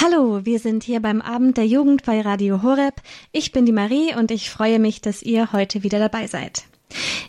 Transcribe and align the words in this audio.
Hallo, 0.00 0.44
wir 0.44 0.60
sind 0.60 0.84
hier 0.84 1.02
beim 1.02 1.20
Abend 1.20 1.56
der 1.56 1.66
Jugend 1.66 2.04
bei 2.04 2.20
Radio 2.20 2.62
Horeb. 2.62 3.02
Ich 3.32 3.50
bin 3.50 3.66
die 3.66 3.72
Marie 3.72 4.14
und 4.14 4.30
ich 4.30 4.48
freue 4.48 4.78
mich, 4.78 5.00
dass 5.00 5.24
ihr 5.24 5.50
heute 5.50 5.82
wieder 5.82 5.98
dabei 5.98 6.28
seid. 6.28 6.66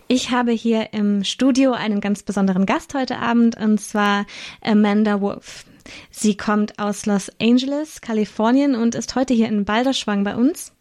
Ich 0.08 0.30
habe 0.30 0.52
hier 0.52 0.94
im 0.94 1.24
Studio 1.24 1.72
einen 1.72 2.00
ganz 2.00 2.22
besonderen 2.22 2.68
Gast 2.68 2.94
heute 2.94 3.18
Abend 3.18 3.58
und 3.58 3.82
zwar 3.82 4.28
Amanda 4.62 5.20
Wolf. 5.20 5.66
Sie 6.12 6.38
kommt 6.38 6.78
aus 6.78 7.08
Los 7.08 7.32
Angeles, 7.42 8.02
Kalifornien 8.02 8.76
und 8.76 8.94
ist 8.94 9.16
heute 9.16 9.34
hier 9.34 9.48
in 9.48 9.66
Balderschwang 9.66 10.24
bei 10.24 10.36
uns. 10.36 10.72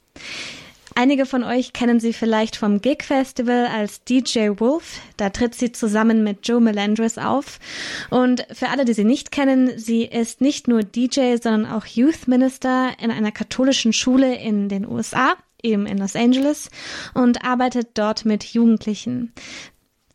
Einige 1.01 1.27
von 1.27 1.45
euch 1.45 1.73
kennen 1.73 2.01
sie 2.01 2.13
vielleicht 2.13 2.57
vom 2.57 2.81
Gig 2.81 3.05
Festival 3.05 3.69
als 3.69 4.03
DJ 4.03 4.49
Wolf. 4.57 4.99
Da 5.17 5.31
tritt 5.31 5.55
sie 5.55 5.71
zusammen 5.71 6.25
mit 6.25 6.39
Joe 6.43 6.61
Melendres 6.61 7.19
auf. 7.19 7.61
Und 8.11 8.45
für 8.51 8.69
alle, 8.69 8.85
die 8.85 8.95
sie 8.95 9.05
nicht 9.05 9.31
kennen, 9.31 9.79
sie 9.79 10.03
ist 10.03 10.41
nicht 10.41 10.67
nur 10.67 10.83
DJ, 10.83 11.37
sondern 11.41 11.67
auch 11.67 11.87
Youth 11.87 12.27
Minister 12.27 12.91
in 13.01 13.13
einer 13.13 13.31
katholischen 13.31 13.93
Schule 13.93 14.35
in 14.35 14.69
den 14.69 14.85
USA, 14.85 15.37
eben 15.63 15.87
in 15.87 15.99
Los 15.99 16.17
Angeles, 16.17 16.69
und 17.15 17.45
arbeitet 17.45 17.91
dort 17.95 18.25
mit 18.25 18.43
Jugendlichen. 18.43 19.33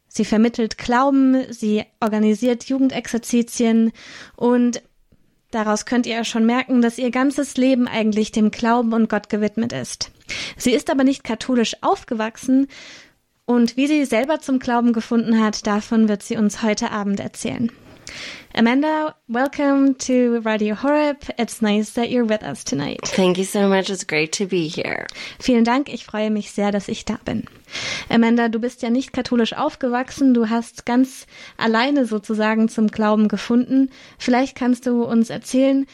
Sie 0.09 0.26
vermittelt 0.26 0.78
Glauben, 0.78 1.45
sie 1.50 1.86
organisiert 2.02 2.66
Jugendexerzitien 2.66 3.94
und 4.36 4.84
Daraus 5.54 5.86
könnt 5.86 6.08
ihr 6.08 6.24
schon 6.24 6.48
merken, 6.48 6.82
dass 6.82 6.98
ihr 6.98 7.12
ganzes 7.12 7.58
Leben 7.58 7.88
eigentlich 7.88 8.32
dem 8.32 8.50
Glauben 8.50 8.92
und 8.92 9.08
Gott 9.08 9.30
gewidmet 9.30 9.72
ist. 9.72 10.12
Sie 10.58 10.72
ist 10.72 10.90
aber 10.90 11.04
nicht 11.04 11.24
katholisch 11.24 11.76
aufgewachsen 11.82 12.68
und 13.46 13.78
wie 13.78 13.86
sie 13.86 14.04
selber 14.06 14.40
zum 14.40 14.58
Glauben 14.58 14.94
gefunden 14.94 15.40
hat, 15.40 15.68
davon 15.68 16.10
wird 16.10 16.24
sie 16.24 16.38
uns 16.38 16.64
heute 16.64 16.90
Abend 16.90 17.20
erzählen. 17.20 17.72
Amanda, 18.55 19.16
welcome 19.27 19.95
to 19.95 20.40
Radio 20.41 20.76
Horeb. 20.76 21.23
It's 21.40 21.62
nice 21.62 21.91
that 21.94 22.12
you're 22.12 22.23
with 22.23 22.44
us 22.44 22.63
tonight. 22.63 22.99
Thank 23.03 23.38
you 23.38 23.45
so 23.45 23.67
much. 23.67 23.89
It's 23.89 24.03
great 24.05 24.31
to 24.33 24.45
be 24.45 24.67
here. 24.67 25.08
Vielen 25.39 25.64
Dank. 25.64 25.92
Ich 25.92 26.05
freue 26.05 26.30
mich 26.30 26.52
sehr, 26.52 26.72
dass 26.72 26.88
ich 26.88 27.05
da 27.05 27.17
bin. 27.25 27.47
Amanda, 28.09 28.50
du 28.50 28.59
bist 28.59 28.83
ja 28.83 28.89
nicht 28.92 29.11
katholisch 29.11 29.53
aufgewachsen. 29.53 30.33
Du 30.33 30.50
hast 30.50 30.86
ganz 30.86 31.25
alleine 31.58 32.05
sozusagen 32.05 32.70
zum 32.70 32.88
Glauben 32.88 33.28
gefunden. 33.28 33.89
Vielleicht 34.20 34.55
kannst 34.55 34.86
du 34.86 35.03
uns 35.03 35.31
erzählen, 35.31 35.88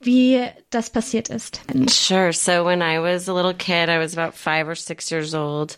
wie 0.00 0.44
das 0.70 0.90
passiert 0.90 1.28
ist. 1.30 1.62
Sure. 1.88 2.32
So 2.32 2.64
when 2.64 2.80
I 2.80 2.98
was 3.00 3.28
a 3.28 3.34
little 3.34 3.54
kid, 3.54 3.88
I 3.88 3.98
was 3.98 4.16
about 4.16 4.36
five 4.36 4.68
or 4.68 4.76
six 4.76 5.10
years 5.10 5.34
old. 5.34 5.76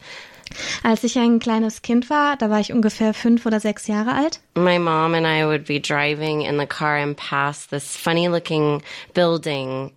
Als 0.82 1.04
ich 1.04 1.18
ein 1.18 1.38
kleines 1.38 1.82
Kind 1.82 2.10
war, 2.10 2.36
da 2.36 2.50
war 2.50 2.60
ich 2.60 2.72
ungefähr 2.72 3.14
fünf 3.14 3.46
oder 3.46 3.60
sechs 3.60 3.86
Jahre 3.86 4.14
alt. 4.14 4.40
My 4.54 4.78
mom 4.78 5.14
and 5.14 5.26
I 5.26 5.44
would 5.44 5.66
be 5.66 5.80
driving 5.80 6.42
in 6.42 6.58
the 6.58 6.66
car 6.66 6.96
and 6.96 7.16
pass 7.16 7.66
this 7.66 7.96
funny 7.96 8.28
looking 8.28 8.82
building. 9.14 9.92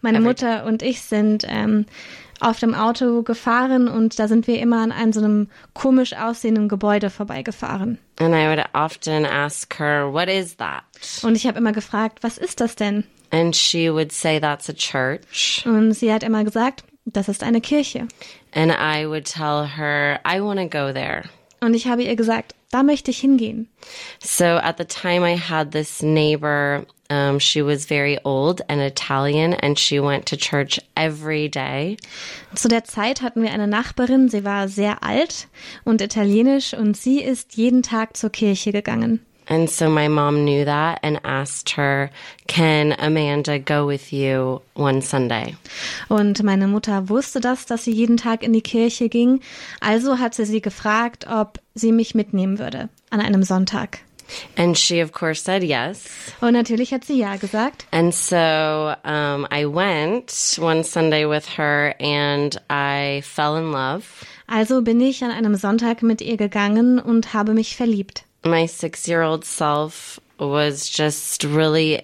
Meine 0.00 0.20
Mutter 0.20 0.66
und 0.66 0.82
ich 0.82 1.00
sind 1.00 1.46
ähm, 1.48 1.86
auf 2.40 2.58
dem 2.58 2.74
Auto 2.74 3.22
gefahren 3.22 3.88
und 3.88 4.18
da 4.18 4.28
sind 4.28 4.46
wir 4.46 4.60
immer 4.60 4.82
an 4.82 4.92
einem 4.92 5.12
so 5.12 5.20
einem 5.20 5.48
komisch 5.72 6.12
aussehenden 6.12 6.68
Gebäude 6.68 7.08
vorbeigefahren. 7.08 7.98
And 8.18 8.34
I 8.34 8.48
would 8.48 8.62
often 8.74 9.24
ask 9.24 9.78
her, 9.78 10.12
what 10.12 10.28
is 10.28 10.56
that? 10.58 10.82
Und 11.22 11.36
ich 11.36 11.46
habe 11.46 11.58
immer 11.58 11.72
gefragt, 11.72 12.18
was 12.22 12.36
ist 12.36 12.60
das 12.60 12.76
denn? 12.76 13.04
And 13.30 13.56
she 13.56 13.90
would 13.90 14.12
say, 14.12 14.38
that's 14.38 14.68
a 14.68 14.74
church. 14.74 15.64
Und 15.66 15.94
sie 15.94 16.12
hat 16.12 16.22
immer 16.22 16.44
gesagt, 16.44 16.84
das 17.04 17.28
ist 17.28 17.42
eine 17.42 17.60
Kirche. 17.60 18.08
And 18.52 18.72
I 18.72 19.06
would 19.06 19.24
tell 19.24 19.66
her, 19.66 20.20
I 20.24 20.40
want 20.40 20.58
to 20.58 20.66
go 20.66 20.92
there. 20.92 21.24
Und 21.60 21.74
ich 21.74 21.86
habe 21.86 22.02
ihr 22.02 22.16
gesagt, 22.16 22.54
da 22.70 22.82
möchte 22.82 23.10
ich 23.10 23.20
hingehen. 23.20 23.68
So 24.20 24.44
at 24.44 24.76
the 24.78 24.84
time, 24.84 25.24
I 25.24 25.36
had 25.36 25.70
this 25.72 26.02
neighbor. 26.02 26.84
Um, 27.10 27.38
she 27.38 27.62
was 27.62 27.84
very 27.84 28.18
old 28.24 28.62
and 28.68 28.80
Italian, 28.80 29.52
and 29.54 29.78
she 29.78 30.00
went 30.00 30.26
to 30.26 30.36
church 30.36 30.80
every 30.96 31.50
day. 31.50 31.98
Zu 32.54 32.68
der 32.68 32.84
Zeit 32.84 33.20
hatten 33.20 33.42
wir 33.42 33.52
eine 33.52 33.68
Nachbarin, 33.68 34.30
sie 34.30 34.42
war 34.42 34.68
sehr 34.68 35.04
alt 35.04 35.48
und 35.84 36.00
italienisch 36.00 36.72
und 36.72 36.96
sie 36.96 37.22
ist 37.22 37.56
jeden 37.56 37.82
Tag 37.82 38.16
zur 38.16 38.30
Kirche 38.30 38.72
gegangen. 38.72 39.20
And 39.46 39.68
so 39.68 39.90
my 39.90 40.08
mom 40.08 40.44
knew 40.44 40.64
that 40.64 41.00
and 41.02 41.20
asked 41.24 41.70
her, 41.76 42.10
Can 42.46 42.94
Amanda 42.98 43.58
go 43.58 43.86
with 43.86 44.12
you 44.12 44.62
one 44.74 45.02
Sunday? 45.02 45.56
Und 46.08 46.42
meine 46.42 46.68
Mutter 46.68 47.08
wusste 47.08 47.40
das, 47.40 47.66
dass 47.66 47.84
sie 47.84 47.92
jeden 47.92 48.16
Tag 48.16 48.42
in 48.42 48.52
die 48.52 48.62
Kirche 48.62 49.08
ging. 49.08 49.40
Also 49.80 50.18
hat 50.18 50.34
sie 50.34 50.46
sie 50.46 50.60
gefragt, 50.60 51.26
ob 51.28 51.58
sie 51.74 51.92
mich 51.92 52.14
mitnehmen 52.14 52.58
würde 52.58 52.88
an 53.10 53.20
einem 53.20 53.42
Sonntag. 53.42 54.00
And 54.56 54.76
she, 54.76 55.00
of 55.00 55.12
course, 55.12 55.42
said 55.42 55.62
yes. 55.62 56.06
Und 56.40 56.54
natürlich 56.54 56.92
hat 56.92 57.04
sie 57.04 57.18
ja 57.18 57.36
gesagt. 57.36 57.86
And 57.92 58.14
so 58.14 58.94
um, 59.04 59.46
I 59.50 59.66
went 59.66 60.58
one 60.58 60.82
Sunday 60.82 61.26
with 61.26 61.46
her 61.58 61.94
and 62.00 62.56
I 62.70 63.22
fell 63.22 63.56
in 63.56 63.72
love. 63.72 64.04
Also 64.46 64.82
bin 64.82 65.00
ich 65.00 65.22
an 65.24 65.30
einem 65.30 65.56
Sonntag 65.56 66.02
mit 66.02 66.20
ihr 66.20 66.36
gegangen 66.36 66.98
und 66.98 67.32
habe 67.32 67.54
mich 67.54 67.76
verliebt. 67.76 68.23
My 68.44 68.66
six 68.66 69.08
year 69.08 69.22
old 69.22 69.44
self 69.44 70.20
was 70.38 70.88
just 70.88 71.44
really 71.44 72.02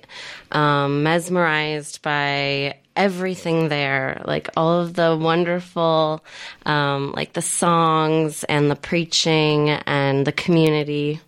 um, 0.52 1.02
mesmerized 1.02 2.02
by 2.02 2.76
everything 2.96 3.68
there 3.68 4.20
like 4.24 4.48
all 4.56 4.80
of 4.80 4.94
the 4.94 5.16
wonderful 5.16 6.24
um, 6.66 7.12
like 7.12 7.32
the 7.32 7.42
songs 7.42 8.44
and 8.44 8.70
the 8.70 8.76
preaching 8.76 9.70
and 9.86 10.26
the 10.26 10.32
community 10.32 11.20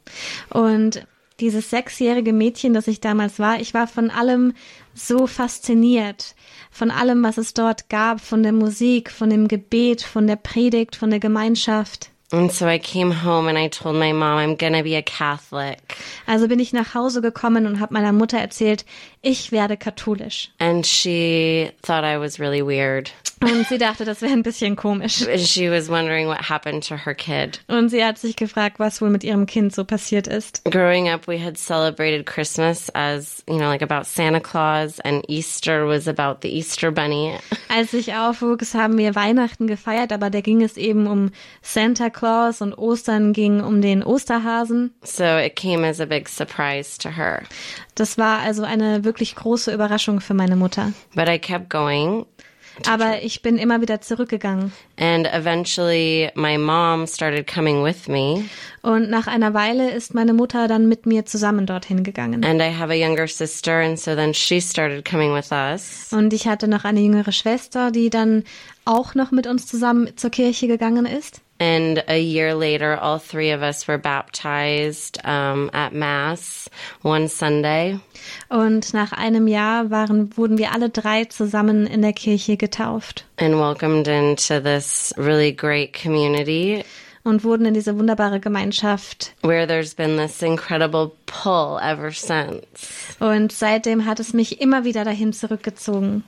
Und 0.51 1.07
dieses 1.41 1.71
sechsjährige 1.71 2.33
Mädchen, 2.33 2.73
das 2.73 2.87
ich 2.87 3.01
damals 3.01 3.39
war, 3.39 3.61
ich 3.61 3.75
war 3.75 3.89
von 3.89 4.11
allem 4.11 4.55
so 4.95 5.27
fasziniert. 5.27 6.35
Von 6.71 6.91
allem, 6.91 7.23
was 7.25 7.37
es 7.37 7.53
dort 7.53 7.89
gab, 7.89 8.21
von 8.21 8.43
der 8.43 8.53
Musik, 8.53 9.11
von 9.11 9.29
dem 9.29 9.49
Gebet, 9.49 10.03
von 10.03 10.27
der 10.27 10.37
Predigt, 10.37 10.95
von 10.95 11.11
der 11.11 11.19
Gemeinschaft. 11.19 12.12
And 12.33 12.51
so 12.51 12.67
i 12.67 12.79
came 12.79 13.11
home 13.11 13.47
and 13.49 13.59
i 13.59 13.69
told 13.69 13.95
my 13.97 14.13
mom 14.13 14.39
i'm 14.39 14.57
gonna 14.57 14.83
be 14.83 14.95
a 14.97 15.03
catholic 15.03 15.97
Also 16.27 16.49
bin 16.49 16.61
ich 16.61 16.73
nach 16.73 16.95
Hause 16.95 17.21
gekommen 17.21 17.67
und 17.67 17.81
habe 17.81 17.93
meiner 17.95 18.13
Mutter 18.13 18.39
erzählt, 18.39 18.85
ich 19.23 19.53
werde 19.53 19.77
katholisch. 19.77 20.51
and 20.59 20.87
she 20.87 21.71
thought 21.83 22.05
i 22.05 22.17
was 22.19 22.39
really 22.41 22.63
weird 22.63 23.11
Und 23.43 23.67
sie 23.69 23.79
dachte, 23.79 24.05
das 24.05 24.23
wäre 24.23 24.33
ein 24.33 24.43
bisschen 24.43 24.77
komisch. 24.77 25.25
she 25.37 25.71
was 25.71 25.89
wondering 25.89 26.29
what 26.29 26.49
happened 26.49 26.87
to 26.89 26.97
her 26.97 27.15
kid 27.15 27.61
Und 27.69 27.89
sie 27.91 28.05
hat 28.05 28.19
sich 28.19 28.37
gefragt, 28.37 28.79
was 28.79 29.03
wohl 29.03 29.11
mit 29.11 29.25
ihrem 29.25 29.47
Kind 29.47 29.75
so 29.75 29.85
passiert 29.85 30.27
ist. 30.27 30.65
growing 30.71 31.09
up 31.09 31.27
we 31.27 31.39
had 31.43 31.59
celebrated 31.59 32.25
christmas 32.27 32.89
as 32.95 33.43
you 33.49 33.57
know 33.57 33.67
like 33.69 33.83
about 33.83 34.05
santa 34.07 34.41
claus 34.41 35.01
and 35.01 35.25
easter 35.29 35.87
was 35.87 36.07
about 36.09 36.39
the 36.43 36.49
easter 36.49 36.91
bunny 36.93 37.35
Als 37.69 37.93
ich 37.95 38.15
aufwuchs, 38.15 38.75
haben 38.75 38.99
wir 38.99 39.15
Weihnachten 39.15 39.67
gefeiert, 39.67 40.13
aber 40.13 40.29
da 40.31 40.41
ging 40.43 40.63
es 40.63 40.77
eben 40.77 41.07
um 41.07 41.31
Santa 41.63 42.11
Claus 42.11 42.61
und 42.61 42.75
Ostern 42.77 43.33
ging 43.33 43.61
um 43.63 43.81
den 43.81 44.03
Osterhasen. 44.03 44.93
so 45.03 45.25
it 45.25 45.57
came 45.57 45.87
as 45.87 46.01
a 46.01 46.05
big 46.07 46.29
surprise 46.29 46.99
to 46.99 47.09
her 47.11 47.43
Das 47.95 48.17
war 48.19 48.39
also 48.41 48.63
eine 48.63 49.05
wirklich 49.05 49.35
große 49.35 49.73
Überraschung 49.73 50.21
für 50.21 50.35
meine 50.35 50.57
Mutter. 50.57 50.93
but 51.15 51.29
i 51.29 51.39
kept 51.39 51.71
going 51.71 52.25
Aber 52.89 53.23
ich 53.23 53.43
bin 53.43 53.59
immer 53.59 53.81
wieder 53.81 54.01
zurückgegangen. 54.01 54.73
and 54.99 55.27
eventually 55.33 56.31
my 56.35 56.57
mom 56.59 57.07
started 57.07 57.47
coming 57.53 57.83
with 57.85 58.09
me 58.09 58.45
Und 58.83 59.11
nach 59.11 59.27
einer 59.27 59.55
Weile 59.55 59.91
ist 59.91 60.15
meine 60.15 60.33
Mutter 60.33 60.69
dann 60.69 60.89
mit 60.89 61.07
mir 61.07 61.25
zusammen 61.25 61.67
dorthin 61.67 62.03
gegangen. 62.03 62.45
and 62.45 62.61
i 62.61 62.71
have 62.75 62.91
a 62.93 62.97
younger 62.97 63.27
sister 63.29 63.81
and 63.81 63.99
so 63.99 64.15
then 64.15 64.33
she 64.35 64.61
started 64.61 65.05
coming 65.09 65.35
with 65.35 65.51
us 65.53 66.09
Und 66.13 66.33
ich 66.33 66.47
hatte 66.47 66.69
noch 66.69 66.85
eine 66.85 67.01
jüngere 67.01 67.33
Schwester, 67.33 67.91
die 67.91 68.11
dann 68.11 68.45
auch 68.85 69.15
noch 69.15 69.31
mit 69.31 69.47
uns 69.47 69.67
zusammen 69.67 70.17
zur 70.17 70.31
Kirche 70.31 70.67
gegangen 70.67 71.07
ist. 71.07 71.41
And 71.63 72.03
a 72.09 72.19
year 72.19 72.57
later, 72.57 72.97
all 72.97 73.21
three 73.21 73.53
of 73.53 73.63
us 73.63 73.87
were 73.87 73.97
baptized 73.97 75.25
um, 75.25 75.71
at 75.73 75.93
Mass 75.95 76.69
one 77.03 77.29
Sunday. 77.29 78.01
Und 78.51 78.93
nach 78.93 79.13
einem 79.13 79.47
Jahr 79.47 79.89
waren, 79.91 80.37
wurden 80.37 80.59
wir 80.59 80.73
alle 80.73 80.89
drei 80.89 81.27
zusammen 81.27 81.87
in 81.87 82.03
der 82.03 82.15
Kirche 82.15 82.57
getauft 82.57 83.25
and 83.39 83.61
welcomed 83.61 84.09
into 84.09 84.59
this 84.59 85.15
really 85.17 85.53
great 85.53 85.93
community 85.93 86.83
und 87.25 87.45
wurden 87.45 87.67
in 87.67 87.75
diese 87.75 87.97
wunderbare 87.97 88.41
Gemeinschaft. 88.41 89.33
where 89.43 89.65
there's 89.65 89.95
been 89.95 90.17
this 90.17 90.43
incredible 90.43 91.13
pull 91.27 91.79
ever 91.81 92.11
since. 92.11 92.67
Und 93.21 93.53
seitdem 93.53 94.05
hat 94.05 94.19
es 94.19 94.33
mich 94.33 94.61
immer 94.61 94.83
wieder 94.83 95.05
dahin 95.05 95.33
zurückgezogen. 95.33 96.25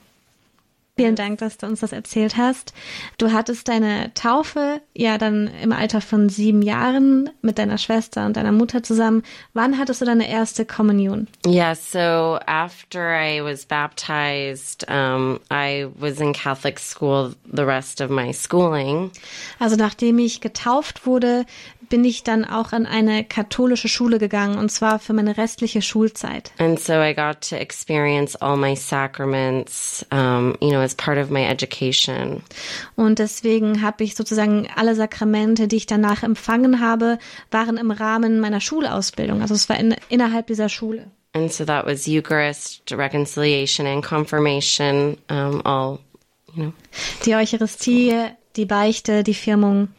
Vielen 0.96 1.16
Dank, 1.16 1.38
dass 1.38 1.58
du 1.58 1.66
uns 1.66 1.80
das 1.80 1.90
erzählt 1.90 2.36
hast. 2.36 2.72
Du 3.18 3.32
hattest 3.32 3.66
deine 3.66 4.14
Taufe 4.14 4.80
ja 4.94 5.18
dann 5.18 5.50
im 5.60 5.72
Alter 5.72 6.00
von 6.00 6.28
sieben 6.28 6.62
Jahren 6.62 7.30
mit 7.42 7.58
deiner 7.58 7.78
Schwester 7.78 8.24
und 8.26 8.36
deiner 8.36 8.52
Mutter 8.52 8.84
zusammen. 8.84 9.24
Wann 9.54 9.76
hattest 9.76 10.02
du 10.02 10.04
deine 10.04 10.30
erste 10.30 10.64
Kommunion? 10.64 11.26
Yeah, 11.44 11.74
so 11.74 12.38
after 12.46 13.10
I 13.20 13.42
was 13.42 13.66
baptized, 13.66 14.86
um, 14.88 15.40
I 15.50 15.88
was 15.98 16.20
in 16.20 16.32
Catholic 16.32 16.78
school 16.78 17.34
the 17.52 17.64
rest 17.64 18.00
of 18.00 18.08
my 18.08 18.32
schooling. 18.32 19.10
Also 19.58 19.74
nachdem 19.74 20.20
ich 20.20 20.40
getauft 20.40 21.06
wurde, 21.06 21.44
bin 21.94 22.04
ich 22.04 22.24
dann 22.24 22.44
auch 22.44 22.72
an 22.72 22.86
eine 22.86 23.22
katholische 23.22 23.86
Schule 23.86 24.18
gegangen 24.18 24.58
und 24.58 24.68
zwar 24.68 24.98
für 24.98 25.12
meine 25.12 25.36
restliche 25.36 25.80
Schulzeit. 25.80 26.50
And 26.58 26.80
so 26.80 26.94
I 26.94 27.14
got 27.14 27.48
to 27.50 27.54
experience 27.54 28.34
all 28.34 28.56
my 28.56 28.74
sacraments, 28.74 30.04
um, 30.10 30.56
you 30.60 30.70
know, 30.70 30.80
as 30.80 30.96
part 30.96 31.18
of 31.18 31.30
my 31.30 31.44
education. 31.44 32.42
Und 32.96 33.20
deswegen 33.20 33.80
habe 33.80 34.02
ich 34.02 34.16
sozusagen 34.16 34.66
alle 34.74 34.96
Sakramente, 34.96 35.68
die 35.68 35.76
ich 35.76 35.86
danach 35.86 36.24
empfangen 36.24 36.80
habe, 36.80 37.20
waren 37.52 37.76
im 37.76 37.92
Rahmen 37.92 38.40
meiner 38.40 38.60
Schulausbildung. 38.60 39.40
Also 39.40 39.54
es 39.54 39.68
war 39.68 39.78
in, 39.78 39.94
innerhalb 40.08 40.48
dieser 40.48 40.68
Schule. 40.68 41.12
And 41.32 41.52
so 41.52 41.64
that 41.64 41.86
was 41.86 42.08
Eucharist, 42.08 42.90
reconciliation, 42.90 43.86
and 43.86 44.04
confirmation, 44.04 45.16
um, 45.30 45.64
all, 45.64 46.00
you 46.56 46.64
know. 46.64 46.72
Die 47.24 47.36
Eucharistie, 47.36 48.30
die 48.56 48.66
Beichte, 48.66 49.22
die 49.22 49.34
Firmung. 49.34 49.90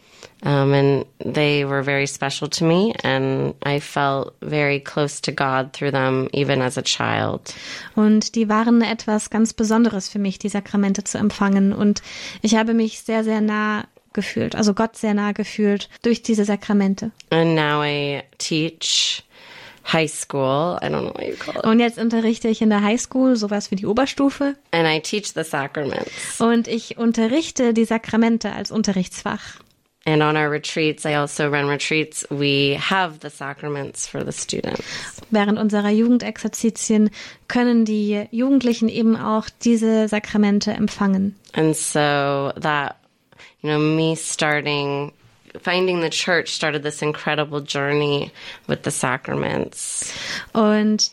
Um, 0.45 0.74
and 0.74 1.06
they 1.18 1.65
were 1.65 1.81
very 1.81 2.06
special 2.06 2.47
to 2.50 2.65
me, 2.65 2.94
and 3.03 3.56
I 3.65 3.80
felt 3.80 4.36
very 4.42 4.80
close 4.80 5.19
to 5.21 5.31
God 5.31 5.74
through 5.74 5.92
them, 5.92 6.30
even 6.33 6.62
as 6.62 6.77
a 6.77 6.83
child. 6.83 7.51
Und 7.95 8.36
die 8.36 8.47
waren 8.47 8.83
etwas 8.83 9.31
ganz 9.31 9.53
Besonderes 9.53 10.07
für 10.07 10.19
mich, 10.19 10.38
die 10.38 10.50
Sakramente 10.50 11.03
zu 11.03 11.18
empfangen. 11.18 11.74
Und 11.74 12.03
ich 12.44 12.56
habe 12.56 12.75
mich 12.75 13.00
sehr, 13.00 13.24
sehr 13.24 13.42
nah 13.42 13.86
gefühlt, 14.13 14.56
also 14.56 14.75
Gott 14.75 14.95
sehr 14.95 15.15
nah 15.15 15.31
gefühlt 15.31 15.89
durch 16.03 16.21
diese 16.21 16.45
Sakramente. 16.45 17.12
And 17.31 17.56
now 17.56 17.83
I 17.83 18.21
teach 18.38 19.24
high 19.92 20.09
school. 20.09 20.77
I 20.81 20.89
don't 20.89 21.01
know 21.01 21.13
what 21.13 21.27
you 21.27 21.36
call 21.36 21.56
it. 21.56 21.63
Und 21.63 21.80
jetzt 21.80 21.97
unterrichte 21.97 22.50
ich 22.50 22.62
in 22.62 22.69
der 22.69 22.83
Highschool, 22.83 23.36
sowas 23.36 23.71
wie 23.71 23.75
die 23.75 23.86
Oberstufe. 23.86 24.56
And 24.71 24.88
I 24.88 25.00
teach 25.00 25.33
the 25.33 25.44
sacraments. 25.44 26.39
Und 26.39 26.68
ich 26.68 26.97
unterrichte 26.97 27.74
die 27.74 27.86
Sakramente 27.86 28.51
als 28.51 28.71
Unterrichtsfach. 28.71 29.65
And 30.07 30.22
on 30.22 30.38
our 30.38 30.50
retreats, 30.52 31.04
I 31.04 31.16
also 31.16 31.50
run 31.50 31.68
retreats. 31.68 32.24
We 32.30 32.75
have 32.75 33.22
the 33.22 33.31
sacraments 33.31 34.06
for 34.06 34.24
the 34.24 34.31
students. 34.31 34.84
Während 35.31 35.57
unserer 35.57 35.90
Jugendexerzitien 35.90 37.10
können 37.48 37.86
die 37.86 38.28
Jugendlichen 38.30 38.88
eben 38.88 39.18
auch 39.18 39.50
diese 39.63 40.07
Sakramente 40.07 40.72
empfangen. 40.72 41.36
And 41.54 41.75
so 41.75 42.54
that, 42.56 42.98
you 43.62 43.69
know, 43.69 43.80
me 43.80 44.16
starting, 44.16 45.12
finding 45.60 46.02
the 46.02 46.12
church 46.12 46.50
started 46.50 46.84
this 46.84 47.02
incredible 47.02 47.62
journey 47.62 48.31
with 48.68 48.84
the 48.84 48.92
sacraments. 48.92 50.13
Und 50.54 51.10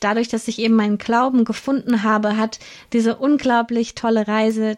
dadurch, 0.00 0.28
dass 0.28 0.48
ich 0.48 0.58
eben 0.58 0.74
meinen 0.74 0.98
Glauben 0.98 1.46
gefunden 1.46 2.02
habe, 2.02 2.36
hat 2.36 2.58
diese 2.92 3.16
unglaublich 3.16 3.94
tolle 3.94 4.28
Reise 4.28 4.76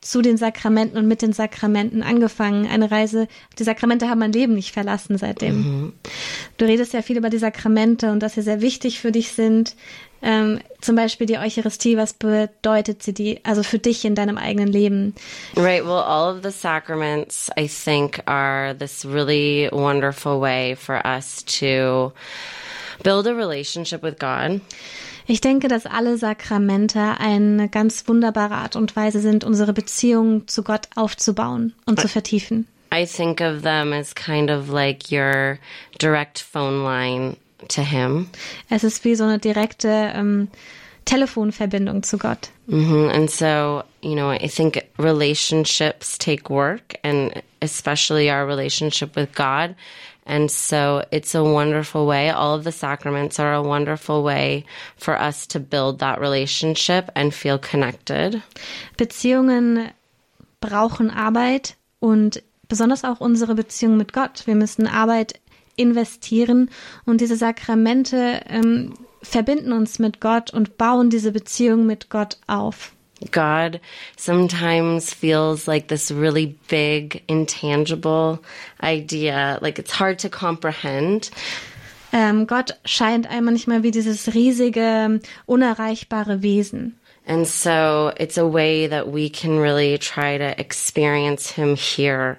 zu 0.00 0.22
den 0.22 0.36
Sakramenten 0.36 0.98
und 0.98 1.08
mit 1.08 1.22
den 1.22 1.32
Sakramenten 1.32 2.02
angefangen. 2.02 2.66
Eine 2.66 2.90
Reise, 2.90 3.28
die 3.58 3.64
Sakramente 3.64 4.08
haben 4.08 4.18
mein 4.18 4.32
Leben 4.32 4.54
nicht 4.54 4.72
verlassen 4.72 5.18
seitdem. 5.18 5.92
Du 6.56 6.64
redest 6.64 6.92
ja 6.92 7.02
viel 7.02 7.16
über 7.16 7.30
die 7.30 7.38
Sakramente 7.38 8.10
und 8.10 8.20
dass 8.20 8.34
sie 8.34 8.42
sehr 8.42 8.60
wichtig 8.60 9.00
für 9.00 9.12
dich 9.12 9.32
sind. 9.32 9.74
Ähm, 10.22 10.60
zum 10.80 10.96
Beispiel 10.96 11.26
die 11.26 11.38
Eucharistie, 11.38 11.96
was 11.96 12.14
bedeutet 12.14 13.02
sie 13.02 13.12
die, 13.12 13.44
also 13.44 13.62
für 13.62 13.78
dich 13.78 14.04
in 14.04 14.14
deinem 14.14 14.38
eigenen 14.38 14.68
Leben? 14.68 15.14
Right. 15.56 15.84
Well, 15.84 16.02
all 16.02 16.34
of 16.34 16.42
the 16.42 16.50
sacraments, 16.50 17.50
I 17.58 17.68
think, 17.68 18.22
are 18.26 18.74
this 18.74 19.04
really 19.04 19.68
wonderful 19.70 20.40
way 20.40 20.74
for 20.74 21.02
us 21.04 21.44
to 21.60 22.12
build 23.02 23.26
a 23.26 23.34
relationship 23.34 24.02
with 24.02 24.18
God. 24.18 24.60
Ich 25.26 25.40
denke, 25.40 25.68
dass 25.68 25.86
alle 25.86 26.18
Sakramente 26.18 27.18
eine 27.18 27.68
ganz 27.68 28.06
wunderbare 28.06 28.54
Art 28.54 28.76
und 28.76 28.94
Weise 28.94 29.20
sind, 29.20 29.42
unsere 29.44 29.72
Beziehung 29.72 30.46
zu 30.46 30.62
Gott 30.62 30.88
aufzubauen 30.94 31.74
und 31.84 32.00
zu 32.00 32.08
vertiefen. 32.08 32.66
I 32.94 33.04
think 33.04 33.40
of 33.40 33.62
them 33.62 33.92
as 33.92 34.14
kind 34.14 34.50
of 34.50 34.68
like 34.68 35.10
your 35.10 35.58
direct 36.00 36.38
phone 36.38 36.84
line 36.84 37.36
to 37.68 37.82
Him. 37.82 38.28
Es 38.70 38.84
ist 38.84 39.04
wie 39.04 39.16
so 39.16 39.24
eine 39.24 39.38
direkte 39.40 40.12
ähm, 40.14 40.48
Telefonverbindung 41.04 42.04
zu 42.04 42.18
Gott. 42.18 42.50
hmm 42.68 43.08
And 43.12 43.30
so, 43.30 43.82
you 44.02 44.14
know, 44.14 44.30
I 44.30 44.48
think 44.48 44.82
relationships 44.98 46.16
take 46.16 46.48
work, 46.48 46.96
and 47.02 47.42
especially 47.60 48.30
our 48.30 48.46
relationship 48.46 49.16
with 49.16 49.34
God. 49.34 49.74
And 50.26 50.50
so 50.50 51.04
it's 51.12 51.34
a 51.34 51.44
wonderful 51.44 52.06
way. 52.06 52.30
All 52.30 52.54
of 52.54 52.64
the 52.64 52.72
sacraments 52.72 53.38
are 53.38 53.54
a 53.54 53.62
wonderful 53.62 54.24
way 54.24 54.64
for 54.96 55.16
us 55.20 55.46
to 55.48 55.60
build 55.60 56.00
that 56.00 56.20
relationship 56.20 57.10
and 57.14 57.32
feel 57.32 57.58
connected. 57.58 58.42
Beziehungen 58.96 59.92
brauchen 60.60 61.10
Arbeit 61.10 61.76
und 62.00 62.42
besonders 62.68 63.04
auch 63.04 63.20
unsere 63.20 63.54
Beziehung 63.54 63.96
mit 63.96 64.12
Gott. 64.12 64.46
Wir 64.46 64.56
müssen 64.56 64.88
Arbeit 64.88 65.38
investieren 65.76 66.70
und 67.04 67.20
diese 67.20 67.36
Sakramente 67.36 68.40
ähm, 68.48 68.94
verbinden 69.22 69.72
uns 69.72 69.98
mit 69.98 70.20
Gott 70.20 70.52
und 70.52 70.76
bauen 70.76 71.10
diese 71.10 71.30
Beziehung 71.30 71.86
mit 71.86 72.10
Gott 72.10 72.38
auf. 72.48 72.95
God 73.30 73.80
sometimes 74.16 75.12
feels 75.12 75.66
like 75.66 75.88
this 75.88 76.10
really 76.10 76.58
big, 76.68 77.22
intangible 77.28 78.42
idea. 78.82 79.58
Like 79.62 79.78
it's 79.78 79.92
hard 79.92 80.18
to 80.20 80.28
comprehend. 80.28 81.30
Ähm, 82.12 82.46
Gott 82.46 82.78
scheint 82.84 83.26
einem 83.26 83.46
manchmal 83.46 83.82
wie 83.82 83.90
dieses 83.90 84.34
riesige, 84.34 84.80
ähm, 84.80 85.20
unerreichbare 85.46 86.42
Wesen. 86.42 86.94
And 87.26 87.46
so 87.46 88.12
it's 88.18 88.38
a 88.38 88.46
way 88.46 88.86
that 88.86 89.08
we 89.08 89.28
can 89.28 89.58
really 89.58 89.98
try 89.98 90.38
to 90.38 90.58
experience 90.60 91.50
Him 91.50 91.74
here 91.74 92.38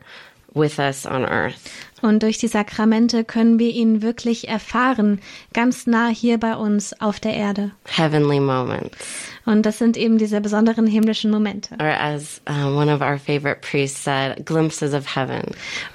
with 0.53 0.79
us 0.79 1.05
on 1.05 1.25
earth. 1.25 1.69
Und 2.01 2.21
durch 2.23 2.37
die 2.37 2.47
Sakramente 2.47 3.23
können 3.23 3.57
wir 3.59 3.69
ihn 3.69 4.01
wirklich 4.01 4.47
erfahren, 4.47 5.19
ganz 5.53 5.87
nah 5.87 6.09
hier 6.09 6.37
bei 6.37 6.55
uns 6.55 6.99
auf 7.01 7.19
der 7.19 7.33
Erde. 7.33 7.71
Heavenly 7.85 8.39
moments. 8.39 8.97
Und 9.45 9.65
das 9.65 9.79
sind 9.79 9.97
eben 9.97 10.17
diese 10.17 10.41
besonderen 10.41 10.85
himmlischen 10.85 11.31
Momente. 11.31 11.75
Or 11.79 11.87
as 11.87 12.41
uh, 12.49 12.67
one 12.67 12.93
of 12.93 13.01
our 13.01 13.17
favorite 13.17 13.61
priests 13.61 14.03
said, 14.03 14.45
glimpses 14.45 14.93
of 14.93 15.15
heaven. 15.15 15.43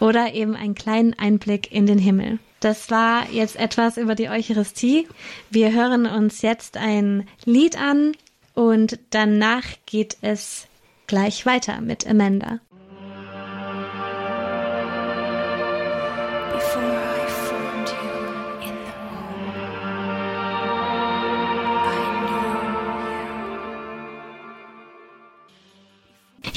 Oder 0.01 0.35
eben 0.35 0.57
einen 0.57 0.75
kleinen 0.75 1.15
Einblick 1.19 1.71
in 1.71 1.87
den 1.87 1.99
Himmel. 1.99 2.39
Das 2.61 2.91
war 2.91 3.29
jetzt 3.31 3.57
etwas 3.57 3.97
über 3.97 4.15
die 4.15 4.29
Eucharistie. 4.29 5.09
Wir 5.51 5.73
hören 5.73 6.07
uns 6.07 6.43
jetzt 6.43 6.77
ein 6.77 7.29
Lied 7.45 7.77
an 7.77 8.13
und 8.55 8.99
danach 9.11 9.65
geht 9.87 10.17
es 10.21 10.67
gleich 11.07 11.45
weiter 11.45 11.81
mit 11.81 12.07
Amanda. 12.07 12.61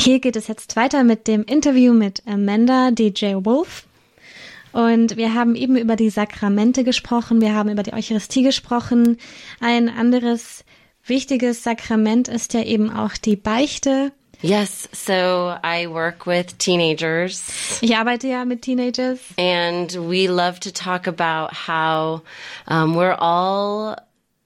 Hier 0.06 0.20
geht 0.20 0.36
es 0.36 0.48
jetzt 0.48 0.76
weiter 0.76 1.04
mit 1.04 1.28
dem 1.28 1.44
Interview 1.46 1.92
mit 1.92 2.22
Amanda 2.28 2.92
DJ 2.92 3.38
Wolf. 3.44 3.88
Und 4.72 5.18
wir 5.18 5.34
haben 5.34 5.56
eben 5.56 5.76
über 5.78 5.96
die 5.96 6.12
Sakramente 6.12 6.84
gesprochen, 6.84 7.42
wir 7.42 7.56
haben 7.56 7.72
über 7.72 7.82
die 7.82 7.92
Eucharistie 7.94 8.44
gesprochen. 8.44 9.18
Ein 9.60 9.90
anderes 9.90 10.64
wichtiges 11.08 11.64
Sakrament 11.64 12.28
ist 12.28 12.54
ja 12.54 12.62
eben 12.62 12.92
auch 12.92 13.14
die 13.14 13.36
Beichte. 13.36 14.12
Yes, 14.44 14.88
so 14.92 15.56
I 15.66 15.88
work 15.90 16.28
with 16.28 16.56
teenagers. 16.60 17.80
Ich 17.82 17.96
arbeite 17.96 18.28
ja 18.28 18.46
mit 18.46 18.62
Teenagers 18.62 19.18
And 19.40 19.92
we 20.08 20.28
love 20.28 20.60
to 20.60 20.70
talk 20.70 21.08
about 21.08 21.52
how 21.68 22.22
um, 22.68 22.94
we're 22.94 23.18
all 23.18 23.96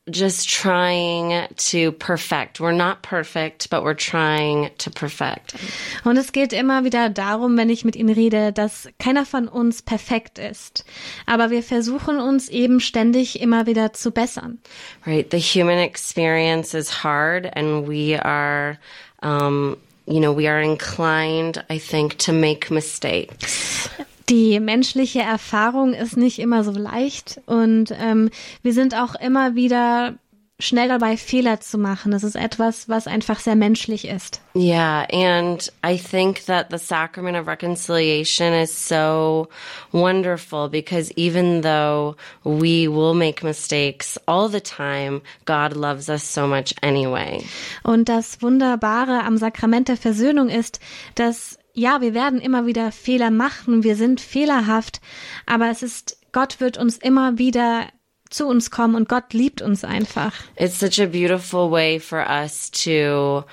just 0.10 0.50
trying 0.50 1.48
to 1.56 1.92
perfect. 1.94 2.60
We're 2.60 2.72
not 2.72 3.02
perfect, 3.02 3.70
but 3.70 3.84
we're 3.84 3.94
trying 3.94 4.72
to 4.78 4.90
perfect. 4.90 5.56
und 6.04 6.18
es 6.18 6.32
geht 6.32 6.54
immer 6.54 6.84
wieder 6.84 7.10
darum, 7.10 7.58
wenn 7.58 7.70
ich 7.70 7.86
mit 7.86 7.96
ihnen 7.96 8.14
rede, 8.14 8.52
dass 8.52 8.88
keiner 9.00 9.26
von 9.26 9.48
uns 9.48 9.82
perfekt 9.82 10.40
ist. 10.40 10.86
Aber 11.26 11.50
wir 11.50 11.64
versuchen 11.64 12.20
uns 12.20 12.50
eben 12.50 12.80
ständig 12.80 13.42
immer 13.42 13.66
wieder 13.66 13.94
zu 13.94 14.12
bessern. 14.12 14.60
Right? 15.06 15.30
The 15.32 15.40
human 15.40 15.80
experience 15.80 16.74
is 16.74 17.04
hard, 17.04 17.46
and 17.56 17.88
we 17.88 18.18
are, 18.20 18.78
um, 19.22 19.78
you 20.06 20.20
know, 20.20 20.36
we 20.36 20.48
are 20.48 20.62
inclined, 20.62 21.64
I 21.70 21.80
think, 21.80 22.18
to 22.20 22.34
make 22.34 22.72
mistakes. 22.72 23.90
Die 24.30 24.60
menschliche 24.60 25.22
Erfahrung 25.22 25.94
ist 25.94 26.16
nicht 26.16 26.40
immer 26.40 26.64
so 26.64 26.72
leicht 26.72 27.42
und 27.46 27.92
ähm, 28.00 28.30
wir 28.62 28.74
sind 28.74 28.96
auch 28.96 29.16
immer 29.16 29.56
wieder 29.56 30.16
schnell 30.60 30.90
dabei, 30.90 31.16
Fehler 31.16 31.62
zu 31.62 31.78
machen. 31.78 32.12
Das 32.12 32.24
ist 32.24 32.36
etwas, 32.36 32.90
was 32.90 33.08
einfach 33.08 33.40
sehr 33.40 33.56
menschlich 33.56 34.06
ist. 34.06 34.42
Yeah, 34.56 35.08
and 35.12 35.72
I 35.86 35.98
think 35.98 36.46
that 36.46 36.68
the 36.70 36.78
sacrament 36.78 37.38
of 37.38 37.48
reconciliation 37.48 38.54
is 38.54 38.70
so 38.70 39.48
wonderful 39.92 40.68
because 40.70 41.12
even 41.16 41.62
though 41.62 42.16
we 42.44 42.88
will 42.88 43.14
make 43.14 43.44
mistakes 43.44 44.20
all 44.28 44.50
the 44.50 44.62
time, 44.62 45.22
God 45.46 45.76
loves 45.76 46.10
us 46.10 46.34
so 46.34 46.46
much 46.46 46.76
anyway. 46.82 47.42
Und 47.84 48.10
das 48.10 48.42
Wunderbare 48.42 49.24
am 49.24 49.38
Sakrament 49.38 49.88
der 49.88 49.98
Versöhnung 49.98 50.50
ist, 50.50 50.80
dass 51.16 51.59
ja, 51.74 52.02
wir 52.02 52.14
werden 52.14 52.42
immer 52.42 52.66
wieder 52.66 52.92
Fehler 52.92 53.32
machen, 53.32 53.84
wir 53.84 53.96
sind 53.96 54.22
fehlerhaft, 54.22 55.02
aber 55.46 55.70
es 55.70 55.84
ist, 55.84 56.18
Gott 56.32 56.60
wird 56.60 56.78
uns 56.78 56.98
immer 56.98 57.38
wieder 57.38 57.88
zu 58.30 58.48
uns 58.48 58.70
kommen 58.72 58.96
und 58.96 59.10
Gott 59.10 59.34
liebt 59.34 59.62
uns 59.62 59.84
einfach. 59.84 60.34
It's 60.56 60.80
such 60.80 61.02
a 61.02 61.08
beautiful 61.08 61.72
way 61.72 62.00
for 62.00 62.20
us 62.30 62.70
to 62.84 63.44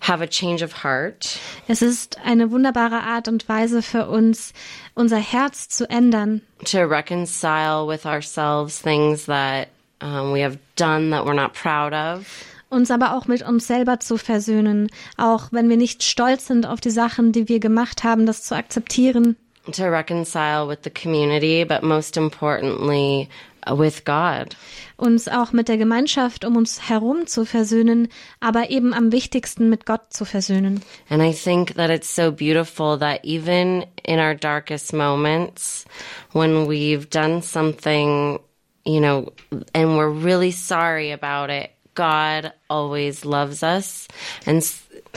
have 0.00 0.22
a 0.22 0.26
change 0.26 0.64
of 0.64 0.82
heart. 0.82 1.38
Es 1.68 1.82
ist 1.82 2.18
eine 2.24 2.50
wunderbare 2.50 3.02
Art 3.02 3.28
und 3.28 3.48
Weise 3.48 3.82
für 3.82 4.08
uns, 4.08 4.52
unser 4.94 5.18
Herz 5.18 5.68
zu 5.68 5.88
ändern, 5.88 6.42
to 6.64 6.78
reconcile 6.78 7.86
with 7.86 8.06
ourselves 8.06 8.80
things 8.80 9.26
that 9.26 9.68
um, 10.00 10.32
we 10.32 10.42
have 10.42 10.58
done 10.76 11.10
that 11.10 11.24
we're 11.24 11.34
not 11.34 11.52
proud 11.54 11.92
of. 11.92 12.26
Uns 12.72 12.90
aber 12.90 13.14
auch 13.14 13.26
mit 13.26 13.42
uns 13.42 13.66
selber 13.66 14.00
zu 14.00 14.16
versöhnen, 14.16 14.88
auch 15.16 15.48
wenn 15.52 15.68
wir 15.68 15.76
nicht 15.76 16.02
stolz 16.02 16.46
sind 16.46 16.66
auf 16.66 16.80
die 16.80 16.90
Sachen, 16.90 17.30
die 17.32 17.48
wir 17.48 17.60
gemacht 17.60 18.02
haben, 18.02 18.26
das 18.26 18.42
zu 18.42 18.56
akzeptieren. 18.56 19.36
to 19.70 19.84
reconcile 19.88 20.66
with 20.66 20.80
the 20.82 20.90
community, 20.90 21.62
but 21.62 21.84
most 21.84 22.16
importantly, 22.16 23.28
uh, 23.70 23.76
with 23.76 24.04
God. 24.04 24.56
uns 24.96 25.28
auch 25.28 25.52
mit 25.52 25.68
der 25.68 25.76
Gemeinschaft 25.78 26.44
um 26.44 26.56
uns 26.56 26.88
herum 26.88 27.26
zu 27.26 27.44
versöhnen, 27.44 28.08
aber 28.40 28.70
eben 28.70 28.92
am 28.92 29.12
wichtigsten 29.12 29.68
mit 29.68 29.86
Gott 29.86 30.12
zu 30.12 30.24
versöhnen. 30.24 30.82
And 31.08 31.22
I 31.22 31.32
think 31.32 31.74
that 31.74 31.90
it's 31.90 32.12
so 32.12 32.32
beautiful 32.32 32.98
that 32.98 33.24
even 33.24 33.84
in 34.04 34.18
our 34.18 34.34
darkest 34.34 34.92
moments, 34.92 35.84
when 36.32 36.66
we've 36.68 37.08
done 37.08 37.42
something, 37.42 38.40
you 38.84 39.00
know, 39.00 39.32
and 39.74 39.96
we're 39.96 40.10
really 40.10 40.50
sorry 40.52 41.12
about 41.12 41.50
it, 41.52 41.70
God 41.94 42.52
always 42.68 43.24
loves 43.24 43.62
us. 43.62 44.08
And 44.46 44.64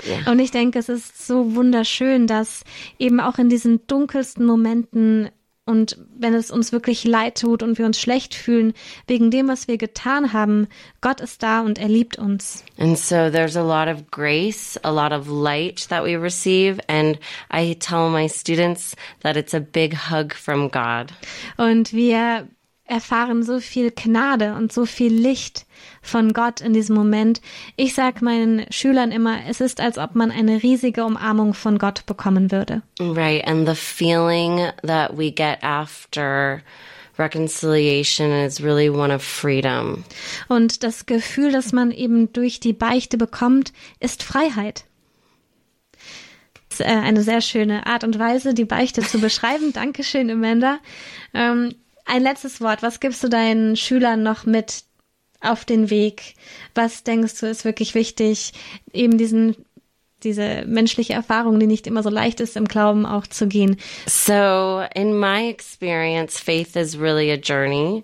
yeah. 0.05 0.29
Und 0.29 0.39
ich 0.39 0.51
denke, 0.51 0.79
es 0.79 0.89
ist 0.89 1.25
so 1.25 1.55
wunderschön, 1.55 2.27
dass 2.27 2.63
eben 2.99 3.19
auch 3.19 3.37
in 3.37 3.49
diesen 3.49 3.85
dunkelsten 3.87 4.45
Momenten 4.45 5.29
und 5.67 5.97
wenn 6.15 6.35
es 6.35 6.51
uns 6.51 6.71
wirklich 6.71 7.05
leid 7.05 7.41
tut 7.41 7.63
und 7.63 7.79
wir 7.79 7.87
uns 7.87 7.99
schlecht 7.99 8.35
fühlen 8.35 8.73
wegen 9.07 9.31
dem, 9.31 9.47
was 9.47 9.67
wir 9.67 9.77
getan 9.77 10.31
haben, 10.31 10.67
Gott 11.01 11.21
ist 11.21 11.41
da 11.41 11.61
und 11.61 11.79
er 11.79 11.87
liebt 11.87 12.19
uns. 12.19 12.63
And 12.77 12.97
so 12.97 13.31
there's 13.31 13.57
a 13.57 13.63
lot 13.63 13.87
of 13.87 14.11
grace, 14.11 14.79
a 14.83 14.91
lot 14.91 15.11
of 15.11 15.27
light 15.27 15.87
that 15.89 16.03
we 16.03 16.15
receive. 16.15 16.79
And 16.87 17.17
I 17.51 17.73
tell 17.79 18.09
my 18.09 18.27
students 18.29 18.95
that 19.23 19.35
it's 19.35 19.55
a 19.55 19.59
big 19.59 19.95
hug 20.11 20.35
from 20.35 20.69
God. 20.69 21.11
Und 21.57 21.93
wir 21.93 22.47
erfahren 22.85 23.43
so 23.43 23.59
viel 23.59 23.91
Gnade 23.91 24.53
und 24.53 24.71
so 24.71 24.85
viel 24.85 25.13
Licht 25.13 25.65
von 26.01 26.33
Gott 26.33 26.61
in 26.61 26.73
diesem 26.73 26.95
Moment. 26.95 27.41
Ich 27.75 27.95
sag 27.95 28.21
meinen 28.21 28.65
Schülern 28.71 29.11
immer, 29.11 29.39
es 29.47 29.59
ist, 29.59 29.81
als 29.81 29.97
ob 29.97 30.15
man 30.15 30.31
eine 30.31 30.61
riesige 30.61 31.03
Umarmung 31.03 31.53
von 31.53 31.79
Gott 31.79 32.05
bekommen 32.05 32.51
würde. 32.51 32.83
Right. 32.99 33.45
And 33.47 33.67
the 33.67 33.75
feeling 33.75 34.67
that 34.85 35.17
we 35.17 35.31
get 35.31 35.63
after 35.63 36.61
reconciliation 37.17 38.31
is 38.31 38.61
really 38.61 38.89
one 38.89 39.13
of 39.13 39.23
freedom. 39.23 40.03
Und 40.47 40.83
das 40.83 41.05
Gefühl, 41.05 41.51
das 41.51 41.71
man 41.71 41.91
eben 41.91 42.31
durch 42.33 42.59
die 42.59 42.73
Beichte 42.73 43.17
bekommt, 43.17 43.73
ist 43.99 44.21
Freiheit. 44.21 44.85
Äh, 46.79 46.83
eine 46.83 47.23
sehr 47.23 47.41
schöne 47.41 47.87
Art 47.87 48.03
und 48.03 48.19
Weise, 48.19 48.53
die 48.53 48.65
Beichte 48.65 49.01
zu 49.01 49.19
beschreiben. 49.19 49.73
Dankeschön, 49.73 50.29
Amanda. 50.29 50.79
Ähm, 51.33 51.73
ein 52.05 52.21
letztes 52.21 52.61
Wort. 52.61 52.83
Was 52.83 52.99
gibst 52.99 53.23
du 53.23 53.29
deinen 53.29 53.75
Schülern 53.75 54.23
noch 54.23 54.45
mit 54.45 54.83
auf 55.41 55.65
den 55.65 55.89
Weg? 55.89 56.35
Was 56.73 57.03
denkst 57.03 57.39
du 57.39 57.47
ist 57.47 57.65
wirklich 57.65 57.95
wichtig, 57.95 58.53
eben 58.93 59.17
diesen 59.17 59.55
diese 60.23 60.63
menschliche 60.65 61.13
Erfahrung, 61.13 61.59
die 61.59 61.67
nicht 61.67 61.87
immer 61.87 62.03
so 62.03 62.09
leicht 62.09 62.39
ist 62.39 62.57
im 62.57 62.65
Glauben 62.65 63.05
auch 63.05 63.27
zu 63.27 63.47
gehen. 63.47 63.77
So, 64.07 64.83
in 64.95 65.17
my 65.17 65.47
experience, 65.49 66.39
faith 66.39 66.75
is 66.75 66.99
really 66.99 67.31
a 67.31 67.35
journey. 67.35 68.03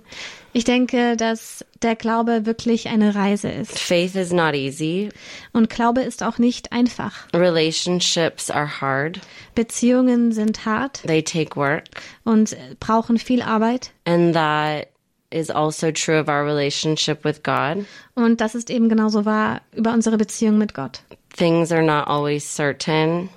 Ich 0.54 0.66
denke, 0.66 1.16
dass 1.16 1.64
der 1.82 1.96
Glaube 1.96 2.46
wirklich 2.46 2.90
eine 2.90 3.16
Reise 3.16 3.50
ist. 3.50 3.80
Faith 3.80 4.16
is 4.16 4.32
not 4.34 4.54
easy. 4.54 5.10
Und 5.54 5.70
Glaube 5.70 6.02
ist 6.02 6.24
auch 6.24 6.38
nicht 6.38 6.72
einfach. 6.74 7.14
Relationships 7.34 8.52
are 8.52 8.82
hard. 8.82 9.20
Beziehungen 9.56 10.32
sind 10.32 10.66
hart 10.66 11.02
They 11.06 11.24
take 11.24 11.56
work. 11.56 11.86
und 12.24 12.56
brauchen 12.80 13.18
viel 13.18 13.42
Arbeit. 13.42 13.92
And 14.06 14.34
that 14.34 14.88
is 15.30 15.50
also 15.50 15.92
true 15.92 16.20
of 16.20 16.28
our 16.28 16.46
relationship 16.46 17.24
with 17.24 17.42
God. 17.44 17.86
Und 18.16 18.42
das 18.42 18.54
ist 18.54 18.70
eben 18.70 18.90
genauso 18.90 19.24
wahr 19.24 19.62
über 19.74 19.94
unsere 19.94 20.18
Beziehung 20.18 20.58
mit 20.58 20.74
Gott. 20.74 21.02
Things 21.38 21.72
are 21.72 21.82
not 21.82 22.08
always 22.08 22.44
certain, 22.44 23.30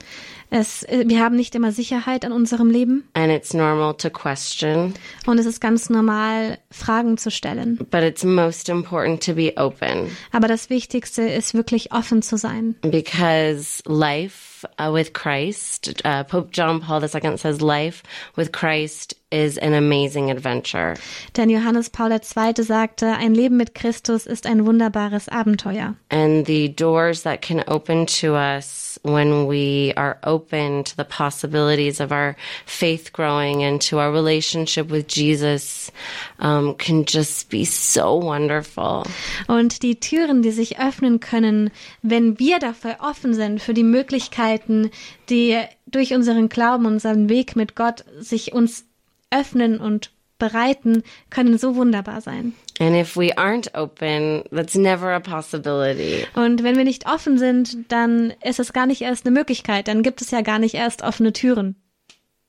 Es, 0.57 0.85
äh, 0.85 1.03
wir 1.09 1.21
haben 1.21 1.35
nicht 1.35 1.57
immer 1.57 1.73
Sicherheit 1.73 2.23
in 2.23 2.31
unserem 2.31 2.71
Leben 2.71 3.03
and 3.15 3.33
it's 3.33 3.53
normal 3.55 3.95
to 3.95 4.09
question, 4.09 4.95
und 5.27 5.39
es 5.39 5.47
ist 5.47 5.61
ganz 5.61 5.91
normal, 5.91 6.59
Fragen 6.71 7.19
zu 7.19 7.33
stellen. 7.33 7.77
but 7.91 8.03
it's 8.05 8.23
most 8.23 8.69
important 8.69 9.21
to 9.25 9.35
be 9.35 9.53
open 9.57 10.17
Aber 10.31 10.47
das 10.47 10.71
Wichtigste 10.71 11.23
ist 11.23 11.55
wirklich 11.55 11.93
offen 11.93 12.23
zu 12.23 12.37
sein. 12.37 12.77
because 12.83 13.83
life 13.87 14.65
uh, 14.79 14.93
with 14.93 15.13
Christ, 15.13 16.03
uh, 16.05 16.23
Pope 16.23 16.51
John 16.53 16.81
Paul 16.81 17.03
II 17.03 17.37
says, 17.37 17.61
life 17.61 18.05
with 18.37 18.53
Christ 18.53 19.17
is 19.31 19.59
an 19.59 19.75
amazing 19.75 20.31
adventure. 20.31 20.95
Denn 21.37 21.51
Johannes 21.51 21.91
Paul 21.91 22.13
II. 22.13 22.63
sagte, 22.65 23.07
ein 23.17 23.35
Leben 23.35 23.57
mit 23.57 23.75
Christus 23.75 24.27
ist 24.27 24.47
ein 24.47 24.65
wunderbares 24.65 25.29
Abenteuer. 25.29 25.97
And 26.11 26.47
the 26.47 26.69
doors 26.75 27.25
that 27.25 27.43
can 27.43 27.61
open 27.67 28.07
to 28.21 28.35
us 28.37 28.94
when 29.05 29.47
we 29.47 29.93
are 29.97 30.19
open 30.25 30.83
to 30.83 30.97
the 30.97 31.05
possibilities 31.05 32.01
of 32.01 32.11
our 32.11 32.37
faith 32.65 33.13
growing 33.13 33.63
and 33.63 33.81
to 33.83 33.99
our 33.99 34.11
relationship 34.11 34.89
with 34.89 35.07
Jesus 35.07 35.93
um, 36.39 36.75
can 36.75 37.05
just 37.05 37.51
be 37.51 37.65
so 37.67 38.17
wonderful. 38.17 39.05
Und 39.47 39.83
die 39.83 40.01
Türen, 40.01 40.43
die 40.43 40.53
sich 40.53 40.79
öffnen 40.79 41.21
können, 41.21 41.71
wenn 42.03 42.39
wir 42.39 42.59
dafür 42.59 42.97
offen 43.01 43.35
sind 43.35 43.61
für 43.61 43.75
die 43.75 43.83
Möglichkeiten, 43.83 44.91
die 45.29 45.61
durch 45.87 46.15
unseren 46.15 46.49
Glauben, 46.49 46.87
unseren 46.87 47.29
Weg 47.29 47.57
mit 47.57 47.77
Gott 47.77 48.05
sich 48.19 48.55
uns 48.55 48.87
öffnen 49.31 49.81
und 49.81 50.14
bereiten, 50.39 51.03
können 51.31 51.59
so 51.59 51.77
wunderbar 51.77 52.21
sein. 52.21 52.55
And 52.81 52.97
if 52.97 53.17
we 53.17 53.37
aren't 53.37 53.75
open, 53.75 54.43
that's 54.51 54.75
never 54.75 55.15
a 55.15 55.21
possibility. 55.21 56.27
Und 56.35 56.63
wenn 56.63 56.77
wir 56.77 56.85
nicht 56.85 57.07
offen 57.07 57.39
sind, 57.39 57.77
dann 57.89 58.33
ist 58.43 58.59
es 58.59 58.73
gar 58.73 58.87
nicht 58.87 59.03
erst 59.03 59.27
eine 59.27 59.35
Möglichkeit, 59.37 59.89
dann 59.89 60.03
gibt 60.03 60.21
es 60.21 60.31
ja 60.31 60.41
gar 60.41 60.59
nicht 60.59 60.75
erst 60.75 61.03
offene 61.03 61.33
Türen. 61.33 61.77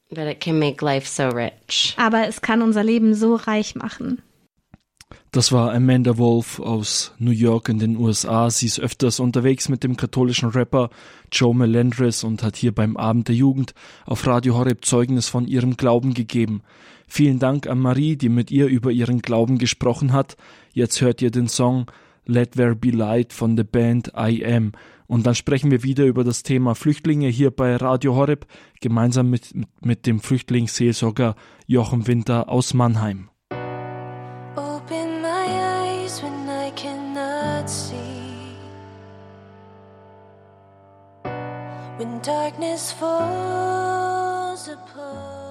But 0.09 0.25
it 0.25 0.39
can 0.39 0.59
make 0.59 0.83
life 0.83 1.07
so 1.07 1.29
rich. 1.29 1.95
Aber 1.97 2.27
es 2.27 2.41
kann 2.41 2.61
unser 2.61 2.83
Leben 2.83 3.15
so 3.15 3.35
reich 3.35 3.75
machen. 3.75 4.21
Das 5.31 5.51
war 5.51 5.73
Amanda 5.73 6.17
Wolf 6.17 6.61
aus 6.61 7.13
New 7.19 7.31
York 7.31 7.67
in 7.67 7.77
den 7.77 7.97
USA. 7.97 8.49
Sie 8.49 8.67
ist 8.67 8.79
öfters 8.79 9.19
unterwegs 9.19 9.67
mit 9.67 9.83
dem 9.83 9.97
katholischen 9.97 10.49
Rapper 10.49 10.89
Joe 11.31 11.53
Melendres 11.53 12.23
und 12.23 12.41
hat 12.41 12.55
hier 12.55 12.73
beim 12.73 12.95
Abend 12.95 13.27
der 13.27 13.35
Jugend 13.35 13.73
auf 14.05 14.25
Radio 14.25 14.55
Horeb 14.55 14.85
Zeugnis 14.85 15.27
von 15.27 15.45
ihrem 15.45 15.75
Glauben 15.75 16.13
gegeben. 16.13 16.61
Vielen 17.07 17.39
Dank 17.39 17.67
an 17.67 17.79
Marie, 17.79 18.15
die 18.15 18.29
mit 18.29 18.51
ihr 18.51 18.67
über 18.67 18.91
ihren 18.91 19.21
Glauben 19.21 19.57
gesprochen 19.57 20.13
hat. 20.13 20.37
Jetzt 20.73 21.01
hört 21.01 21.21
ihr 21.21 21.31
den 21.31 21.47
Song 21.47 21.85
Let 22.25 22.53
There 22.53 22.75
Be 22.75 22.91
Light 22.91 23.33
von 23.33 23.55
der 23.55 23.63
Band 23.63 24.11
I 24.17 24.45
Am. 24.45 24.71
Und 25.07 25.25
dann 25.27 25.35
sprechen 25.35 25.69
wir 25.69 25.83
wieder 25.83 26.05
über 26.05 26.23
das 26.23 26.43
Thema 26.43 26.73
Flüchtlinge 26.73 27.27
hier 27.27 27.51
bei 27.51 27.75
Radio 27.75 28.15
Horeb, 28.15 28.47
gemeinsam 28.81 29.29
mit, 29.29 29.53
mit, 29.81 30.07
dem 30.07 30.19
Flüchtlingsseelsorger 30.19 31.35
Jochen 31.67 32.07
Winter 32.07 32.49
aus 32.49 32.73
Mannheim. 32.73 33.29
Open 34.55 35.21
my 35.21 35.45
eyes 35.47 36.23
when 36.23 36.49
I 36.49 36.71
cannot 36.75 37.69
see. 37.69 37.95
When 41.97 42.19
darkness 42.23 42.91
falls 42.91 44.67
me. 44.67 45.44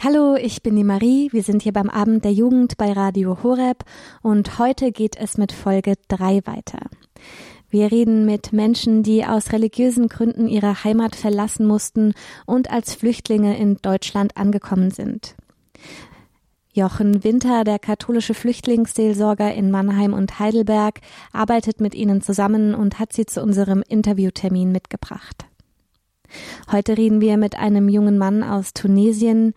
Hallo, 0.00 0.36
ich 0.36 0.62
bin 0.62 0.76
die 0.76 0.84
Marie. 0.84 1.28
Wir 1.32 1.42
sind 1.42 1.62
hier 1.62 1.72
beim 1.72 1.90
Abend 1.90 2.24
der 2.24 2.32
Jugend 2.32 2.76
bei 2.76 2.92
Radio 2.92 3.42
Horeb 3.42 3.82
und 4.22 4.60
heute 4.60 4.92
geht 4.92 5.16
es 5.16 5.38
mit 5.38 5.50
Folge 5.50 5.94
3 6.06 6.42
weiter. 6.44 6.78
Wir 7.68 7.90
reden 7.90 8.24
mit 8.24 8.52
Menschen, 8.52 9.02
die 9.02 9.26
aus 9.26 9.50
religiösen 9.50 10.08
Gründen 10.08 10.46
ihre 10.46 10.84
Heimat 10.84 11.16
verlassen 11.16 11.66
mussten 11.66 12.14
und 12.46 12.70
als 12.70 12.94
Flüchtlinge 12.94 13.58
in 13.58 13.78
Deutschland 13.78 14.36
angekommen 14.36 14.92
sind. 14.92 15.34
Jochen 16.72 17.24
Winter, 17.24 17.64
der 17.64 17.80
katholische 17.80 18.34
Flüchtlingsseelsorger 18.34 19.52
in 19.52 19.72
Mannheim 19.72 20.12
und 20.12 20.38
Heidelberg, 20.38 21.00
arbeitet 21.32 21.80
mit 21.80 21.96
ihnen 21.96 22.20
zusammen 22.20 22.72
und 22.72 23.00
hat 23.00 23.12
sie 23.12 23.26
zu 23.26 23.42
unserem 23.42 23.82
Interviewtermin 23.88 24.70
mitgebracht. 24.70 25.46
Heute 26.70 26.96
reden 26.96 27.20
wir 27.20 27.36
mit 27.36 27.58
einem 27.58 27.88
jungen 27.88 28.18
Mann 28.18 28.42
aus 28.42 28.74
Tunesien, 28.74 29.54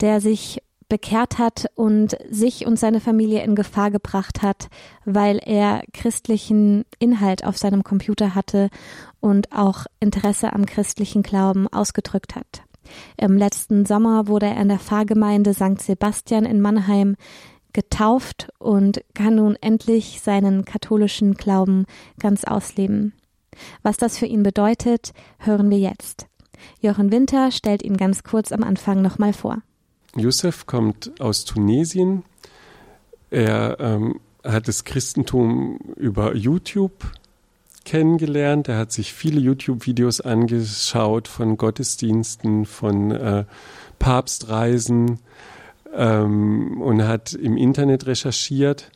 der 0.00 0.20
sich 0.20 0.62
bekehrt 0.88 1.38
hat 1.38 1.66
und 1.74 2.16
sich 2.30 2.66
und 2.66 2.78
seine 2.78 3.00
Familie 3.00 3.42
in 3.42 3.56
Gefahr 3.56 3.90
gebracht 3.90 4.42
hat, 4.42 4.68
weil 5.04 5.40
er 5.44 5.82
christlichen 5.92 6.84
Inhalt 6.98 7.44
auf 7.44 7.58
seinem 7.58 7.82
Computer 7.82 8.34
hatte 8.34 8.70
und 9.20 9.52
auch 9.52 9.86
Interesse 9.98 10.52
am 10.52 10.64
christlichen 10.64 11.22
Glauben 11.22 11.66
ausgedrückt 11.68 12.36
hat. 12.36 12.62
Im 13.16 13.36
letzten 13.36 13.84
Sommer 13.84 14.28
wurde 14.28 14.46
er 14.46 14.60
in 14.60 14.68
der 14.68 14.78
Pfarrgemeinde 14.78 15.54
St. 15.54 15.80
Sebastian 15.80 16.44
in 16.44 16.60
Mannheim 16.60 17.16
getauft 17.72 18.48
und 18.58 19.02
kann 19.12 19.34
nun 19.34 19.56
endlich 19.60 20.20
seinen 20.22 20.64
katholischen 20.64 21.34
Glauben 21.34 21.84
ganz 22.20 22.44
ausleben. 22.44 23.12
Was 23.82 23.96
das 23.96 24.18
für 24.18 24.26
ihn 24.26 24.42
bedeutet, 24.42 25.12
hören 25.38 25.68
wir 25.68 25.78
jetzt. 25.78 26.26
Jochen 26.80 27.10
Winter 27.10 27.50
stellt 27.50 27.82
ihn 27.82 27.96
ganz 27.96 28.22
kurz 28.22 28.52
am 28.52 28.62
Anfang 28.62 29.02
nochmal 29.02 29.32
vor. 29.32 29.58
Youssef 30.18 30.66
kommt 30.66 31.20
aus 31.20 31.44
Tunesien. 31.44 32.24
Er 33.30 33.76
ähm, 33.80 34.20
hat 34.44 34.68
das 34.68 34.84
Christentum 34.84 35.78
über 35.96 36.34
YouTube 36.34 36.92
kennengelernt. 37.84 38.68
Er 38.68 38.78
hat 38.78 38.92
sich 38.92 39.12
viele 39.12 39.40
YouTube-Videos 39.40 40.20
angeschaut 40.20 41.28
von 41.28 41.56
Gottesdiensten, 41.56 42.66
von 42.66 43.10
äh, 43.12 43.44
Papstreisen 43.98 45.20
ähm, 45.94 46.80
und 46.80 47.02
hat 47.02 47.32
im 47.32 47.56
Internet 47.56 48.06
recherchiert 48.06 48.90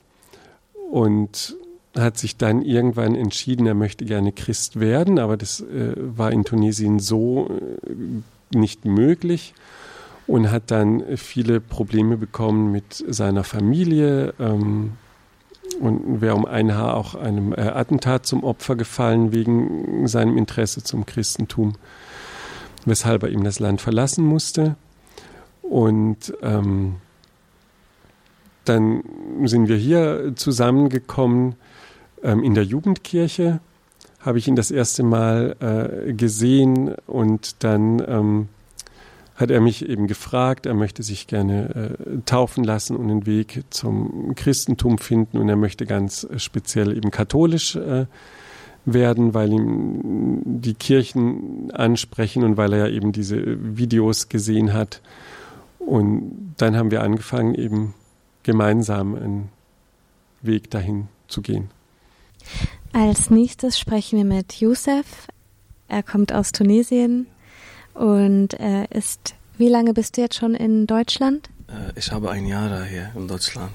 und 0.90 1.56
hat 1.96 2.18
sich 2.18 2.36
dann 2.36 2.62
irgendwann 2.62 3.14
entschieden, 3.14 3.66
er 3.66 3.74
möchte 3.74 4.04
gerne 4.04 4.32
Christ 4.32 4.78
werden, 4.78 5.18
aber 5.18 5.36
das 5.36 5.60
äh, 5.60 5.94
war 5.96 6.30
in 6.30 6.44
Tunesien 6.44 7.00
so 7.00 7.48
äh, 7.48 8.56
nicht 8.56 8.84
möglich 8.84 9.54
und 10.30 10.52
hat 10.52 10.70
dann 10.70 11.16
viele 11.16 11.60
Probleme 11.60 12.16
bekommen 12.16 12.70
mit 12.70 13.04
seiner 13.08 13.42
Familie 13.42 14.32
ähm, 14.38 14.92
und 15.80 16.20
wäre 16.20 16.36
um 16.36 16.44
ein 16.44 16.72
Haar 16.72 16.96
auch 16.96 17.16
einem 17.16 17.52
äh, 17.52 17.62
Attentat 17.62 18.26
zum 18.26 18.44
Opfer 18.44 18.76
gefallen 18.76 19.32
wegen 19.32 20.06
seinem 20.06 20.38
Interesse 20.38 20.84
zum 20.84 21.04
Christentum, 21.04 21.72
weshalb 22.84 23.24
er 23.24 23.30
ihm 23.30 23.42
das 23.42 23.58
Land 23.58 23.80
verlassen 23.80 24.24
musste. 24.24 24.76
Und 25.62 26.32
ähm, 26.42 26.98
dann 28.66 29.02
sind 29.42 29.66
wir 29.68 29.76
hier 29.76 30.34
zusammengekommen 30.36 31.56
ähm, 32.22 32.44
in 32.44 32.54
der 32.54 32.64
Jugendkirche, 32.64 33.58
habe 34.20 34.38
ich 34.38 34.46
ihn 34.46 34.54
das 34.54 34.70
erste 34.70 35.02
Mal 35.02 35.56
äh, 35.58 36.12
gesehen 36.12 36.94
und 37.08 37.64
dann 37.64 38.00
ähm, 38.06 38.48
hat 39.40 39.50
er 39.50 39.60
mich 39.60 39.88
eben 39.88 40.06
gefragt, 40.06 40.66
er 40.66 40.74
möchte 40.74 41.02
sich 41.02 41.26
gerne 41.26 41.96
äh, 41.98 42.18
taufen 42.26 42.62
lassen 42.62 42.96
und 42.96 43.10
einen 43.10 43.26
Weg 43.26 43.64
zum 43.70 44.34
Christentum 44.34 44.98
finden 44.98 45.38
und 45.38 45.48
er 45.48 45.56
möchte 45.56 45.86
ganz 45.86 46.28
speziell 46.36 46.96
eben 46.96 47.10
katholisch 47.10 47.76
äh, 47.76 48.06
werden, 48.84 49.34
weil 49.34 49.52
ihm 49.52 50.42
die 50.44 50.74
Kirchen 50.74 51.70
ansprechen 51.72 52.44
und 52.44 52.56
weil 52.56 52.72
er 52.72 52.88
ja 52.88 52.94
eben 52.94 53.12
diese 53.12 53.42
Videos 53.76 54.28
gesehen 54.28 54.72
hat. 54.72 55.00
Und 55.78 56.54
dann 56.58 56.76
haben 56.76 56.90
wir 56.90 57.02
angefangen, 57.02 57.54
eben 57.54 57.94
gemeinsam 58.42 59.14
einen 59.14 59.48
Weg 60.42 60.70
dahin 60.70 61.08
zu 61.28 61.42
gehen. 61.42 61.70
Als 62.92 63.30
nächstes 63.30 63.78
sprechen 63.78 64.18
wir 64.18 64.24
mit 64.24 64.60
Youssef. 64.60 65.28
Er 65.88 66.02
kommt 66.02 66.32
aus 66.32 66.52
Tunesien 66.52 67.26
und 68.00 68.54
er 68.54 68.90
ist, 68.92 69.34
wie 69.58 69.68
lange 69.68 69.92
bist 69.92 70.16
du 70.16 70.22
jetzt 70.22 70.36
schon 70.36 70.54
in 70.54 70.86
Deutschland? 70.86 71.50
Äh, 71.68 71.98
ich 71.98 72.10
habe 72.10 72.30
ein 72.30 72.46
Jahr 72.46 72.82
hier 72.84 73.10
in 73.14 73.28
Deutschland. 73.28 73.72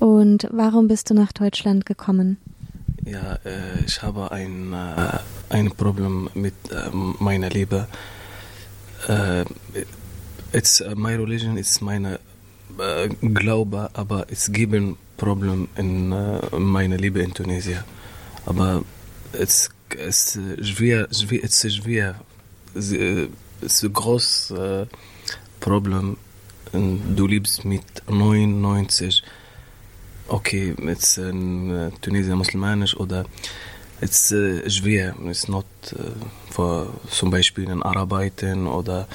Und 0.00 0.48
warum 0.50 0.88
bist 0.88 1.08
du 1.08 1.14
nach 1.14 1.30
Deutschland 1.30 1.86
gekommen? 1.86 2.38
Ja, 3.04 3.38
äh, 3.44 3.84
ich 3.86 4.02
habe 4.02 4.32
ein, 4.32 4.72
äh, 4.72 5.18
ein 5.50 5.70
Problem 5.70 6.28
mit 6.34 6.54
meiner 7.20 7.50
Liebe. 7.50 7.86
It's, 10.52 10.82
my 10.96 11.14
religion 11.14 11.56
ist 11.56 11.80
meine 11.80 12.18
Glaube, 13.22 13.90
aber 13.94 14.26
es 14.28 14.50
gibt 14.50 14.74
ein 14.74 14.96
Problem 15.16 15.68
in 15.76 16.08
meiner 16.58 16.96
Liebe 16.96 17.20
in 17.20 17.32
Tunesien. 17.32 17.84
Aber 18.44 18.82
es 19.32 19.70
ist 19.96 20.38
schwer, 20.62 21.06
schwer, 21.12 21.44
es 21.44 21.64
ist 21.64 21.76
schwer 21.76 22.16
ist 22.74 23.82
ein 23.82 23.92
großes 23.92 24.50
äh, 24.52 24.86
Problem. 25.60 26.16
Du 26.72 27.26
lebst 27.26 27.64
mit 27.64 27.82
99, 28.08 29.22
okay, 30.28 30.74
jetzt 30.86 31.18
in 31.18 31.70
äh, 31.70 31.90
Tunesien 32.02 32.36
muslimisch 32.36 32.96
oder 32.96 33.24
es 34.00 34.30
ist 34.30 34.76
schwer, 34.76 35.16
es 35.26 35.38
ist 35.38 35.48
not 35.48 35.66
für 36.50 36.92
zum 37.10 37.30
Beispiel 37.30 37.68
in 37.68 37.82
Arbeiten 37.82 38.66
oder 38.66 39.08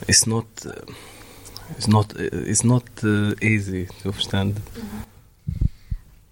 es 0.00 0.18
ist 0.18 0.26
not 0.26 0.46
it's 1.76 1.86
not 1.86 2.12
it's 2.14 2.64
not 2.64 2.82
easy 3.40 3.88
zu 4.02 4.12
verstehen. 4.12 4.56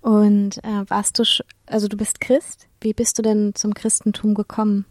Und 0.00 0.58
äh, 0.64 0.84
warst 0.88 1.18
du 1.18 1.24
also 1.66 1.88
du 1.88 1.96
bist 1.96 2.20
Christ? 2.20 2.66
Wie 2.80 2.92
bist 2.92 3.18
du 3.18 3.22
denn 3.22 3.54
zum 3.54 3.74
Christentum 3.74 4.34
gekommen? 4.34 4.86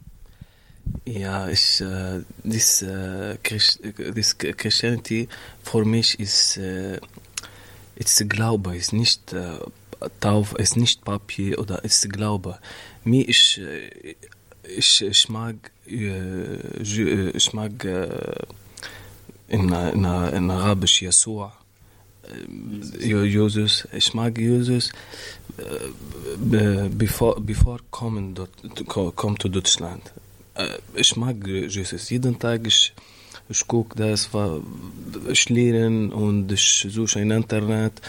Ja, 1.06 1.50
ich, 1.50 1.82
äh, 1.82 2.22
this, 2.44 2.86
Christ, 3.44 3.82
this 4.16 4.38
Christianity 4.38 5.28
für 5.62 5.84
mich 5.86 6.20
ist, 6.20 6.58
äh, 6.58 7.00
ist 7.96 8.30
Glaube, 8.30 8.78
ist 8.78 8.94
nicht 8.94 9.34
äh, 9.34 9.60
Tauf, 10.20 10.56
ist 10.58 10.78
nicht 10.78 11.04
Papier 11.04 11.60
oder 11.60 11.84
ist 11.84 12.10
Glaube. 12.12 12.60
Mir 13.04 13.28
ich, 13.28 13.62
ich, 14.64 15.02
ich 15.02 15.30
mag, 15.30 15.56
ich 15.86 17.54
mag 17.54 17.86
in, 19.48 19.70
in, 19.70 20.06
in 20.06 20.52
Arabisch 20.52 21.02
Yeshua. 21.02 21.54
Jesus, 23.00 23.88
ich 23.92 24.14
mag 24.14 24.38
Jesus, 24.38 24.92
bevor, 26.38 27.40
bevor 27.42 27.80
kommen 27.92 28.36
dort, 28.36 28.52
kommt 29.16 29.42
zu 29.42 29.50
Deutschland 29.50 30.12
ich 30.96 31.16
mag 31.16 31.46
Jesus. 31.48 32.10
Jeden 32.10 32.38
Tag 32.38 32.68
ich, 32.68 32.94
ich 33.50 33.68
gucke 33.68 33.96
das, 33.96 34.30
ich 35.30 35.50
lerne 35.50 36.14
und 36.14 36.52
ich 36.52 36.88
suche 36.90 37.20
im 37.20 37.32
Internet. 37.32 38.02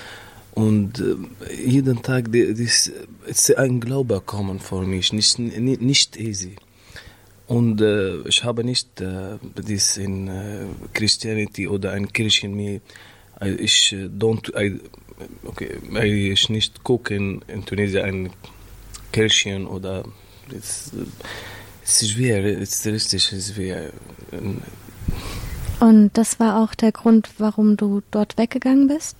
Und 0.52 1.02
jeden 1.50 2.00
Tag, 2.02 2.30
das 2.32 2.92
ist 3.26 3.56
ein 3.56 3.80
Glaube 3.80 4.20
kommen 4.20 4.60
für 4.60 4.82
mich, 4.82 5.12
nicht, 5.12 5.38
nicht, 5.38 6.16
easy. 6.16 6.56
Und 7.46 7.80
äh, 7.80 8.20
ich 8.28 8.44
habe 8.44 8.64
nicht 8.64 9.00
äh, 9.00 9.36
das 9.54 9.96
in 9.96 10.28
äh, 10.28 10.66
Christianity 10.94 11.68
oder 11.68 11.94
in 11.96 12.10
Kirchen 12.12 12.54
mir, 12.54 12.80
ich 13.58 13.94
don't, 14.18 14.48
I, 14.56 14.80
okay, 15.44 15.78
ich 16.02 16.48
nicht 16.48 16.84
gucken 16.84 17.44
in 17.48 17.64
Tunesien 17.66 18.04
ein 18.04 18.30
Kirchen 19.12 19.66
oder 19.66 20.04
das, 20.50 20.92
es 21.84 22.02
ist 22.02 22.10
schwer, 22.12 22.44
es 22.44 22.84
ist 22.84 22.86
richtig 22.86 23.22
schwer. 23.22 23.92
Und 25.80 26.10
das 26.14 26.40
war 26.40 26.62
auch 26.62 26.74
der 26.74 26.92
Grund, 26.92 27.28
warum 27.38 27.76
du 27.76 28.02
dort 28.10 28.38
weggegangen 28.38 28.88
bist? 28.88 29.16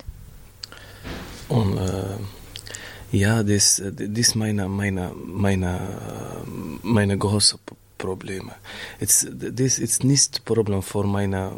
Und 1.49 1.77
äh, 1.77 2.17
ja, 3.13 3.43
das, 3.43 3.83
das 3.85 4.09
ist 4.09 4.35
meine, 4.35 4.69
meine, 4.69 5.13
meine, 5.15 5.79
meine 6.83 7.19
große 7.19 7.59
Probleme. 7.99 8.53
Das 8.99 9.23
ist 9.23 10.05
nicht 10.05 10.45
Problem 10.45 10.83
für 10.83 11.05
meine, 11.05 11.53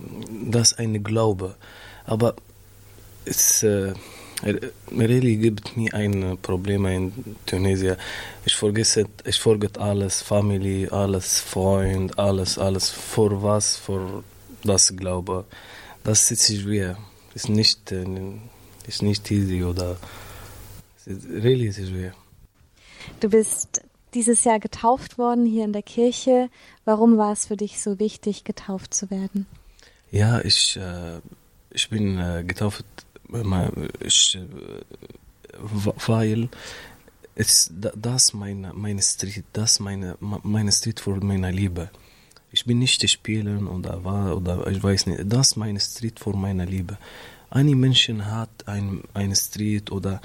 das 0.50 0.72
ist 0.72 0.78
ein 0.78 1.02
Glaube, 1.04 1.56
aber 2.04 2.34
es 3.24 3.62
äh, 3.62 3.94
really 4.42 5.36
gibt 5.36 5.76
mir 5.76 5.92
ein 5.94 6.38
Problem 6.42 6.86
in 6.86 7.36
Tunesien. 7.46 7.96
Ich 8.44 8.54
vergesse, 8.54 9.06
ich 9.24 9.38
vergesse 9.40 9.80
alles, 9.80 10.22
Familie, 10.22 10.92
alles, 10.92 11.40
Freund, 11.40 12.18
alles, 12.18 12.58
alles. 12.58 12.90
Für 12.90 13.42
was? 13.42 13.76
Für 13.76 14.22
das 14.62 14.94
Glaube. 14.96 15.44
Das 16.04 16.30
ist 16.30 16.46
schwer. 16.46 16.96
Ist 17.34 17.48
nicht, 17.48 17.92
ist 18.86 19.02
nicht 19.02 19.30
easy 19.30 19.64
oder, 19.64 19.96
really 21.06 21.66
ist 21.66 21.88
schwer. 21.88 22.12
Du 23.20 23.28
bist 23.30 23.82
dieses 24.14 24.44
Jahr 24.44 24.58
getauft 24.58 25.18
worden 25.18 25.46
hier 25.46 25.64
in 25.64 25.72
der 25.72 25.82
Kirche. 25.82 26.48
Warum 26.84 27.18
war 27.18 27.32
es 27.32 27.46
für 27.46 27.56
dich 27.56 27.80
so 27.80 27.98
wichtig, 27.98 28.44
getauft 28.44 28.94
zu 28.94 29.10
werden? 29.10 29.46
Ja, 30.10 30.40
ich, 30.40 30.76
äh, 30.76 31.20
ich 31.70 31.90
bin 31.90 32.18
äh, 32.18 32.44
getauft 32.44 32.84
ich, 34.00 34.38
weil 36.06 36.48
es, 37.34 37.70
das 37.72 38.32
meine, 38.32 38.72
meine 38.72 39.02
Street, 39.02 39.44
das 39.52 39.78
meine, 39.80 40.16
meine 40.20 40.72
Street 40.72 41.00
für 41.00 41.16
meine 41.16 41.50
Liebe. 41.50 41.90
Ich 42.50 42.64
bin 42.64 42.78
nicht 42.78 43.08
spielen 43.10 43.66
oder 43.66 44.02
war 44.04 44.36
oder 44.36 44.66
ich 44.68 44.82
weiß 44.82 45.06
nicht. 45.06 45.24
Das 45.26 45.56
meine 45.56 45.80
Street 45.80 46.18
vor 46.18 46.36
meiner 46.36 46.64
Liebe. 46.64 46.96
Einige 47.50 47.76
Menschen 47.76 48.26
hat 48.26 48.50
ein 48.66 49.02
eine 49.12 49.36
Street 49.36 49.92
oder 49.92 50.20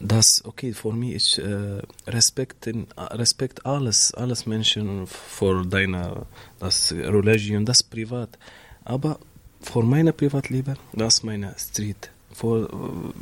das 0.00 0.44
okay 0.44 0.72
für 0.72 0.92
mich 0.92 1.14
ist 1.14 1.38
äh, 1.38 1.82
Respekt 2.06 2.66
in, 2.66 2.86
Respekt 2.96 3.64
alles 3.66 4.12
alles 4.14 4.46
Menschen 4.46 5.06
vor 5.06 5.64
deiner 5.64 6.26
das 6.58 6.92
Religion 6.92 7.64
das 7.64 7.82
privat 7.82 8.38
aber 8.84 9.18
vor 9.60 9.84
meiner 9.84 10.12
Privatliebe 10.12 10.74
das 10.92 11.14
ist 11.14 11.24
meine 11.24 11.54
Street 11.58 12.10
vor 12.32 12.68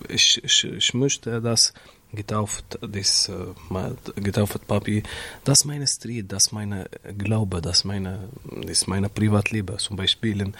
ich, 0.08 0.42
ich, 0.44 0.64
ich 0.64 0.94
möchte 0.94 1.40
das 1.40 1.72
getauft 2.12 2.78
das 2.80 3.28
äh, 3.28 4.20
getauft 4.20 4.66
Papi 4.66 5.02
das 5.44 5.60
ist 5.60 5.64
meine 5.64 5.86
Street 5.86 6.30
das 6.32 6.46
ist 6.46 6.52
meine 6.52 6.88
Glaube 7.16 7.60
das 7.60 7.78
ist 7.78 7.84
meine 7.84 8.28
das 8.66 8.86
meine 8.86 9.08
Privatliebe 9.08 9.76
zum 9.76 9.96
Beispiel 9.96 10.52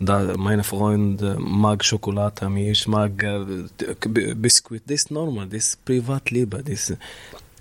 da 0.00 0.36
meine 0.36 0.62
Freunde 0.62 1.36
mag 1.40 1.84
Schokolade, 1.84 2.48
ich 2.56 2.86
mag 2.86 3.20
äh, 3.22 4.34
Biskuit, 4.34 4.82
das 4.86 4.94
ist 4.94 5.10
normal, 5.10 5.48
das 5.48 5.68
ist 5.68 5.84
Privatleben. 5.84 6.64
Das, 6.64 6.92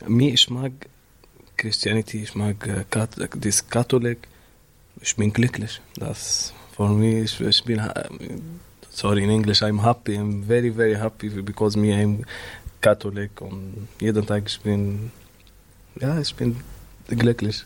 ich 0.08 0.50
mag 0.50 0.72
Christianity, 1.56 2.24
ich 2.24 2.36
mag 2.36 2.67
äh, 2.67 2.86
das 3.38 3.67
Katholik, 3.67 4.28
ich 5.02 5.15
bin 5.15 5.34
glücklich. 5.34 5.82
Das 5.96 6.54
für 6.78 6.90
mich, 6.90 7.24
ich, 7.24 7.42
ich 7.42 7.63
bin, 7.63 7.82
sorry 8.92 9.24
in 9.24 9.30
English, 9.30 9.63
I'm 9.63 9.82
happy, 9.82 10.16
I'm 10.16 10.44
very, 10.44 10.70
very 10.70 10.96
happy 10.96 11.30
because 11.42 11.78
me, 11.78 11.94
I'm 11.94 12.24
Catholic 12.82 13.42
und 13.42 13.88
jeden 14.00 14.26
Tag 14.26 14.44
ich 14.46 14.62
bin, 14.62 15.12
ja, 16.00 16.20
ich 16.20 16.36
bin 16.36 16.58
glücklich. 17.08 17.66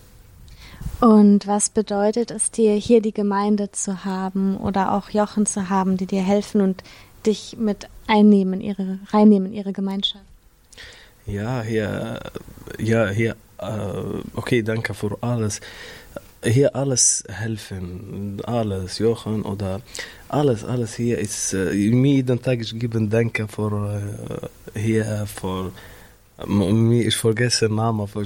Und 1.00 1.46
was 1.46 1.70
bedeutet 1.70 2.32
es 2.32 2.52
dir, 2.52 2.74
hier 2.74 3.02
die 3.02 3.14
Gemeinde 3.14 3.72
zu 3.72 4.06
haben 4.06 4.58
oder 4.58 4.94
auch 4.94 5.10
Jochen 5.10 5.46
zu 5.46 5.70
haben, 5.70 5.98
die 5.98 6.06
dir 6.06 6.24
helfen 6.24 6.62
und 6.62 6.84
dich 7.26 7.58
mit 7.60 7.88
einnehmen, 8.08 8.62
ihre, 8.62 9.00
reinnehmen 9.12 9.52
in 9.52 9.58
ihre 9.58 9.74
Gemeinschaft? 9.74 10.24
Ja, 11.26 11.62
hier, 11.62 12.20
ja, 12.80 13.10
hier, 13.10 13.36
äh, 13.60 13.68
okay, 14.34 14.64
danke 14.64 14.94
für 14.94 15.18
alles. 15.22 15.62
Hier 16.44 16.76
alles 16.76 17.24
helfen, 17.30 18.42
alles, 18.46 18.98
Jochen 18.98 19.44
oder 19.44 19.82
alles, 20.28 20.64
alles 20.64 20.96
hier 20.96 21.20
ist, 21.20 21.54
äh, 21.54 21.72
mir 21.92 22.16
jeden 22.16 22.42
Tag 22.42 22.60
ich 22.60 22.78
gebe 22.80 23.00
Danke 23.08 23.48
für 23.48 24.02
äh, 24.74 24.80
hier, 24.80 25.28
für 25.28 25.72
ich 26.48 27.16
vergesse 27.16 27.70
Namen 27.70 28.08
von 28.08 28.26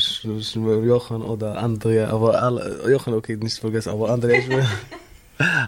Jochen 0.86 1.24
oder 1.24 1.58
Andrea, 1.58 2.10
aber 2.10 2.42
alle, 2.42 2.90
Jochen 2.90 3.14
okay, 3.16 3.36
nicht 3.36 3.60
vergessen, 3.60 3.90
aber 3.90 4.10
Andrea, 4.10 4.40
ich 4.40 4.48
will, 4.50 4.66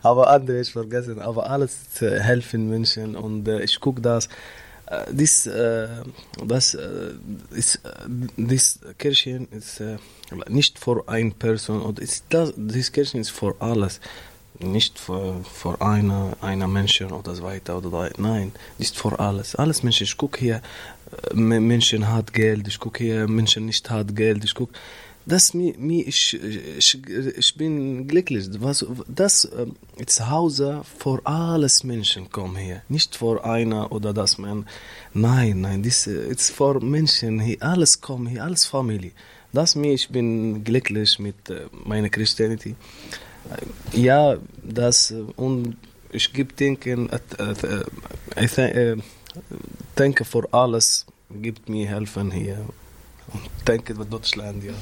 aber 0.02 0.30
Andrea, 0.30 0.62
ich 0.62 0.72
vergessen, 0.72 1.20
aber 1.20 1.50
alles 1.50 1.78
helfen 2.00 2.70
Menschen 2.70 3.18
und 3.18 3.46
äh, 3.50 3.62
ich 3.62 3.78
gucke 3.82 4.02
das, 4.02 4.30
äh, 4.88 5.06
dies, 5.12 5.48
äh, 5.48 5.88
das 6.46 6.74
äh, 6.74 7.12
ist, 7.52 7.82
dies 8.38 8.80
Kirchen 8.98 9.48
ist 9.52 9.82
nicht 10.48 10.80
für 10.80 11.04
eine 11.08 11.32
Person 11.32 11.82
oder 11.82 12.04
das, 12.30 12.54
dies 12.56 12.92
Kirchen 12.92 13.22
ist 13.22 13.32
für 13.32 13.56
alles 13.60 14.00
nicht 14.60 14.98
für, 14.98 15.44
für 15.44 15.80
eine 15.82 16.68
Menschen 16.68 17.12
oder 17.12 17.36
so 17.36 17.44
weiter 17.44 17.78
oder 17.78 17.90
so. 17.90 18.08
Nein, 18.18 18.52
nicht 18.78 18.98
für 18.98 19.20
alles. 19.20 19.56
Alles 19.56 19.84
Menschen. 19.84 20.06
Ich 20.06 20.18
gucke 20.18 20.40
hier, 20.40 20.62
Menschen 21.34 22.12
hat 22.12 22.34
Geld. 22.34 22.68
Ich 22.68 22.80
gucke 22.80 23.04
hier, 23.04 23.28
Menschen 23.28 23.66
nicht 23.66 23.90
hat 23.90 24.16
Geld. 24.16 24.44
Ich 24.44 24.56
gucke, 24.56 24.74
das 25.28 25.54
mir, 25.54 25.74
mir 25.78 26.08
ich, 26.08 26.34
ich, 26.34 27.00
ich 27.38 27.56
bin 27.56 28.08
glücklich. 28.08 28.48
Was, 28.60 28.86
das 29.08 29.50
ist 29.98 30.30
Hause 30.30 30.84
für 30.98 31.20
alles 31.26 31.84
Menschen 31.84 32.30
kommen 32.30 32.56
hier. 32.56 32.82
Nicht 32.88 33.16
für 33.18 33.44
einer 33.44 33.92
oder 33.92 34.14
das 34.14 34.38
man. 34.38 34.66
Nein, 35.14 35.62
nein, 35.62 35.84
das 35.84 36.08
ist 36.08 36.52
für 36.52 36.80
Menschen 36.80 37.42
hier. 37.42 37.58
Alles 37.62 38.00
kommen 38.00 38.28
hier, 38.28 38.44
alles 38.44 38.66
Familie. 38.66 39.12
Das 39.52 39.76
mir, 39.76 39.94
ich 39.94 40.08
bin 40.10 40.64
glücklich 40.64 41.20
mit 41.20 41.36
meiner 41.86 42.10
Christianity. 42.10 42.76
Ja, 43.92 44.38
das 44.64 45.14
und 45.36 45.76
ich 46.12 46.32
gebe 46.32 46.54
denken, 46.54 47.10
ich 48.42 48.52
denke 49.98 50.26
für 50.26 50.54
alles 50.54 51.06
gibt 51.30 51.68
mir 51.68 51.88
helfen 51.88 52.32
hier 52.32 52.66
und 53.34 53.42
denke 53.68 53.96
für 53.96 54.06
Deutschland, 54.06 54.64
ja. 54.64 54.74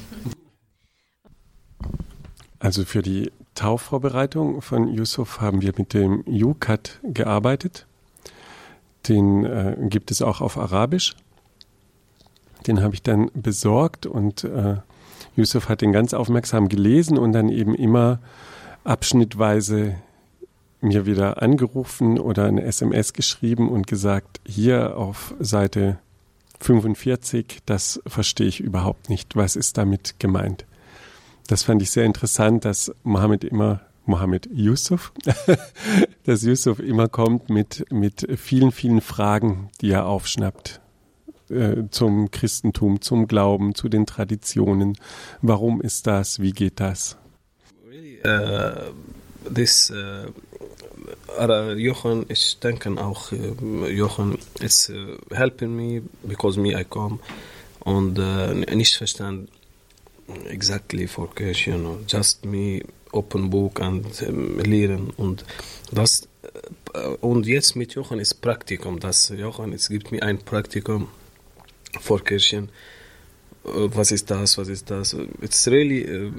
Also 2.59 2.85
für 2.85 3.01
die 3.01 3.31
Taufvorbereitung 3.53 4.61
von 4.61 4.87
Yusuf 4.87 5.39
haben 5.39 5.61
wir 5.61 5.73
mit 5.77 5.93
dem 5.93 6.23
UCAT 6.27 6.99
gearbeitet. 7.03 7.85
Den 9.07 9.45
äh, 9.45 9.75
gibt 9.89 10.11
es 10.11 10.21
auch 10.21 10.41
auf 10.41 10.57
Arabisch. 10.57 11.15
Den 12.67 12.81
habe 12.81 12.95
ich 12.95 13.03
dann 13.03 13.29
besorgt 13.33 14.05
und 14.05 14.43
äh, 14.43 14.77
Yusuf 15.35 15.69
hat 15.69 15.81
den 15.81 15.91
ganz 15.91 16.13
aufmerksam 16.13 16.69
gelesen 16.69 17.17
und 17.17 17.33
dann 17.33 17.49
eben 17.49 17.75
immer 17.75 18.19
abschnittweise 18.83 19.95
mir 20.81 21.05
wieder 21.05 21.41
angerufen 21.41 22.19
oder 22.19 22.45
eine 22.45 22.63
SMS 22.63 23.13
geschrieben 23.13 23.69
und 23.69 23.87
gesagt, 23.87 24.39
hier 24.45 24.97
auf 24.97 25.33
Seite 25.39 25.99
45, 26.59 27.59
das 27.65 28.01
verstehe 28.05 28.47
ich 28.47 28.59
überhaupt 28.59 29.09
nicht. 29.09 29.35
Was 29.35 29.55
ist 29.55 29.77
damit 29.77 30.15
gemeint? 30.19 30.65
Das 31.47 31.63
fand 31.63 31.81
ich 31.81 31.91
sehr 31.91 32.05
interessant, 32.05 32.65
dass 32.65 32.91
Mohammed 33.03 33.43
immer, 33.43 33.81
Mohammed 34.05 34.49
Yusuf, 34.51 35.11
dass 36.23 36.43
Yusuf 36.43 36.79
immer 36.79 37.07
kommt 37.07 37.49
mit, 37.49 37.85
mit 37.91 38.27
vielen, 38.37 38.71
vielen 38.71 39.01
Fragen, 39.01 39.69
die 39.81 39.91
er 39.91 40.05
aufschnappt 40.05 40.81
äh, 41.49 41.83
zum 41.91 42.31
Christentum, 42.31 43.01
zum 43.01 43.27
Glauben, 43.27 43.75
zu 43.75 43.89
den 43.89 44.05
Traditionen. 44.05 44.97
Warum 45.41 45.81
ist 45.81 46.07
das? 46.07 46.39
Wie 46.39 46.51
geht 46.51 46.79
das? 46.79 47.17
Uh, 48.25 48.91
this 49.53 49.91
uh, 49.91 50.31
Jochen 51.75 52.25
is 52.29 52.59
denken 52.59 52.97
auch 52.97 53.31
uh, 53.31 53.85
Jochen 53.87 54.37
is 54.61 54.89
uh, 54.89 55.17
helping 55.33 55.75
me 55.75 56.01
because 56.23 56.59
me 56.59 56.79
I 56.79 56.83
come. 56.83 57.19
Und 57.79 58.17
uh, 58.17 58.53
nicht 58.53 58.95
verstanden 58.95 59.47
exactly 60.49 61.07
for 61.07 61.29
question 61.35 62.05
just 62.07 62.45
me 62.45 62.81
open 63.11 63.49
book 63.49 63.79
and 63.79 64.05
um, 64.23 64.59
lehren 64.59 65.11
und 65.17 65.45
das 65.91 66.27
und 67.21 67.45
jetzt 67.45 67.75
mit 67.75 67.93
Jochen 67.93 68.19
ist 68.19 68.41
Praktikum 68.41 68.99
das 68.99 69.29
Jochen 69.29 69.73
es 69.73 69.89
gibt 69.89 70.11
mir 70.11 70.23
ein 70.23 70.39
Praktikum 70.39 71.09
for 71.99 72.23
Kirchen 72.23 72.69
was 73.65 74.11
ist 74.11 74.29
das 74.29 74.57
was 74.57 74.67
ist 74.67 74.89
das 74.89 75.15
it's 75.41 75.67
really 75.67 76.31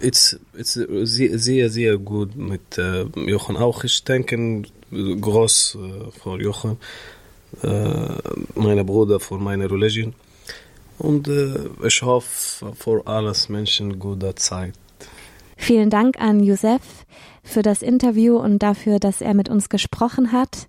it's, 0.00 0.38
it's 0.56 0.72
sehr, 0.74 1.70
sehr, 1.70 1.98
gut 1.98 2.36
mit 2.36 2.78
äh, 2.78 3.04
Jochen. 3.26 3.56
Auch 3.56 3.84
ich 3.84 4.04
denke 4.04 4.62
groß 4.92 5.78
äh, 5.80 6.10
vor 6.18 6.40
Jochen, 6.40 6.78
äh, 7.62 7.68
meiner 8.54 8.84
Bruder, 8.84 9.20
für 9.20 9.38
meine 9.38 9.70
Religion. 9.70 10.14
Und 10.98 11.28
äh, 11.28 11.70
ich 11.86 12.02
hoffe 12.02 12.72
für 12.74 13.06
alles 13.06 13.48
Menschen 13.48 13.98
gute 13.98 14.34
Zeit. 14.34 14.74
Vielen 15.56 15.90
Dank 15.90 16.18
an 16.20 16.42
Josef 16.42 17.04
für 17.42 17.62
das 17.62 17.82
Interview 17.82 18.38
und 18.38 18.60
dafür, 18.60 18.98
dass 18.98 19.20
er 19.20 19.34
mit 19.34 19.48
uns 19.48 19.68
gesprochen 19.68 20.32
hat. 20.32 20.68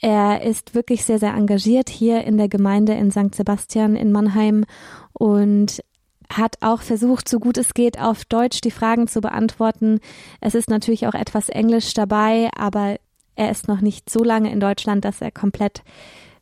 Er 0.00 0.42
ist 0.42 0.74
wirklich 0.74 1.04
sehr, 1.04 1.18
sehr 1.18 1.34
engagiert 1.34 1.88
hier 1.88 2.24
in 2.24 2.36
der 2.36 2.48
Gemeinde 2.48 2.94
in 2.94 3.10
St. 3.10 3.34
Sebastian 3.34 3.96
in 3.96 4.12
Mannheim 4.12 4.64
und 5.14 5.82
hat 6.28 6.56
auch 6.60 6.82
versucht, 6.82 7.28
so 7.28 7.38
gut 7.38 7.58
es 7.58 7.74
geht, 7.74 7.98
auf 7.98 8.24
Deutsch 8.24 8.60
die 8.60 8.70
Fragen 8.70 9.06
zu 9.08 9.20
beantworten. 9.20 10.00
Es 10.40 10.54
ist 10.54 10.68
natürlich 10.68 11.06
auch 11.06 11.14
etwas 11.14 11.48
Englisch 11.48 11.94
dabei, 11.94 12.50
aber 12.56 12.96
er 13.36 13.50
ist 13.50 13.68
noch 13.68 13.80
nicht 13.80 14.10
so 14.10 14.22
lange 14.22 14.50
in 14.52 14.60
Deutschland, 14.60 15.04
dass 15.04 15.20
er 15.20 15.30
komplett 15.30 15.82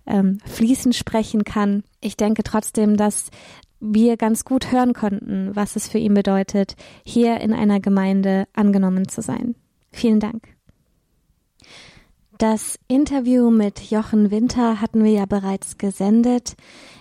ähm, 0.06 0.38
fließend 0.44 0.94
sprechen 0.94 1.44
kann. 1.44 1.85
Ich 2.00 2.16
denke 2.16 2.42
trotzdem, 2.42 2.96
dass 2.96 3.30
wir 3.80 4.16
ganz 4.16 4.44
gut 4.44 4.70
hören 4.70 4.92
konnten, 4.92 5.54
was 5.54 5.76
es 5.76 5.88
für 5.88 5.98
ihn 5.98 6.14
bedeutet, 6.14 6.76
hier 7.04 7.40
in 7.40 7.52
einer 7.52 7.80
Gemeinde 7.80 8.46
angenommen 8.52 9.08
zu 9.08 9.22
sein. 9.22 9.56
Vielen 9.90 10.20
Dank. 10.20 10.46
Das 12.38 12.78
Interview 12.88 13.50
mit 13.50 13.90
Jochen 13.90 14.30
Winter 14.30 14.80
hatten 14.80 15.04
wir 15.04 15.12
ja 15.12 15.26
bereits 15.26 15.78
gesendet. 15.78 16.56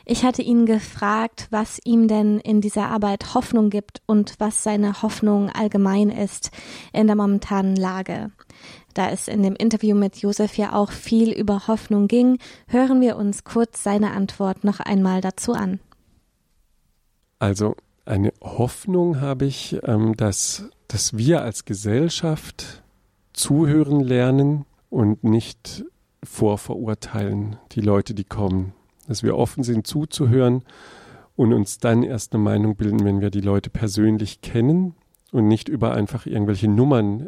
Ich 0.05 0.23
hatte 0.23 0.41
ihn 0.41 0.65
gefragt, 0.65 1.47
was 1.51 1.79
ihm 1.83 2.07
denn 2.07 2.39
in 2.39 2.61
dieser 2.61 2.89
Arbeit 2.89 3.33
Hoffnung 3.33 3.69
gibt 3.69 4.01
und 4.05 4.35
was 4.39 4.63
seine 4.63 5.01
Hoffnung 5.01 5.49
allgemein 5.49 6.09
ist 6.09 6.51
in 6.93 7.07
der 7.07 7.15
momentanen 7.15 7.75
Lage. 7.75 8.31
Da 8.93 9.09
es 9.09 9.27
in 9.27 9.43
dem 9.43 9.55
Interview 9.55 9.95
mit 9.95 10.17
Josef 10.17 10.57
ja 10.57 10.73
auch 10.73 10.91
viel 10.91 11.31
über 11.31 11.67
Hoffnung 11.67 12.07
ging, 12.07 12.39
hören 12.67 13.01
wir 13.01 13.15
uns 13.15 13.43
kurz 13.43 13.83
seine 13.83 14.11
Antwort 14.11 14.63
noch 14.63 14.79
einmal 14.79 15.21
dazu 15.21 15.53
an. 15.53 15.79
Also 17.39 17.75
eine 18.05 18.33
Hoffnung 18.41 19.21
habe 19.21 19.45
ich, 19.45 19.79
ähm, 19.83 20.17
dass 20.17 20.69
dass 20.91 21.15
wir 21.15 21.41
als 21.41 21.63
Gesellschaft 21.63 22.83
zuhören 23.31 24.01
lernen 24.01 24.65
und 24.89 25.23
nicht 25.23 25.85
vorverurteilen 26.21 27.55
die 27.71 27.79
Leute, 27.79 28.13
die 28.13 28.25
kommen. 28.25 28.73
Dass 29.11 29.23
wir 29.23 29.35
offen 29.35 29.65
sind 29.65 29.85
zuzuhören 29.85 30.63
und 31.35 31.51
uns 31.51 31.79
dann 31.79 32.01
erst 32.01 32.33
eine 32.33 32.41
Meinung 32.41 32.77
bilden, 32.77 33.03
wenn 33.03 33.19
wir 33.19 33.29
die 33.29 33.41
Leute 33.41 33.69
persönlich 33.69 34.39
kennen 34.39 34.95
und 35.33 35.49
nicht 35.49 35.67
über 35.67 35.93
einfach 35.93 36.25
irgendwelche 36.25 36.69
Nummern 36.69 37.27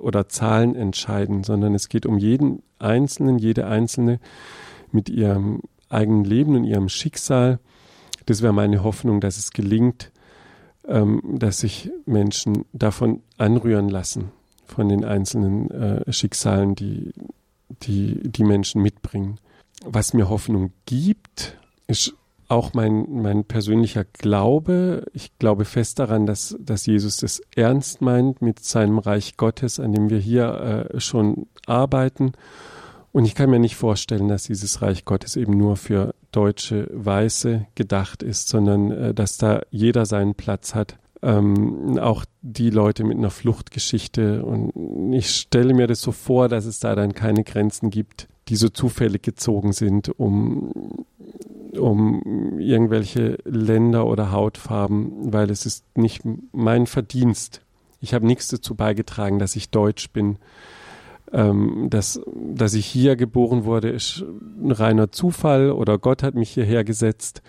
oder 0.00 0.28
Zahlen 0.28 0.76
entscheiden, 0.76 1.42
sondern 1.42 1.74
es 1.74 1.88
geht 1.88 2.06
um 2.06 2.18
jeden 2.18 2.62
Einzelnen, 2.78 3.38
jede 3.38 3.66
Einzelne 3.66 4.20
mit 4.92 5.08
ihrem 5.08 5.62
eigenen 5.88 6.22
Leben 6.22 6.54
und 6.54 6.62
ihrem 6.62 6.88
Schicksal. 6.88 7.58
Das 8.26 8.40
wäre 8.40 8.52
meine 8.52 8.84
Hoffnung, 8.84 9.20
dass 9.20 9.36
es 9.36 9.50
gelingt, 9.50 10.12
ähm, 10.86 11.20
dass 11.40 11.58
sich 11.58 11.90
Menschen 12.04 12.66
davon 12.72 13.20
anrühren 13.36 13.88
lassen, 13.88 14.30
von 14.64 14.88
den 14.88 15.04
einzelnen 15.04 15.72
äh, 15.72 16.12
Schicksalen, 16.12 16.76
die, 16.76 17.14
die 17.82 18.30
die 18.30 18.44
Menschen 18.44 18.80
mitbringen. 18.80 19.40
Was 19.88 20.14
mir 20.14 20.28
Hoffnung 20.28 20.72
gibt, 20.84 21.56
ist 21.86 22.12
auch 22.48 22.74
mein, 22.74 23.06
mein 23.22 23.44
persönlicher 23.44 24.04
Glaube. 24.04 25.04
Ich 25.12 25.38
glaube 25.38 25.64
fest 25.64 25.98
daran, 25.98 26.26
dass, 26.26 26.56
dass 26.60 26.86
Jesus 26.86 27.18
das 27.18 27.40
ernst 27.54 28.02
meint 28.02 28.42
mit 28.42 28.60
seinem 28.60 28.98
Reich 28.98 29.36
Gottes, 29.36 29.80
an 29.80 29.92
dem 29.92 30.10
wir 30.10 30.18
hier 30.18 30.90
äh, 30.92 31.00
schon 31.00 31.46
arbeiten. 31.66 32.32
Und 33.12 33.24
ich 33.24 33.34
kann 33.34 33.50
mir 33.50 33.58
nicht 33.58 33.76
vorstellen, 33.76 34.28
dass 34.28 34.44
dieses 34.44 34.82
Reich 34.82 35.04
Gottes 35.04 35.36
eben 35.36 35.56
nur 35.56 35.76
für 35.76 36.14
deutsche 36.32 36.88
Weiße 36.92 37.66
gedacht 37.74 38.22
ist, 38.22 38.48
sondern 38.48 38.90
äh, 38.90 39.14
dass 39.14 39.38
da 39.38 39.62
jeder 39.70 40.04
seinen 40.04 40.34
Platz 40.34 40.74
hat. 40.74 40.98
Ähm, 41.22 41.98
auch 41.98 42.24
die 42.42 42.70
Leute 42.70 43.04
mit 43.04 43.16
einer 43.16 43.30
Fluchtgeschichte. 43.30 44.44
Und 44.44 45.14
ich 45.14 45.30
stelle 45.30 45.74
mir 45.74 45.86
das 45.86 46.00
so 46.00 46.12
vor, 46.12 46.48
dass 46.48 46.66
es 46.66 46.78
da 46.78 46.94
dann 46.94 47.14
keine 47.14 47.42
Grenzen 47.42 47.90
gibt, 47.90 48.28
die 48.48 48.56
so 48.56 48.68
zufällig 48.68 49.22
gezogen 49.22 49.72
sind, 49.72 50.08
um 50.18 50.72
um 51.78 52.58
irgendwelche 52.58 53.38
Länder 53.44 54.06
oder 54.06 54.32
Hautfarben, 54.32 55.32
weil 55.32 55.50
es 55.50 55.66
ist 55.66 55.84
nicht 55.96 56.22
mein 56.52 56.86
Verdienst. 56.86 57.60
Ich 58.00 58.14
habe 58.14 58.26
nichts 58.26 58.48
dazu 58.48 58.74
beigetragen, 58.74 59.38
dass 59.38 59.56
ich 59.56 59.70
deutsch 59.70 60.10
bin. 60.10 60.38
Ähm, 61.32 61.88
dass, 61.90 62.20
dass 62.34 62.74
ich 62.74 62.86
hier 62.86 63.16
geboren 63.16 63.64
wurde, 63.64 63.90
ist 63.90 64.24
ein 64.62 64.70
reiner 64.70 65.10
Zufall 65.10 65.72
oder 65.72 65.98
Gott 65.98 66.22
hat 66.22 66.34
mich 66.34 66.50
hierher 66.50 66.84
gesetzt. 66.84 67.42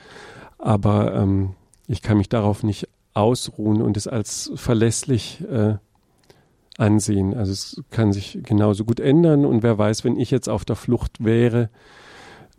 Aber 0.58 1.14
ähm, 1.14 1.52
ich 1.88 2.02
kann 2.02 2.18
mich 2.18 2.28
darauf 2.28 2.64
nicht 2.64 2.90
ausruhen 3.14 3.82
und 3.82 3.96
es 3.96 4.08
als 4.08 4.52
verlässlich 4.56 5.44
äh, 5.50 5.76
ansehen. 6.78 7.34
Also 7.34 7.52
es 7.52 7.84
kann 7.90 8.14
sich 8.14 8.40
genauso 8.44 8.86
gut 8.86 9.00
ändern 9.00 9.46
und 9.46 9.64
wer 9.64 9.78
weiß, 9.78 10.04
wenn 10.04 10.18
ich 10.18 10.32
jetzt 10.32 10.48
auf 10.48 10.64
der 10.64 10.76
Flucht 10.76 11.24
wäre, 11.24 11.70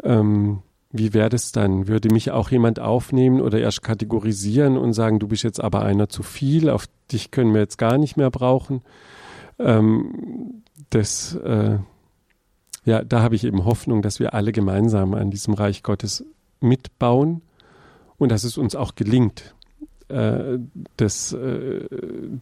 ähm, 0.03 0.63
wie 0.91 1.13
wäre 1.13 1.29
das 1.29 1.53
dann? 1.53 1.87
Würde 1.87 2.09
mich 2.11 2.31
auch 2.31 2.51
jemand 2.51 2.81
aufnehmen 2.81 3.41
oder 3.41 3.61
erst 3.61 3.83
kategorisieren 3.83 4.79
und 4.79 4.95
sagen, 4.95 5.19
du 5.19 5.29
bist 5.29 5.43
jetzt 5.43 5.63
aber 5.63 5.83
einer 5.83 6.09
zu 6.09 6.23
viel, 6.23 6.71
auf 6.71 6.87
dich 7.13 7.31
können 7.31 7.53
wir 7.53 7.61
jetzt 7.61 7.79
gar 7.79 7.99
nicht 7.99 8.17
mehr 8.17 8.31
brauchen? 8.31 8.83
Ähm, 9.59 10.63
das, 10.91 11.35
äh, 11.35 11.79
ja, 12.85 13.05
da 13.05 13.21
habe 13.21 13.35
ich 13.35 13.45
eben 13.45 13.65
Hoffnung, 13.67 14.01
dass 14.01 14.19
wir 14.19 14.33
alle 14.33 14.53
gemeinsam 14.53 15.13
an 15.15 15.31
diesem 15.31 15.53
Reich 15.53 15.83
Gottes 15.83 16.25
mitbauen 16.61 17.43
und 18.17 18.33
dass 18.33 18.45
es 18.45 18.57
uns 18.57 18.75
auch 18.75 18.95
gelingt, 18.95 19.55
äh, 20.09 20.59
das, 20.97 21.33
äh, 21.33 21.87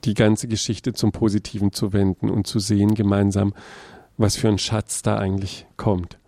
die 0.05 0.15
ganze 0.15 0.49
Geschichte 0.49 0.93
zum 0.93 1.13
Positiven 1.13 1.73
zu 1.73 1.93
wenden 1.93 2.31
und 2.31 2.47
zu 2.47 2.59
sehen 2.59 2.95
gemeinsam, 2.95 3.55
was 4.17 4.37
für 4.37 4.49
ein 4.49 4.59
Schatz 4.59 5.03
da 5.03 5.19
eigentlich 5.19 5.67
kommt. 5.77 6.19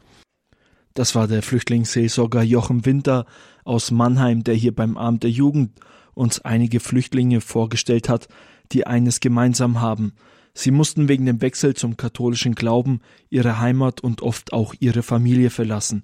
Das 0.94 1.14
war 1.14 1.28
der 1.28 1.42
Flüchtlingsseelsorger 1.42 2.42
Jochen 2.42 2.84
Winter 2.84 3.24
aus 3.64 3.90
Mannheim, 3.90 4.42
der 4.42 4.54
hier 4.54 4.74
beim 4.74 4.96
Abend 4.96 5.22
der 5.22 5.30
Jugend 5.30 5.78
uns 6.14 6.40
einige 6.40 6.80
Flüchtlinge 6.80 7.40
vorgestellt 7.40 8.08
hat, 8.08 8.28
die 8.72 8.86
eines 8.86 9.20
gemeinsam 9.20 9.80
haben. 9.80 10.14
Sie 10.54 10.72
mussten 10.72 11.08
wegen 11.08 11.24
dem 11.24 11.40
Wechsel 11.40 11.74
zum 11.74 11.96
katholischen 11.96 12.56
Glauben 12.56 13.00
ihre 13.30 13.60
Heimat 13.60 14.00
und 14.00 14.22
oft 14.22 14.52
auch 14.52 14.74
ihre 14.80 15.04
Familie 15.04 15.50
verlassen. 15.50 16.02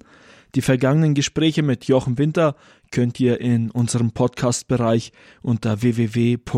Die 0.55 0.63
vergangenen 0.63 1.15
Gespräche 1.15 1.63
mit 1.63 1.87
Jochen 1.87 2.17
Winter 2.17 2.55
könnt 2.93 3.19
ihr 3.19 3.41
in 3.41 3.71
unserem 3.71 4.13
Podcast-Bereich 4.13 5.11
unter 5.43 5.83
www.horeb.org 5.83 6.49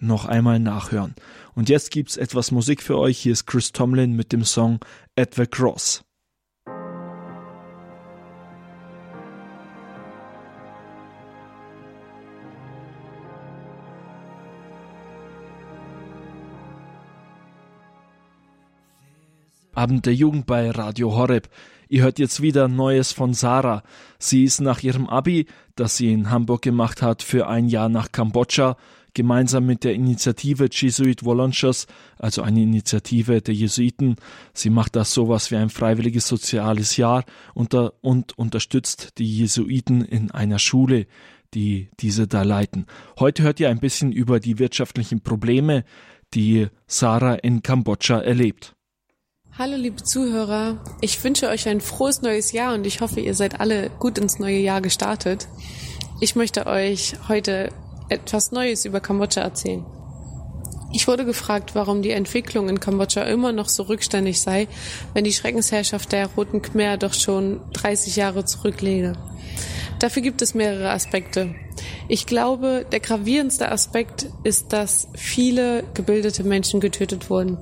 noch 0.00 0.24
einmal 0.24 0.58
nachhören. 0.58 1.14
Und 1.54 1.68
jetzt 1.68 1.90
gibt's 1.90 2.16
etwas 2.16 2.50
Musik 2.50 2.82
für 2.82 2.96
euch. 2.96 3.18
Hier 3.18 3.32
ist 3.32 3.46
Chris 3.46 3.72
Tomlin 3.72 4.16
mit 4.16 4.32
dem 4.32 4.44
Song 4.44 4.80
At 5.16 5.34
the 5.34 5.46
Cross. 5.46 6.02
Abend 19.78 20.06
der 20.06 20.14
Jugend 20.14 20.44
bei 20.46 20.72
Radio 20.72 21.14
Horeb. 21.14 21.48
Ihr 21.88 22.02
hört 22.02 22.18
jetzt 22.18 22.42
wieder 22.42 22.66
Neues 22.66 23.12
von 23.12 23.32
Sarah. 23.32 23.84
Sie 24.18 24.42
ist 24.42 24.60
nach 24.60 24.82
ihrem 24.82 25.06
Abi, 25.06 25.46
das 25.76 25.96
sie 25.96 26.12
in 26.12 26.30
Hamburg 26.30 26.62
gemacht 26.62 27.00
hat, 27.00 27.22
für 27.22 27.46
ein 27.46 27.68
Jahr 27.68 27.88
nach 27.88 28.10
Kambodscha 28.10 28.76
gemeinsam 29.14 29.66
mit 29.66 29.84
der 29.84 29.94
Initiative 29.94 30.68
Jesuit 30.72 31.24
Volunteers, 31.24 31.86
also 32.18 32.42
eine 32.42 32.60
Initiative 32.60 33.40
der 33.40 33.54
Jesuiten. 33.54 34.16
Sie 34.52 34.68
macht 34.68 34.96
das 34.96 35.14
sowas 35.14 35.52
wie 35.52 35.56
ein 35.56 35.70
freiwilliges 35.70 36.26
soziales 36.26 36.96
Jahr 36.96 37.24
unter, 37.54 37.92
und 38.00 38.36
unterstützt 38.36 39.18
die 39.18 39.32
Jesuiten 39.32 40.04
in 40.04 40.32
einer 40.32 40.58
Schule, 40.58 41.06
die 41.54 41.88
diese 42.00 42.26
da 42.26 42.42
leiten. 42.42 42.86
Heute 43.20 43.44
hört 43.44 43.60
ihr 43.60 43.70
ein 43.70 43.78
bisschen 43.78 44.10
über 44.10 44.40
die 44.40 44.58
wirtschaftlichen 44.58 45.20
Probleme, 45.20 45.84
die 46.34 46.66
Sarah 46.88 47.34
in 47.34 47.62
Kambodscha 47.62 48.18
erlebt. 48.18 48.74
Hallo 49.58 49.74
liebe 49.74 50.04
Zuhörer, 50.04 50.76
ich 51.00 51.24
wünsche 51.24 51.48
euch 51.48 51.68
ein 51.68 51.80
frohes 51.80 52.22
neues 52.22 52.52
Jahr 52.52 52.74
und 52.74 52.86
ich 52.86 53.00
hoffe, 53.00 53.18
ihr 53.18 53.34
seid 53.34 53.58
alle 53.58 53.90
gut 53.98 54.16
ins 54.16 54.38
neue 54.38 54.58
Jahr 54.58 54.80
gestartet. 54.80 55.48
Ich 56.20 56.36
möchte 56.36 56.68
euch 56.68 57.16
heute 57.26 57.70
etwas 58.08 58.52
Neues 58.52 58.84
über 58.84 59.00
Kambodscha 59.00 59.40
erzählen. 59.40 59.84
Ich 60.92 61.08
wurde 61.08 61.24
gefragt, 61.24 61.74
warum 61.74 62.02
die 62.02 62.12
Entwicklung 62.12 62.68
in 62.68 62.78
Kambodscha 62.78 63.22
immer 63.22 63.50
noch 63.50 63.68
so 63.68 63.82
rückständig 63.82 64.40
sei, 64.40 64.68
wenn 65.12 65.24
die 65.24 65.32
Schreckensherrschaft 65.32 66.12
der 66.12 66.28
Roten 66.28 66.62
Khmer 66.62 66.96
doch 66.96 67.12
schon 67.12 67.60
30 67.72 68.14
Jahre 68.14 68.44
zurücklege. 68.44 69.14
Dafür 69.98 70.22
gibt 70.22 70.42
es 70.42 70.54
mehrere 70.54 70.90
Aspekte. 70.90 71.54
Ich 72.08 72.26
glaube, 72.26 72.86
der 72.90 73.00
gravierendste 73.00 73.70
Aspekt 73.70 74.26
ist, 74.44 74.72
dass 74.72 75.08
viele 75.14 75.84
gebildete 75.94 76.44
Menschen 76.44 76.80
getötet 76.80 77.30
wurden. 77.30 77.58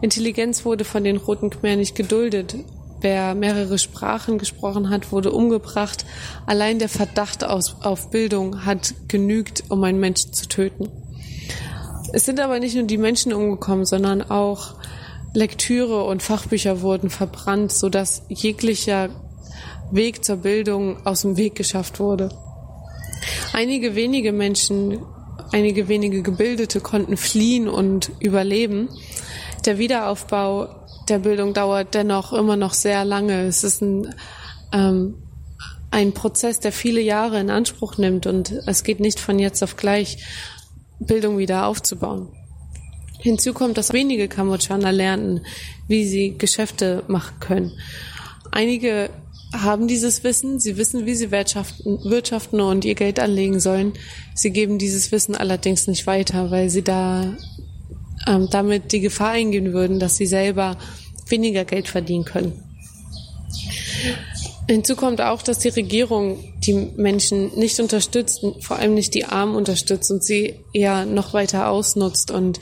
Intelligenz 0.00 0.64
wurde 0.64 0.84
von 0.84 1.04
den 1.04 1.16
Roten 1.16 1.50
Khmer 1.50 1.76
nicht 1.76 1.94
geduldet 1.94 2.56
Wer 3.04 3.34
mehrere 3.34 3.76
Sprachen 3.76 4.38
gesprochen 4.38 4.88
hat, 4.88 5.12
wurde 5.12 5.30
umgebracht. 5.30 6.06
Allein 6.46 6.78
der 6.78 6.88
Verdacht 6.88 7.44
auf 7.44 8.10
Bildung 8.10 8.64
hat 8.64 8.94
genügt, 9.08 9.64
um 9.68 9.84
einen 9.84 10.00
Menschen 10.00 10.32
zu 10.32 10.48
töten. 10.48 10.88
Es 12.14 12.24
sind 12.24 12.40
aber 12.40 12.60
nicht 12.60 12.74
nur 12.76 12.84
die 12.84 12.96
Menschen 12.96 13.34
umgekommen, 13.34 13.84
sondern 13.84 14.22
auch 14.22 14.76
Lektüre 15.34 16.04
und 16.04 16.22
Fachbücher 16.22 16.80
wurden 16.80 17.10
verbrannt, 17.10 17.72
sodass 17.72 18.22
jeglicher 18.30 19.10
Weg 19.90 20.24
zur 20.24 20.36
Bildung 20.36 21.04
aus 21.06 21.22
dem 21.22 21.36
Weg 21.36 21.54
geschafft 21.54 22.00
wurde. 22.00 22.30
Einige 23.52 23.94
wenige 23.94 24.32
Menschen, 24.32 24.98
einige 25.52 25.88
wenige 25.88 26.22
Gebildete 26.22 26.80
konnten 26.80 27.16
fliehen 27.16 27.68
und 27.68 28.10
überleben. 28.20 28.88
Der 29.64 29.78
Wiederaufbau 29.78 30.68
der 31.08 31.18
Bildung 31.18 31.54
dauert 31.54 31.94
dennoch 31.94 32.32
immer 32.32 32.56
noch 32.56 32.74
sehr 32.74 33.04
lange. 33.04 33.46
Es 33.46 33.64
ist 33.64 33.82
ein, 33.82 34.14
ähm, 34.72 35.22
ein 35.90 36.12
Prozess, 36.12 36.60
der 36.60 36.72
viele 36.72 37.00
Jahre 37.00 37.40
in 37.40 37.50
Anspruch 37.50 37.98
nimmt 37.98 38.26
und 38.26 38.52
es 38.66 38.82
geht 38.82 39.00
nicht 39.00 39.20
von 39.20 39.38
jetzt 39.38 39.62
auf 39.62 39.76
gleich, 39.76 40.18
Bildung 40.98 41.38
wieder 41.38 41.66
aufzubauen. 41.66 42.28
Hinzu 43.18 43.54
kommt, 43.54 43.78
dass 43.78 43.92
wenige 43.92 44.28
Kambodschaner 44.28 44.92
lernten, 44.92 45.46
wie 45.88 46.04
sie 46.06 46.36
Geschäfte 46.36 47.04
machen 47.08 47.38
können. 47.40 47.72
Einige 48.50 49.10
haben 49.62 49.86
dieses 49.86 50.24
Wissen, 50.24 50.58
sie 50.58 50.76
wissen, 50.76 51.06
wie 51.06 51.14
sie 51.14 51.30
wirtschaften, 51.30 52.02
wirtschaften 52.04 52.60
und 52.60 52.84
ihr 52.84 52.94
Geld 52.94 53.20
anlegen 53.20 53.60
sollen. 53.60 53.92
Sie 54.34 54.50
geben 54.50 54.78
dieses 54.78 55.12
Wissen 55.12 55.34
allerdings 55.34 55.86
nicht 55.86 56.06
weiter, 56.06 56.50
weil 56.50 56.70
sie 56.70 56.82
da 56.82 57.36
ähm, 58.26 58.48
damit 58.50 58.92
die 58.92 59.00
Gefahr 59.00 59.30
eingehen 59.30 59.72
würden, 59.72 59.98
dass 60.00 60.16
sie 60.16 60.26
selber 60.26 60.76
weniger 61.28 61.64
Geld 61.64 61.88
verdienen 61.88 62.24
können. 62.24 62.62
Hinzu 64.68 64.96
kommt 64.96 65.20
auch, 65.20 65.42
dass 65.42 65.58
die 65.58 65.68
Regierung 65.68 66.42
die 66.60 66.72
Menschen 66.96 67.56
nicht 67.58 67.78
unterstützt, 67.80 68.44
vor 68.60 68.78
allem 68.78 68.94
nicht 68.94 69.14
die 69.14 69.26
Armen 69.26 69.56
unterstützt 69.56 70.10
und 70.10 70.24
sie 70.24 70.60
eher 70.72 71.04
noch 71.04 71.34
weiter 71.34 71.68
ausnutzt 71.68 72.30
und 72.30 72.60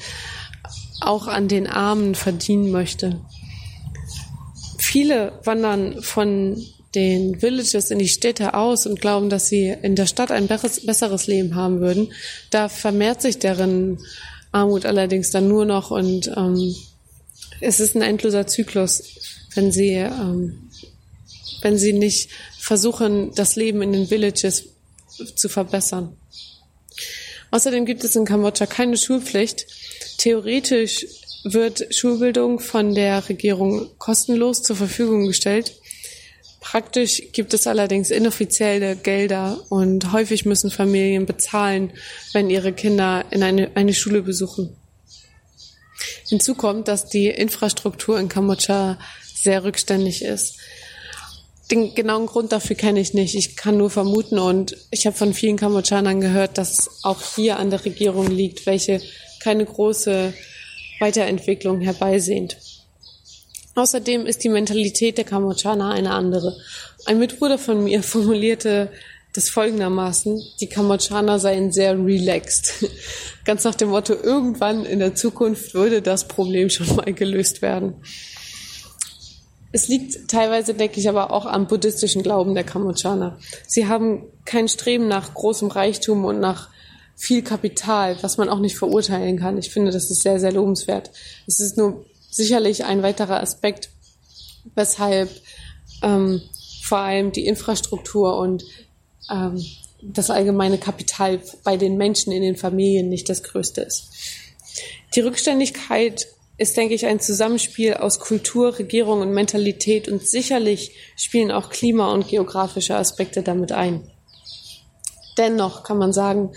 auch 1.01 1.29
an 1.29 1.47
den 1.47 1.69
Armen 1.69 2.15
verdienen 2.15 2.71
möchte. 2.73 3.21
Viele 4.79 5.33
wandern 5.45 6.03
von 6.03 6.61
den 6.95 7.41
Villages 7.41 7.91
in 7.91 7.99
die 7.99 8.09
Städte 8.09 8.55
aus 8.55 8.87
und 8.87 9.01
glauben, 9.01 9.31
dass 9.31 9.49
sie 9.49 9.75
in 9.83 9.97
der 9.97 10.07
Stadt 10.07 10.31
ein 10.31 10.47
besseres 10.47 11.27
Leben 11.27 11.55
haben 11.55 11.81
würden. 11.81 12.13
Da 12.51 12.69
vermehrt 12.69 13.23
sich 13.23 13.39
deren 13.39 13.99
Armut 14.53 14.85
allerdings 14.85 15.31
dann 15.31 15.49
nur 15.49 15.65
noch 15.65 15.91
und 15.91 16.31
ähm, 16.37 16.75
es 17.61 17.81
ist 17.81 17.95
ein 17.95 18.03
endloser 18.03 18.47
Zyklus, 18.47 19.03
wenn 19.55 19.73
sie, 19.73 19.93
ähm, 19.95 20.71
wenn 21.63 21.79
sie 21.79 21.93
nicht 21.93 22.31
versuchen, 22.59 23.35
das 23.35 23.57
Leben 23.57 23.83
in 23.83 23.93
den 23.93 24.09
Villages 24.09 24.65
zu 25.37 25.49
verbessern. 25.49 26.17
Außerdem 27.51 27.87
gibt 27.87 28.03
es 28.05 28.17
in 28.17 28.25
Kambodscha 28.25 28.67
keine 28.67 28.97
Schulpflicht. 28.97 29.67
Theoretisch 30.19 31.07
wird 31.45 31.95
Schulbildung 31.95 32.61
von 32.61 32.95
der 32.95 33.29
Regierung 33.29 33.91
kostenlos 33.99 34.63
zur 34.63 34.77
Verfügung 34.77 35.27
gestellt. 35.27 35.75
Praktisch 36.63 37.21
gibt 37.33 37.55
es 37.55 37.67
allerdings 37.67 38.11
inoffizielle 38.11 38.95
Gelder 38.95 39.61
und 39.69 40.13
häufig 40.13 40.45
müssen 40.45 40.71
Familien 40.71 41.27
bezahlen, 41.27 41.93
wenn 42.33 42.51
ihre 42.51 42.73
Kinder 42.73 43.25
in 43.31 43.43
eine, 43.43 43.73
eine 43.75 43.93
Schule 43.93 44.23
besuchen. 44.23 44.77
Hinzu 46.29 46.55
kommt, 46.55 46.87
dass 46.87 47.09
die 47.09 47.27
Infrastruktur 47.27 48.19
in 48.19 48.29
Kambodscha 48.29 48.99
sehr 49.35 49.65
rückständig 49.65 50.23
ist. 50.23 50.61
Den 51.73 51.97
genauen 51.97 52.27
Grund 52.27 52.53
dafür 52.53 52.77
kenne 52.77 53.01
ich 53.01 53.13
nicht. 53.13 53.35
Ich 53.35 53.57
kann 53.57 53.77
nur 53.77 53.91
vermuten 53.91 54.39
und 54.39 54.77
ich 54.93 55.05
habe 55.07 55.17
von 55.17 55.35
vielen 55.35 55.57
Kambodschanern 55.57 56.21
gehört, 56.21 56.59
dass 56.59 57.03
auch 57.03 57.21
hier 57.35 57.59
an 57.59 57.71
der 57.71 57.85
Regierung 57.85 58.31
liegt, 58.31 58.67
welche 58.67 59.03
keine 59.41 59.65
große 59.65 60.33
Weiterentwicklung 61.01 61.81
herbeisehnt. 61.81 62.57
Außerdem 63.75 64.27
ist 64.27 64.45
die 64.45 64.49
Mentalität 64.49 65.17
der 65.19 65.25
Kambodschaner 65.25 65.91
eine 65.91 66.13
andere. 66.13 66.57
Ein 67.07 67.19
Mitbruder 67.19 67.59
von 67.59 67.85
mir 67.85 68.03
formulierte 68.03 68.91
das 69.35 69.49
folgendermaßen, 69.49 70.43
die 70.61 70.67
Kambodschaner 70.67 71.39
seien 71.39 71.73
sehr 71.73 71.93
relaxed. 71.93 72.85
Ganz 73.47 73.65
nach 73.65 73.75
dem 73.75 73.89
Motto, 73.89 74.13
irgendwann 74.13 74.85
in 74.85 74.99
der 74.99 75.15
Zukunft 75.15 75.73
würde 75.73 76.03
das 76.03 76.29
Problem 76.29 76.69
schon 76.69 76.95
mal 76.97 77.13
gelöst 77.15 77.63
werden. 77.63 77.95
Es 79.75 79.89
liegt 79.89 80.29
teilweise, 80.29 80.75
denke 80.75 81.01
ich, 81.01 81.09
aber 81.09 81.31
auch 81.31 81.47
am 81.47 81.67
buddhistischen 81.67 82.23
Glauben 82.23 82.55
der 82.55 82.65
Kambodschaner. 82.65 83.39
Sie 83.67 83.89
haben 83.89 84.27
kein 84.45 84.69
Streben 84.69 85.09
nach 85.09 85.33
großem 85.33 85.69
Reichtum 85.69 86.27
und 86.27 86.41
nach 86.41 86.69
viel 87.17 87.43
Kapital, 87.43 88.19
was 88.21 88.37
man 88.37 88.51
auch 88.51 88.59
nicht 88.59 88.77
verurteilen 88.77 89.39
kann. 89.39 89.57
Ich 89.57 89.71
finde, 89.71 89.91
das 89.91 90.11
ist 90.11 90.23
sehr, 90.23 90.41
sehr 90.41 90.53
lobenswert. 90.53 91.11
Es 91.47 91.59
ist 91.59 91.79
nur 91.79 92.05
sicherlich 92.33 92.85
ein 92.85 93.03
weiterer 93.03 93.41
Aspekt, 93.41 93.91
weshalb 94.75 95.31
ähm, 96.03 96.43
vor 96.83 96.99
allem 96.99 97.31
die 97.31 97.47
Infrastruktur 97.47 98.39
und 98.39 98.65
ähm, 99.31 99.65
das 100.03 100.31
allgemeine 100.31 100.79
Kapital 100.79 101.41
bei 101.63 101.77
den 101.77 101.97
Menschen 101.97 102.33
in 102.33 102.43
den 102.43 102.57
Familien 102.57 103.09
nicht 103.09 103.29
das 103.29 103.43
größte 103.45 103.83
ist. 103.83 104.11
Die 105.15 105.21
Rückständigkeit 105.21 106.27
ist, 106.57 106.77
denke 106.77 106.95
ich, 106.95 107.07
ein 107.07 107.21
Zusammenspiel 107.21 107.95
aus 107.95 108.19
Kultur, 108.19 108.79
Regierung 108.79 109.21
und 109.21 109.33
Mentalität 109.33 110.09
und 110.09 110.27
sicherlich 110.27 110.93
spielen 111.17 111.51
auch 111.51 111.71
Klima- 111.71 112.13
und 112.13 112.29
geografische 112.29 112.97
Aspekte 112.97 113.43
damit 113.43 113.73
ein. 113.73 114.11
Dennoch 115.39 115.83
kann 115.83 115.99
man 115.99 116.13
sagen, 116.13 116.53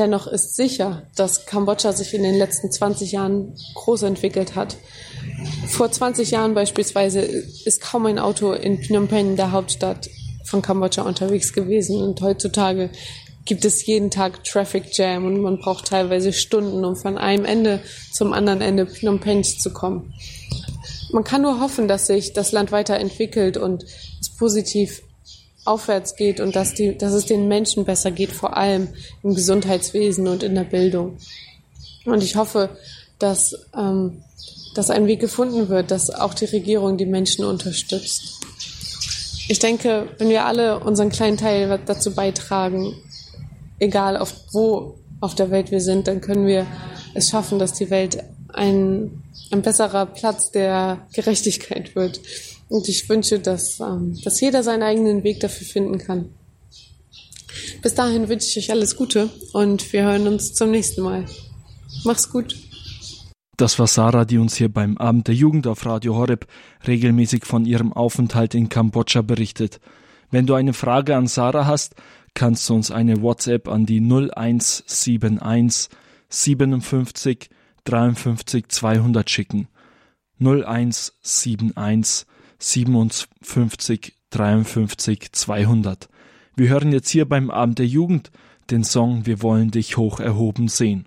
Dennoch 0.00 0.26
ist 0.26 0.56
sicher, 0.56 1.02
dass 1.14 1.44
Kambodscha 1.44 1.92
sich 1.92 2.14
in 2.14 2.22
den 2.22 2.38
letzten 2.38 2.72
20 2.72 3.12
Jahren 3.12 3.54
groß 3.74 4.04
entwickelt 4.04 4.54
hat. 4.54 4.78
Vor 5.68 5.92
20 5.92 6.30
Jahren 6.30 6.54
beispielsweise 6.54 7.20
ist 7.20 7.82
kaum 7.82 8.06
ein 8.06 8.18
Auto 8.18 8.54
in 8.54 8.82
Phnom 8.82 9.08
Penh, 9.08 9.36
der 9.36 9.52
Hauptstadt 9.52 10.08
von 10.46 10.62
Kambodscha, 10.62 11.02
unterwegs 11.02 11.52
gewesen. 11.52 12.00
Und 12.00 12.22
heutzutage 12.22 12.88
gibt 13.44 13.66
es 13.66 13.84
jeden 13.84 14.10
Tag 14.10 14.42
Traffic 14.42 14.96
Jam 14.96 15.26
und 15.26 15.42
man 15.42 15.58
braucht 15.58 15.88
teilweise 15.88 16.32
Stunden, 16.32 16.82
um 16.82 16.96
von 16.96 17.18
einem 17.18 17.44
Ende 17.44 17.80
zum 18.10 18.32
anderen 18.32 18.62
Ende 18.62 18.86
Phnom 18.86 19.20
Penh 19.20 19.44
zu 19.44 19.70
kommen. 19.70 20.14
Man 21.12 21.24
kann 21.24 21.42
nur 21.42 21.60
hoffen, 21.60 21.88
dass 21.88 22.06
sich 22.06 22.32
das 22.32 22.52
Land 22.52 22.72
weiterentwickelt 22.72 23.58
und 23.58 23.84
es 24.18 24.30
positiv 24.30 25.02
aufwärts 25.70 26.16
geht 26.16 26.40
und 26.40 26.56
dass, 26.56 26.74
die, 26.74 26.98
dass 26.98 27.12
es 27.12 27.26
den 27.26 27.46
Menschen 27.46 27.84
besser 27.84 28.10
geht, 28.10 28.32
vor 28.32 28.56
allem 28.56 28.88
im 29.22 29.34
Gesundheitswesen 29.34 30.26
und 30.26 30.42
in 30.42 30.54
der 30.54 30.64
Bildung. 30.64 31.16
Und 32.04 32.22
ich 32.22 32.36
hoffe, 32.36 32.70
dass, 33.18 33.54
ähm, 33.76 34.22
dass 34.74 34.90
ein 34.90 35.06
Weg 35.06 35.20
gefunden 35.20 35.68
wird, 35.68 35.90
dass 35.90 36.10
auch 36.10 36.34
die 36.34 36.46
Regierung 36.46 36.96
die 36.96 37.06
Menschen 37.06 37.44
unterstützt. 37.44 38.40
Ich 39.48 39.58
denke, 39.58 40.08
wenn 40.18 40.28
wir 40.28 40.44
alle 40.44 40.80
unseren 40.80 41.10
kleinen 41.10 41.36
Teil 41.36 41.80
dazu 41.86 42.14
beitragen, 42.14 42.94
egal 43.78 44.16
auf 44.16 44.34
wo 44.52 44.96
auf 45.20 45.34
der 45.34 45.50
Welt 45.50 45.70
wir 45.70 45.80
sind, 45.80 46.08
dann 46.08 46.20
können 46.20 46.46
wir 46.46 46.66
es 47.14 47.30
schaffen, 47.30 47.58
dass 47.58 47.74
die 47.74 47.90
Welt 47.90 48.22
ein, 48.52 49.22
ein 49.50 49.62
besserer 49.62 50.06
Platz 50.06 50.50
der 50.50 51.06
Gerechtigkeit 51.12 51.94
wird. 51.94 52.20
Und 52.70 52.88
ich 52.88 53.06
wünsche, 53.08 53.40
dass, 53.40 53.80
ähm, 53.80 54.18
dass 54.24 54.40
jeder 54.40 54.62
seinen 54.62 54.84
eigenen 54.84 55.24
Weg 55.24 55.40
dafür 55.40 55.66
finden 55.66 55.98
kann. 55.98 56.30
Bis 57.82 57.94
dahin 57.94 58.28
wünsche 58.28 58.46
ich 58.46 58.58
euch 58.58 58.70
alles 58.70 58.96
Gute 58.96 59.28
und 59.52 59.92
wir 59.92 60.04
hören 60.04 60.28
uns 60.28 60.54
zum 60.54 60.70
nächsten 60.70 61.02
Mal. 61.02 61.26
Mach's 62.04 62.30
gut. 62.30 62.56
Das 63.56 63.78
war 63.78 63.88
Sarah, 63.88 64.24
die 64.24 64.38
uns 64.38 64.54
hier 64.54 64.72
beim 64.72 64.96
Abend 64.98 65.26
der 65.26 65.34
Jugend 65.34 65.66
auf 65.66 65.84
Radio 65.84 66.14
Horeb 66.14 66.46
regelmäßig 66.86 67.44
von 67.44 67.66
ihrem 67.66 67.92
Aufenthalt 67.92 68.54
in 68.54 68.68
Kambodscha 68.68 69.22
berichtet. 69.22 69.80
Wenn 70.30 70.46
du 70.46 70.54
eine 70.54 70.72
Frage 70.72 71.16
an 71.16 71.26
Sarah 71.26 71.66
hast, 71.66 71.96
kannst 72.34 72.68
du 72.68 72.74
uns 72.74 72.92
eine 72.92 73.20
WhatsApp 73.20 73.66
an 73.68 73.84
die 73.84 74.00
0171 74.00 75.90
57 76.28 77.50
53 77.84 78.68
200 78.68 79.28
schicken. 79.28 79.66
0171 80.38 82.26
57 82.62 84.12
53 84.28 85.32
200. 85.32 86.08
Wir 86.56 86.68
hören 86.68 86.92
jetzt 86.92 87.08
hier 87.08 87.26
beim 87.26 87.50
Abend 87.50 87.78
der 87.78 87.86
Jugend 87.86 88.30
den 88.70 88.84
Song 88.84 89.24
Wir 89.24 89.42
wollen 89.42 89.70
dich 89.70 89.96
hoch 89.96 90.20
erhoben 90.20 90.68
sehen. 90.68 91.06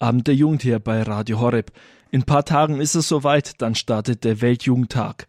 Abend 0.00 0.26
der 0.26 0.34
Jugend 0.34 0.62
hier 0.62 0.80
bei 0.80 1.02
Radio 1.02 1.40
Horeb. 1.40 1.70
In 2.10 2.22
paar 2.22 2.44
Tagen 2.44 2.80
ist 2.80 2.94
es 2.94 3.08
soweit, 3.08 3.60
dann 3.60 3.74
startet 3.74 4.24
der 4.24 4.40
Weltjugendtag 4.40 5.26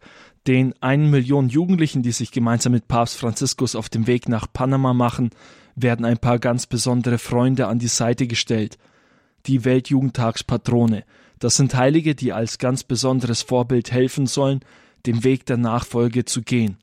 den 0.48 0.72
einen 0.80 1.10
Million 1.10 1.50
Jugendlichen, 1.50 2.02
die 2.02 2.10
sich 2.10 2.32
gemeinsam 2.32 2.72
mit 2.72 2.88
Papst 2.88 3.18
Franziskus 3.18 3.76
auf 3.76 3.90
dem 3.90 4.06
Weg 4.06 4.30
nach 4.30 4.46
Panama 4.50 4.94
machen, 4.94 5.28
werden 5.76 6.06
ein 6.06 6.16
paar 6.16 6.38
ganz 6.38 6.66
besondere 6.66 7.18
Freunde 7.18 7.66
an 7.66 7.78
die 7.78 7.86
Seite 7.86 8.26
gestellt. 8.26 8.78
Die 9.44 9.66
Weltjugendtagspatrone. 9.66 11.04
Das 11.38 11.56
sind 11.56 11.74
Heilige, 11.74 12.14
die 12.14 12.32
als 12.32 12.56
ganz 12.56 12.82
besonderes 12.82 13.42
Vorbild 13.42 13.92
helfen 13.92 14.26
sollen, 14.26 14.60
den 15.04 15.22
Weg 15.22 15.44
der 15.44 15.58
Nachfolge 15.58 16.24
zu 16.24 16.40
gehen. 16.40 16.78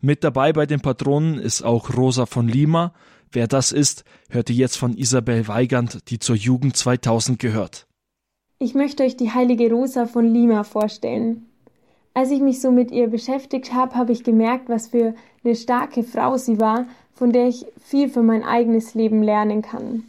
Mit 0.00 0.24
dabei 0.24 0.54
bei 0.54 0.64
den 0.64 0.80
Patronen 0.80 1.38
ist 1.38 1.62
auch 1.62 1.94
Rosa 1.94 2.24
von 2.24 2.48
Lima. 2.48 2.94
Wer 3.30 3.48
das 3.48 3.70
ist, 3.70 4.04
hörte 4.30 4.54
jetzt 4.54 4.78
von 4.78 4.96
Isabel 4.96 5.46
Weigand, 5.46 6.08
die 6.08 6.18
zur 6.18 6.36
Jugend 6.36 6.74
2000 6.74 7.38
gehört. 7.38 7.86
Ich 8.58 8.74
möchte 8.74 9.02
euch 9.02 9.18
die 9.18 9.30
heilige 9.30 9.70
Rosa 9.70 10.06
von 10.06 10.24
Lima 10.24 10.64
vorstellen. 10.64 11.50
Als 12.14 12.30
ich 12.30 12.40
mich 12.40 12.60
so 12.60 12.70
mit 12.70 12.92
ihr 12.92 13.08
beschäftigt 13.08 13.74
habe, 13.74 13.96
habe 13.96 14.12
ich 14.12 14.22
gemerkt, 14.22 14.68
was 14.68 14.88
für 14.88 15.14
eine 15.44 15.56
starke 15.56 16.04
Frau 16.04 16.36
sie 16.36 16.60
war, 16.60 16.86
von 17.12 17.32
der 17.32 17.48
ich 17.48 17.66
viel 17.84 18.08
für 18.08 18.22
mein 18.22 18.44
eigenes 18.44 18.94
Leben 18.94 19.22
lernen 19.22 19.62
kann. 19.62 20.04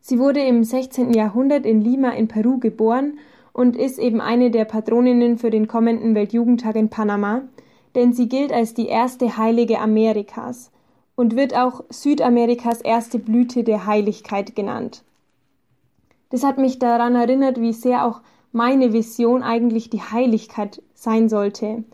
Sie 0.00 0.18
wurde 0.18 0.40
im 0.40 0.64
16. 0.64 1.12
Jahrhundert 1.12 1.66
in 1.66 1.82
Lima 1.82 2.10
in 2.10 2.28
Peru 2.28 2.58
geboren 2.58 3.18
und 3.52 3.76
ist 3.76 3.98
eben 3.98 4.22
eine 4.22 4.50
der 4.50 4.64
Patroninnen 4.64 5.36
für 5.36 5.50
den 5.50 5.68
kommenden 5.68 6.14
Weltjugendtag 6.14 6.76
in 6.76 6.88
Panama, 6.88 7.42
denn 7.94 8.14
sie 8.14 8.28
gilt 8.28 8.50
als 8.50 8.72
die 8.72 8.86
erste 8.86 9.36
Heilige 9.36 9.80
Amerikas 9.80 10.70
und 11.16 11.36
wird 11.36 11.54
auch 11.54 11.84
Südamerikas 11.90 12.80
erste 12.80 13.18
Blüte 13.18 13.64
der 13.64 13.84
Heiligkeit 13.84 14.56
genannt. 14.56 15.02
Das 16.30 16.44
hat 16.44 16.56
mich 16.56 16.78
daran 16.78 17.14
erinnert, 17.14 17.60
wie 17.60 17.72
sehr 17.72 18.06
auch 18.06 18.20
meine 18.52 18.92
Vision 18.92 19.42
eigentlich 19.42 19.90
die 19.90 20.00
Heiligkeit 20.00 20.82
sein 20.94 21.28
sollte. 21.28 21.84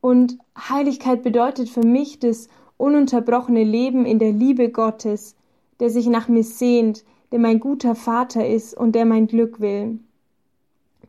Und 0.00 0.38
Heiligkeit 0.56 1.22
bedeutet 1.22 1.68
für 1.68 1.84
mich 1.84 2.18
das 2.18 2.48
ununterbrochene 2.76 3.64
Leben 3.64 4.06
in 4.06 4.18
der 4.18 4.32
Liebe 4.32 4.70
Gottes, 4.70 5.36
der 5.80 5.90
sich 5.90 6.06
nach 6.06 6.28
mir 6.28 6.44
sehnt, 6.44 7.04
der 7.32 7.38
mein 7.38 7.60
guter 7.60 7.94
Vater 7.94 8.46
ist 8.46 8.76
und 8.76 8.94
der 8.94 9.04
mein 9.04 9.26
Glück 9.26 9.60
will. 9.60 9.98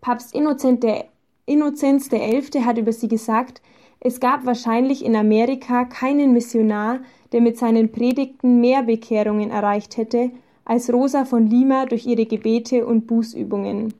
Papst 0.01 0.35
Innozent 0.35 0.83
der, 0.83 1.05
Innozenz 1.45 2.09
der 2.09 2.23
Elfte 2.23 2.65
hat 2.65 2.77
über 2.77 2.91
sie 2.91 3.07
gesagt, 3.07 3.61
es 3.99 4.19
gab 4.19 4.45
wahrscheinlich 4.45 5.05
in 5.05 5.15
Amerika 5.15 5.85
keinen 5.85 6.33
Missionar, 6.33 6.99
der 7.31 7.41
mit 7.41 7.57
seinen 7.57 7.91
Predigten 7.91 8.59
mehr 8.59 8.83
Bekehrungen 8.83 9.51
erreicht 9.51 9.97
hätte 9.97 10.31
als 10.65 10.91
Rosa 10.91 11.25
von 11.25 11.47
Lima 11.47 11.85
durch 11.85 12.05
ihre 12.05 12.25
Gebete 12.25 12.85
und 12.85 13.07
Bußübungen. 13.07 13.93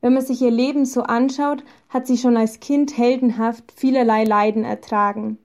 Wenn 0.00 0.14
man 0.14 0.24
sich 0.24 0.40
ihr 0.40 0.50
Leben 0.50 0.84
so 0.84 1.02
anschaut, 1.02 1.64
hat 1.88 2.06
sie 2.06 2.16
schon 2.16 2.36
als 2.36 2.60
Kind 2.60 2.96
heldenhaft 2.96 3.72
vielerlei 3.72 4.24
Leiden 4.24 4.64
ertragen. 4.64 5.38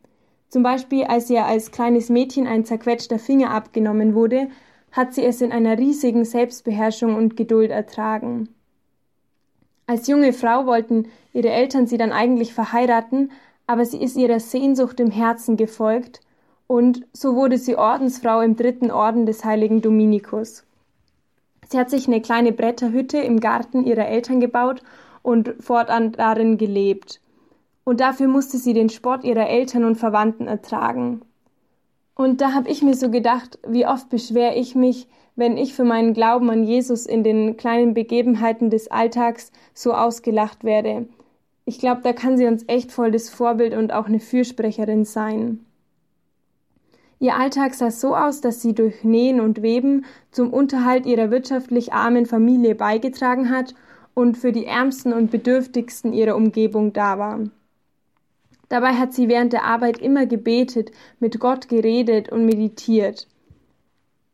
Zum 0.49 0.62
Beispiel, 0.62 1.06
als 1.06 1.30
ihr 1.30 1.45
als 1.45 1.72
kleines 1.72 2.10
Mädchen 2.10 2.45
ein 2.45 2.64
zerquetschter 2.64 3.18
Finger 3.18 3.49
abgenommen 3.49 4.14
wurde, 4.14 4.49
hat 4.91 5.14
sie 5.16 5.24
es 5.24 5.41
in 5.41 5.51
einer 5.51 5.80
riesigen 5.80 6.26
Selbstbeherrschung 6.26 7.16
und 7.16 7.36
Geduld 7.36 7.72
ertragen. 7.72 8.49
Als 9.88 10.08
junge 10.08 10.32
Frau 10.32 10.68
wollten 10.68 11.08
ihre 11.34 11.49
Eltern 11.49 11.88
sie 11.88 11.97
dann 11.97 12.12
eigentlich 12.12 12.54
verheiraten, 12.54 13.32
aber 13.66 13.86
sie 13.86 14.01
ist 14.01 14.16
ihrer 14.16 14.39
Sehnsucht 14.39 14.99
im 14.99 15.10
Herzen 15.10 15.58
gefolgt 15.58 16.22
und 16.68 17.06
so 17.14 17.36
wurde 17.36 17.58
sie 17.58 17.76
Ordensfrau 17.76 18.41
im 18.41 18.56
dritten 18.56 18.91
Orden 18.91 19.26
des 19.26 19.43
heiligen 19.43 19.82
Dominikus. 19.82 20.64
Sie 21.74 21.80
hat 21.80 21.89
sich 21.89 22.07
eine 22.07 22.21
kleine 22.21 22.51
Bretterhütte 22.51 23.17
im 23.17 23.39
Garten 23.39 23.84
ihrer 23.84 24.07
Eltern 24.07 24.39
gebaut 24.39 24.84
und 25.24 25.55
fortan 25.59 26.11
darin 26.11 26.59
gelebt. 26.59 27.19
Und 27.84 27.99
dafür 27.99 28.28
musste 28.28 28.59
sie 28.59 28.74
den 28.74 28.89
Spott 28.89 29.24
ihrer 29.24 29.49
Eltern 29.49 29.84
und 29.84 29.95
Verwandten 29.95 30.45
ertragen. 30.45 31.24
Und 32.13 32.41
da 32.41 32.53
habe 32.53 32.69
ich 32.69 32.84
mir 32.84 32.93
so 32.93 33.09
gedacht, 33.09 33.57
wie 33.67 33.88
oft 33.88 34.09
beschwer 34.09 34.55
ich 34.55 34.76
mich, 34.76 35.07
wenn 35.36 35.57
ich 35.57 35.74
für 35.74 35.84
meinen 35.84 36.13
Glauben 36.13 36.51
an 36.51 36.63
Jesus 36.63 37.07
in 37.07 37.24
den 37.24 37.57
kleinen 37.57 37.95
Begebenheiten 37.95 38.69
des 38.69 38.91
Alltags 38.91 39.51
so 39.74 39.95
ausgelacht 39.95 40.63
werde. 40.63 41.07
Ich 41.65 41.80
glaube, 41.80 42.01
da 42.03 42.13
kann 42.13 42.38
sie 42.38 42.45
uns 42.45 42.65
echt 42.67 42.91
voll 42.91 43.09
das 43.09 43.30
Vorbild 43.30 43.74
und 43.74 43.93
auch 43.93 44.05
eine 44.05 44.19
Fürsprecherin 44.19 45.05
sein. 45.05 45.65
Ihr 47.24 47.38
Alltag 47.38 47.74
sah 47.74 47.89
so 47.89 48.17
aus, 48.17 48.41
dass 48.41 48.61
sie 48.61 48.76
durch 48.76 49.05
Nähen 49.05 49.39
und 49.39 49.61
Weben 49.61 50.03
zum 50.32 50.51
Unterhalt 50.51 51.05
ihrer 51.05 51.32
wirtschaftlich 51.32 51.93
armen 51.93 52.26
Familie 52.26 52.76
beigetragen 52.76 53.49
hat 53.49 53.76
und 54.13 54.38
für 54.38 54.51
die 54.51 54.65
Ärmsten 54.65 55.13
und 55.13 55.32
Bedürftigsten 55.32 56.11
ihrer 56.11 56.36
Umgebung 56.36 56.91
da 56.91 57.17
war. 57.17 57.39
Dabei 58.67 58.95
hat 58.95 59.13
sie 59.13 59.30
während 59.30 59.53
der 59.53 59.63
Arbeit 59.63 59.99
immer 59.99 60.26
gebetet, 60.26 60.91
mit 61.21 61.39
Gott 61.39 61.69
geredet 61.69 62.28
und 62.30 62.45
meditiert. 62.45 63.30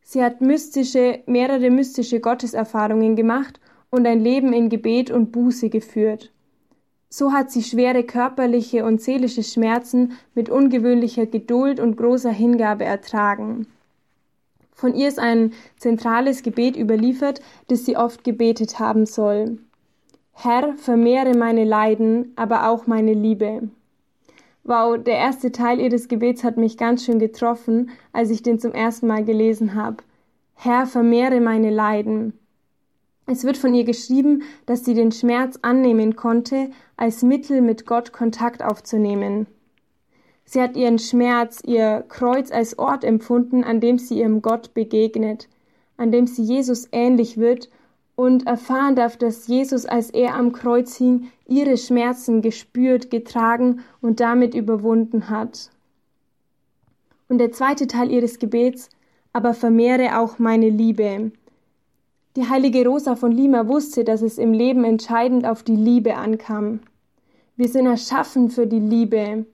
Sie 0.02 0.24
hat 0.24 0.42
mystische, 0.42 1.20
mehrere 1.28 1.70
mystische 1.70 2.20
Gotteserfahrungen 2.20 3.16
gemacht 3.16 3.60
und 3.92 4.08
ein 4.08 4.20
Leben 4.20 4.52
in 4.52 4.68
Gebet 4.68 5.12
und 5.12 5.32
Buße 5.32 5.70
geführt. 5.70 6.32
So 7.10 7.34
hat 7.34 7.52
sie 7.52 7.64
schwere 7.64 8.04
körperliche 8.04 8.86
und 8.86 9.02
seelische 9.02 9.44
Schmerzen 9.44 10.14
mit 10.36 10.50
ungewöhnlicher 10.50 11.26
Geduld 11.26 11.80
und 11.80 11.98
großer 11.98 12.32
Hingabe 12.32 12.86
ertragen. 12.86 13.66
Von 14.72 14.96
ihr 14.96 15.08
ist 15.08 15.20
ein 15.20 15.54
zentrales 15.78 16.44
Gebet 16.44 16.78
überliefert, 16.78 17.42
das 17.68 17.86
sie 17.86 17.98
oft 17.98 18.24
gebetet 18.24 18.80
haben 18.80 19.06
soll. 19.06 19.58
Herr, 20.34 20.76
vermehre 20.78 21.36
meine 21.36 21.66
Leiden, 21.66 22.32
aber 22.38 22.70
auch 22.70 22.88
meine 22.88 23.14
Liebe. 23.14 23.70
Wow, 24.64 24.98
der 25.04 25.18
erste 25.18 25.52
Teil 25.52 25.80
ihres 25.80 26.08
Gebets 26.08 26.44
hat 26.44 26.56
mich 26.56 26.78
ganz 26.78 27.04
schön 27.04 27.20
getroffen, 27.20 27.90
als 28.14 28.30
ich 28.30 28.44
den 28.44 28.60
zum 28.60 28.72
ersten 28.72 29.08
Mal 29.08 29.26
gelesen 29.26 29.74
habe. 29.74 29.98
Herr, 30.54 30.86
vermehre 30.86 31.42
meine 31.42 31.72
Leiden. 31.72 32.40
Es 33.32 33.44
wird 33.44 33.58
von 33.58 33.76
ihr 33.76 33.84
geschrieben, 33.84 34.42
dass 34.66 34.84
sie 34.84 34.96
den 34.96 35.12
Schmerz 35.12 35.60
annehmen 35.62 36.16
konnte, 36.16 36.72
als 36.98 37.22
Mittel 37.22 37.62
mit 37.62 37.86
Gott 37.86 38.12
Kontakt 38.12 38.64
aufzunehmen. 38.64 39.46
Sie 40.46 40.60
hat 40.60 40.76
ihren 40.76 40.98
Schmerz, 40.98 41.62
ihr 41.64 42.04
Kreuz 42.10 42.52
als 42.52 42.80
Ort 42.80 43.04
empfunden, 43.04 43.64
an 43.64 43.82
dem 43.82 44.00
sie 44.00 44.18
ihrem 44.18 44.42
Gott 44.42 44.74
begegnet, 44.74 45.48
an 45.96 46.12
dem 46.12 46.26
sie 46.26 46.42
Jesus 46.42 46.88
ähnlich 46.92 47.38
wird 47.38 47.70
und 48.16 48.48
erfahren 48.48 48.96
darf, 48.96 49.16
dass 49.16 49.46
Jesus, 49.46 49.86
als 49.86 50.10
er 50.10 50.34
am 50.34 50.52
Kreuz 50.52 50.96
hing, 50.96 51.28
ihre 51.46 51.78
Schmerzen 51.78 52.42
gespürt, 52.42 53.12
getragen 53.12 53.82
und 54.02 54.22
damit 54.22 54.56
überwunden 54.56 55.30
hat. 55.30 55.70
Und 57.28 57.38
der 57.38 57.52
zweite 57.52 57.86
Teil 57.86 58.10
ihres 58.10 58.40
Gebets, 58.40 58.90
aber 59.34 59.54
vermehre 59.54 60.18
auch 60.18 60.40
meine 60.40 60.70
Liebe. 60.70 61.32
Die 62.40 62.48
heilige 62.48 62.88
Rosa 62.88 63.18
von 63.18 63.34
Lima 63.34 63.68
wusste, 63.68 64.06
dass 64.06 64.22
es 64.22 64.38
im 64.38 64.54
Leben 64.54 64.86
entscheidend 64.86 65.46
auf 65.46 65.62
die 65.62 65.76
Liebe 65.76 66.16
ankam. 66.16 66.80
Wir 67.58 67.68
sind 67.68 67.86
erschaffen 67.86 68.50
für 68.50 68.66
die 68.66 68.80
Liebe. 68.80 69.46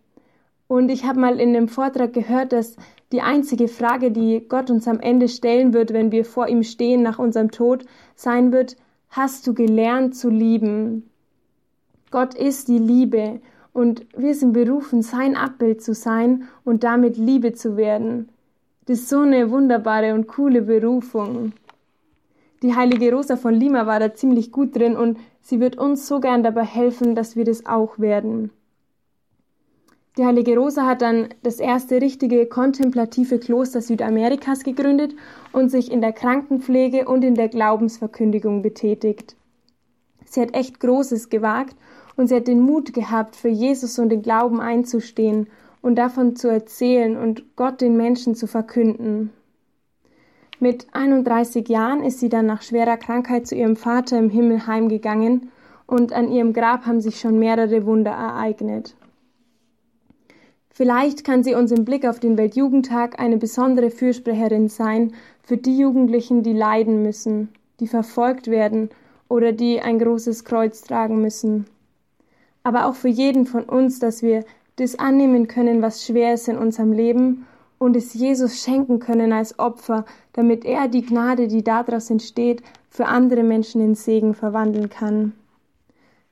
Und 0.68 0.90
ich 0.90 1.04
habe 1.04 1.20
mal 1.20 1.40
in 1.40 1.54
dem 1.54 1.68
Vortrag 1.68 2.14
gehört, 2.14 2.54
dass 2.54 2.76
die 3.12 3.22
einzige 3.22 3.70
Frage, 3.70 4.12
die 4.12 4.46
Gott 4.48 4.70
uns 4.70 4.88
am 4.88 5.00
Ende 5.00 5.30
stellen 5.30 5.74
wird, 5.74 5.94
wenn 5.94 6.12
wir 6.12 6.26
vor 6.26 6.48
ihm 6.48 6.62
stehen 6.62 7.02
nach 7.02 7.18
unserem 7.18 7.50
Tod, 7.50 7.88
sein 8.14 8.52
wird, 8.52 8.78
hast 9.10 9.48
du 9.48 9.56
gelernt 9.56 10.16
zu 10.16 10.30
lieben? 10.30 11.10
Gott 12.12 12.36
ist 12.36 12.68
die 12.68 12.78
Liebe 12.78 13.40
und 13.74 14.06
wir 14.16 14.36
sind 14.36 14.54
berufen, 14.54 15.02
sein 15.02 15.36
Abbild 15.36 15.82
zu 15.82 15.96
sein 15.96 16.44
und 16.64 16.84
damit 16.84 17.18
Liebe 17.18 17.54
zu 17.54 17.78
werden. 17.78 18.30
Das 18.86 19.00
ist 19.00 19.10
so 19.10 19.22
eine 19.22 19.50
wunderbare 19.50 20.14
und 20.14 20.28
coole 20.28 20.62
Berufung. 20.62 21.54
Die 22.62 22.76
heilige 22.76 23.12
Rosa 23.14 23.36
von 23.36 23.54
Lima 23.54 23.86
war 23.86 24.00
da 24.00 24.14
ziemlich 24.14 24.52
gut 24.52 24.76
drin 24.76 24.96
und 24.96 25.18
sie 25.42 25.60
wird 25.60 25.78
uns 25.78 26.08
so 26.08 26.20
gern 26.20 26.44
dabei 26.44 26.64
helfen, 26.64 27.16
dass 27.16 27.36
wir 27.36 27.46
das 27.46 27.66
auch 27.66 28.00
werden. 28.00 28.52
Die 30.18 30.26
heilige 30.26 30.58
Rosa 30.58 30.86
hat 30.86 31.02
dann 31.02 31.28
das 31.44 31.60
erste 31.60 32.00
richtige 32.00 32.46
kontemplative 32.46 33.38
Kloster 33.38 33.82
Südamerikas 33.82 34.64
gegründet 34.64 35.14
und 35.52 35.70
sich 35.70 35.92
in 35.92 36.00
der 36.00 36.14
Krankenpflege 36.14 37.06
und 37.06 37.26
in 37.26 37.36
der 37.36 37.50
Glaubensverkündigung 37.50 38.62
betätigt. 38.62 39.36
Sie 40.24 40.40
hat 40.40 40.56
echt 40.56 40.80
Großes 40.80 41.30
gewagt 41.30 41.76
und 42.16 42.28
sie 42.28 42.36
hat 42.36 42.48
den 42.48 42.62
Mut 42.62 42.94
gehabt, 42.94 43.36
für 43.36 43.50
Jesus 43.50 44.00
und 44.00 44.08
den 44.08 44.22
Glauben 44.22 44.62
einzustehen 44.62 45.48
und 45.82 45.96
davon 45.96 46.38
zu 46.38 46.48
erzählen 46.48 47.18
und 47.18 47.56
Gott 47.58 47.82
den 47.82 47.98
Menschen 47.98 48.36
zu 48.36 48.48
verkünden. 48.48 49.32
Mit 50.60 50.88
31 50.94 51.68
Jahren 51.68 52.02
ist 52.04 52.20
sie 52.20 52.30
dann 52.30 52.46
nach 52.46 52.62
schwerer 52.62 52.98
Krankheit 52.98 53.46
zu 53.46 53.56
ihrem 53.56 53.76
Vater 53.76 54.18
im 54.18 54.30
Himmel 54.30 54.66
heimgegangen 54.68 55.52
und 55.86 56.14
an 56.14 56.32
ihrem 56.32 56.54
Grab 56.54 56.86
haben 56.86 57.02
sich 57.02 57.20
schon 57.20 57.40
mehrere 57.40 57.86
Wunder 57.86 58.12
ereignet. 58.12 58.96
Vielleicht 60.70 61.24
kann 61.24 61.44
sie 61.44 61.56
uns 61.56 61.72
im 61.72 61.86
Blick 61.86 62.06
auf 62.06 62.20
den 62.20 62.38
Weltjugendtag 62.38 63.20
eine 63.20 63.38
besondere 63.38 63.92
Fürsprecherin 63.92 64.70
sein 64.70 65.14
für 65.44 65.58
die 65.58 65.78
Jugendlichen, 65.78 66.42
die 66.44 66.54
leiden 66.54 67.02
müssen, 67.02 67.50
die 67.80 67.88
verfolgt 67.88 68.48
werden 68.48 68.90
oder 69.28 69.52
die 69.52 69.82
ein 69.82 70.00
großes 70.00 70.46
Kreuz 70.46 70.82
tragen 70.82 71.22
müssen. 71.22 71.66
Aber 72.64 72.88
auch 72.88 72.96
für 72.96 73.10
jeden 73.10 73.46
von 73.46 73.64
uns, 73.64 74.00
dass 74.00 74.24
wir 74.24 74.44
das 74.78 75.00
annehmen 75.00 75.48
können, 75.48 75.82
was 75.82 76.06
schwer 76.06 76.34
ist 76.34 76.48
in 76.48 76.58
unserem 76.58 76.92
Leben 76.92 77.46
und 77.78 77.96
es 77.96 78.14
Jesus 78.14 78.62
schenken 78.62 79.00
können 79.00 79.32
als 79.32 79.60
Opfer, 79.60 80.06
damit 80.36 80.66
er 80.66 80.90
die 80.90 81.06
Gnade, 81.06 81.48
die 81.48 81.64
daraus 81.64 82.10
entsteht, 82.10 82.62
für 82.90 83.06
andere 83.06 83.44
Menschen 83.44 83.82
in 83.82 83.96
Segen 83.96 84.34
verwandeln 84.34 84.90
kann. 84.90 85.32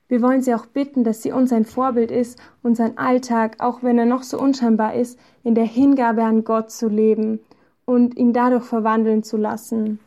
Wir 0.09 0.21
wollen 0.21 0.41
sie 0.41 0.53
auch 0.53 0.65
bitten, 0.65 1.05
dass 1.05 1.23
sie 1.23 1.31
uns 1.31 1.53
ein 1.53 1.63
Vorbild 1.63 2.11
ist, 2.11 2.37
unseren 2.61 2.97
Alltag, 2.97 3.55
auch 3.59 3.81
wenn 3.81 3.97
er 3.97 4.05
noch 4.05 4.23
so 4.23 4.37
unscheinbar 4.37 4.93
ist, 4.93 5.17
in 5.45 5.55
der 5.55 5.63
Hingabe 5.63 6.23
an 6.23 6.43
Gott 6.43 6.69
zu 6.69 6.89
leben 6.89 7.39
und 7.85 8.17
ihn 8.17 8.33
dadurch 8.33 8.65
verwandeln 8.65 9.23
zu 9.23 9.37
lassen. 9.37 9.99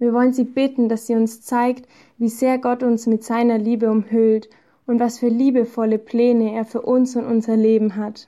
Wir 0.00 0.12
wollen 0.12 0.32
sie 0.32 0.44
bitten, 0.44 0.88
dass 0.88 1.06
sie 1.06 1.14
uns 1.14 1.42
zeigt, 1.42 1.88
wie 2.18 2.28
sehr 2.28 2.58
Gott 2.58 2.82
uns 2.82 3.06
mit 3.06 3.22
seiner 3.22 3.56
Liebe 3.56 3.88
umhüllt 3.88 4.50
und 4.86 4.98
was 4.98 5.20
für 5.20 5.28
liebevolle 5.28 5.98
Pläne 5.98 6.52
er 6.52 6.64
für 6.64 6.82
uns 6.82 7.14
und 7.14 7.24
unser 7.24 7.56
Leben 7.56 7.94
hat. 7.94 8.26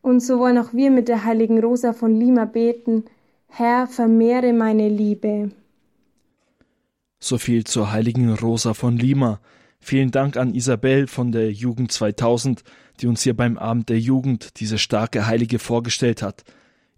Und 0.00 0.20
so 0.20 0.38
wollen 0.38 0.58
auch 0.58 0.72
wir 0.72 0.90
mit 0.90 1.08
der 1.08 1.24
heiligen 1.24 1.60
Rosa 1.60 1.92
von 1.92 2.18
Lima 2.18 2.46
beten, 2.46 3.04
Herr, 3.48 3.86
vermehre 3.86 4.52
meine 4.52 4.88
Liebe. 4.88 5.50
So 7.18 7.38
viel 7.38 7.64
zur 7.64 7.92
heiligen 7.92 8.32
Rosa 8.34 8.74
von 8.74 8.96
Lima. 8.96 9.40
Vielen 9.80 10.10
Dank 10.10 10.36
an 10.36 10.54
Isabel 10.54 11.06
von 11.06 11.32
der 11.32 11.50
Jugend 11.52 11.92
2000, 11.92 12.62
die 13.00 13.06
uns 13.06 13.22
hier 13.22 13.36
beim 13.36 13.56
Abend 13.56 13.88
der 13.88 13.98
Jugend 13.98 14.60
diese 14.60 14.78
starke 14.78 15.26
Heilige 15.26 15.58
vorgestellt 15.58 16.22
hat. 16.22 16.44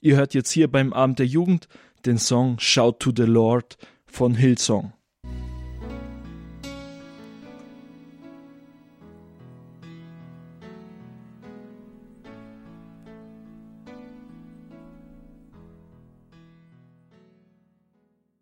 Ihr 0.01 0.17
hört 0.17 0.35
jetzt 0.35 0.51
hier 0.51 0.71
beim 0.71 0.93
Abend 0.93 1.19
der 1.19 1.27
Jugend 1.27 1.69
den 2.07 2.19
Song 2.19 2.59
Shout 2.59 2.97
to 3.01 3.13
the 3.15 3.25
Lord 3.25 3.77
von 4.07 4.35
Hillsong. 4.35 4.93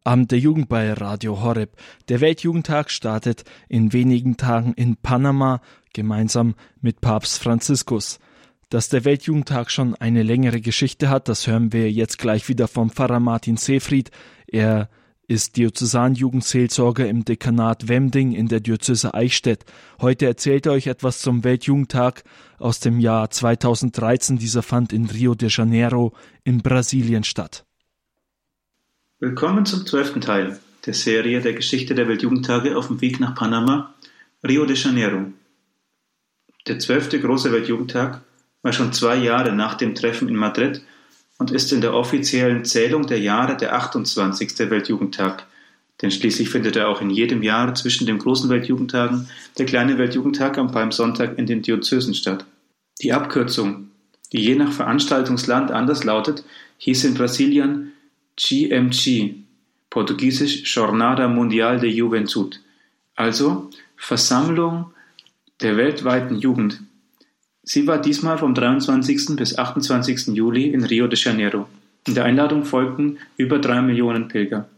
Abend 0.06 0.30
der 0.30 0.38
Jugend 0.38 0.68
bei 0.68 0.92
Radio 0.92 1.42
Horeb. 1.42 1.72
Der 2.08 2.20
Weltjugendtag 2.20 2.92
startet 2.92 3.42
in 3.68 3.92
wenigen 3.92 4.36
Tagen 4.36 4.72
in 4.74 4.94
Panama 4.94 5.60
gemeinsam 5.94 6.54
mit 6.80 7.00
Papst 7.00 7.42
Franziskus. 7.42 8.20
Dass 8.68 8.88
der 8.88 9.04
Weltjugendtag 9.04 9.68
schon 9.68 9.96
eine 9.96 10.22
längere 10.22 10.60
Geschichte 10.60 11.10
hat, 11.10 11.28
das 11.28 11.48
hören 11.48 11.72
wir 11.72 11.90
jetzt 11.90 12.18
gleich 12.18 12.48
wieder 12.48 12.68
vom 12.68 12.90
Pfarrer 12.90 13.18
Martin 13.18 13.56
Seefried. 13.56 14.12
Er 14.46 14.88
ist 15.26 15.56
Diözesanjugendseelsorger 15.56 17.08
im 17.08 17.24
Dekanat 17.24 17.88
Wemding 17.88 18.30
in 18.30 18.46
der 18.46 18.60
Diözese 18.60 19.12
Eichstätt. 19.12 19.64
Heute 20.00 20.26
erzählt 20.26 20.66
er 20.66 20.72
euch 20.72 20.86
etwas 20.86 21.18
zum 21.18 21.42
Weltjugendtag 21.42 22.22
aus 22.60 22.78
dem 22.78 23.00
Jahr 23.00 23.28
2013. 23.28 24.38
Dieser 24.38 24.62
fand 24.62 24.92
in 24.92 25.06
Rio 25.06 25.34
de 25.34 25.48
Janeiro 25.50 26.12
in 26.44 26.58
Brasilien 26.58 27.24
statt. 27.24 27.66
Willkommen 29.18 29.64
zum 29.64 29.86
zwölften 29.86 30.20
Teil 30.20 30.60
der 30.84 30.92
Serie 30.92 31.40
der 31.40 31.54
Geschichte 31.54 31.94
der 31.94 32.06
Weltjugendtage 32.06 32.76
auf 32.76 32.88
dem 32.88 33.00
Weg 33.00 33.18
nach 33.18 33.34
Panama, 33.34 33.94
Rio 34.46 34.66
de 34.66 34.76
Janeiro. 34.76 35.32
Der 36.66 36.78
zwölfte 36.78 37.18
große 37.18 37.50
Weltjugendtag 37.50 38.20
war 38.60 38.74
schon 38.74 38.92
zwei 38.92 39.16
Jahre 39.16 39.54
nach 39.54 39.72
dem 39.72 39.94
Treffen 39.94 40.28
in 40.28 40.36
Madrid 40.36 40.82
und 41.38 41.50
ist 41.50 41.72
in 41.72 41.80
der 41.80 41.94
offiziellen 41.94 42.66
Zählung 42.66 43.06
der 43.06 43.18
Jahre 43.18 43.56
der 43.56 43.74
28. 43.74 44.58
Weltjugendtag, 44.68 45.46
denn 46.02 46.10
schließlich 46.10 46.50
findet 46.50 46.76
er 46.76 46.90
auch 46.90 47.00
in 47.00 47.08
jedem 47.08 47.42
Jahr 47.42 47.74
zwischen 47.74 48.06
den 48.06 48.18
großen 48.18 48.50
Weltjugendtagen 48.50 49.30
der 49.56 49.64
kleine 49.64 49.96
Weltjugendtag 49.96 50.58
am 50.58 50.70
Palmsonntag 50.70 51.38
in 51.38 51.46
den 51.46 51.62
Diözesen 51.62 52.12
statt. 52.12 52.44
Die 53.00 53.14
Abkürzung, 53.14 53.88
die 54.34 54.42
je 54.42 54.56
nach 54.56 54.72
Veranstaltungsland 54.72 55.70
anders 55.70 56.04
lautet, 56.04 56.44
hieß 56.76 57.04
in 57.04 57.14
Brasilien 57.14 57.92
GMG, 58.36 59.34
portugiesisch 59.88 60.64
Jornada 60.74 61.26
Mundial 61.26 61.80
de 61.80 61.90
Juventud, 61.90 62.60
also 63.14 63.70
Versammlung 63.96 64.92
der 65.62 65.76
weltweiten 65.76 66.38
Jugend. 66.38 66.80
Sie 67.62 67.86
war 67.86 68.00
diesmal 68.00 68.38
vom 68.38 68.54
23. 68.54 69.36
bis 69.36 69.58
28. 69.58 70.28
Juli 70.28 70.68
in 70.68 70.84
Rio 70.84 71.08
de 71.08 71.18
Janeiro. 71.18 71.66
In 72.06 72.14
der 72.14 72.24
Einladung 72.24 72.64
folgten 72.64 73.18
über 73.36 73.58
drei 73.58 73.82
Millionen 73.82 74.28
Pilger. 74.28 74.68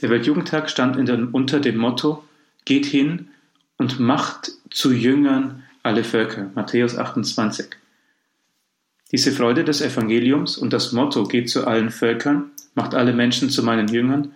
Der 0.00 0.10
Weltjugendtag 0.10 0.68
stand 0.68 0.96
unter 0.98 1.60
dem 1.60 1.76
Motto 1.76 2.24
Geht 2.64 2.86
hin 2.86 3.28
und 3.76 4.00
macht 4.00 4.52
zu 4.70 4.92
Jüngern 4.92 5.62
alle 5.82 6.02
Völker. 6.02 6.50
Matthäus 6.54 6.96
28. 6.96 7.66
Diese 9.12 9.30
Freude 9.30 9.62
des 9.62 9.80
Evangeliums 9.80 10.56
und 10.58 10.72
das 10.72 10.92
Motto 10.92 11.24
Geht 11.24 11.50
zu 11.50 11.66
allen 11.66 11.90
Völkern 11.90 12.50
macht 12.74 12.94
alle 12.94 13.12
Menschen 13.12 13.50
zu 13.50 13.62
meinen 13.62 13.88
Jüngern, 13.88 14.32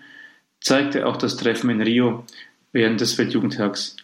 zeigte 0.61 1.07
auch 1.07 1.17
das 1.17 1.37
Treffen 1.37 1.71
in 1.71 1.81
Rio 1.83 2.25
während 2.73 3.01
des 3.01 3.17
Weltjugendtags. 3.19 3.97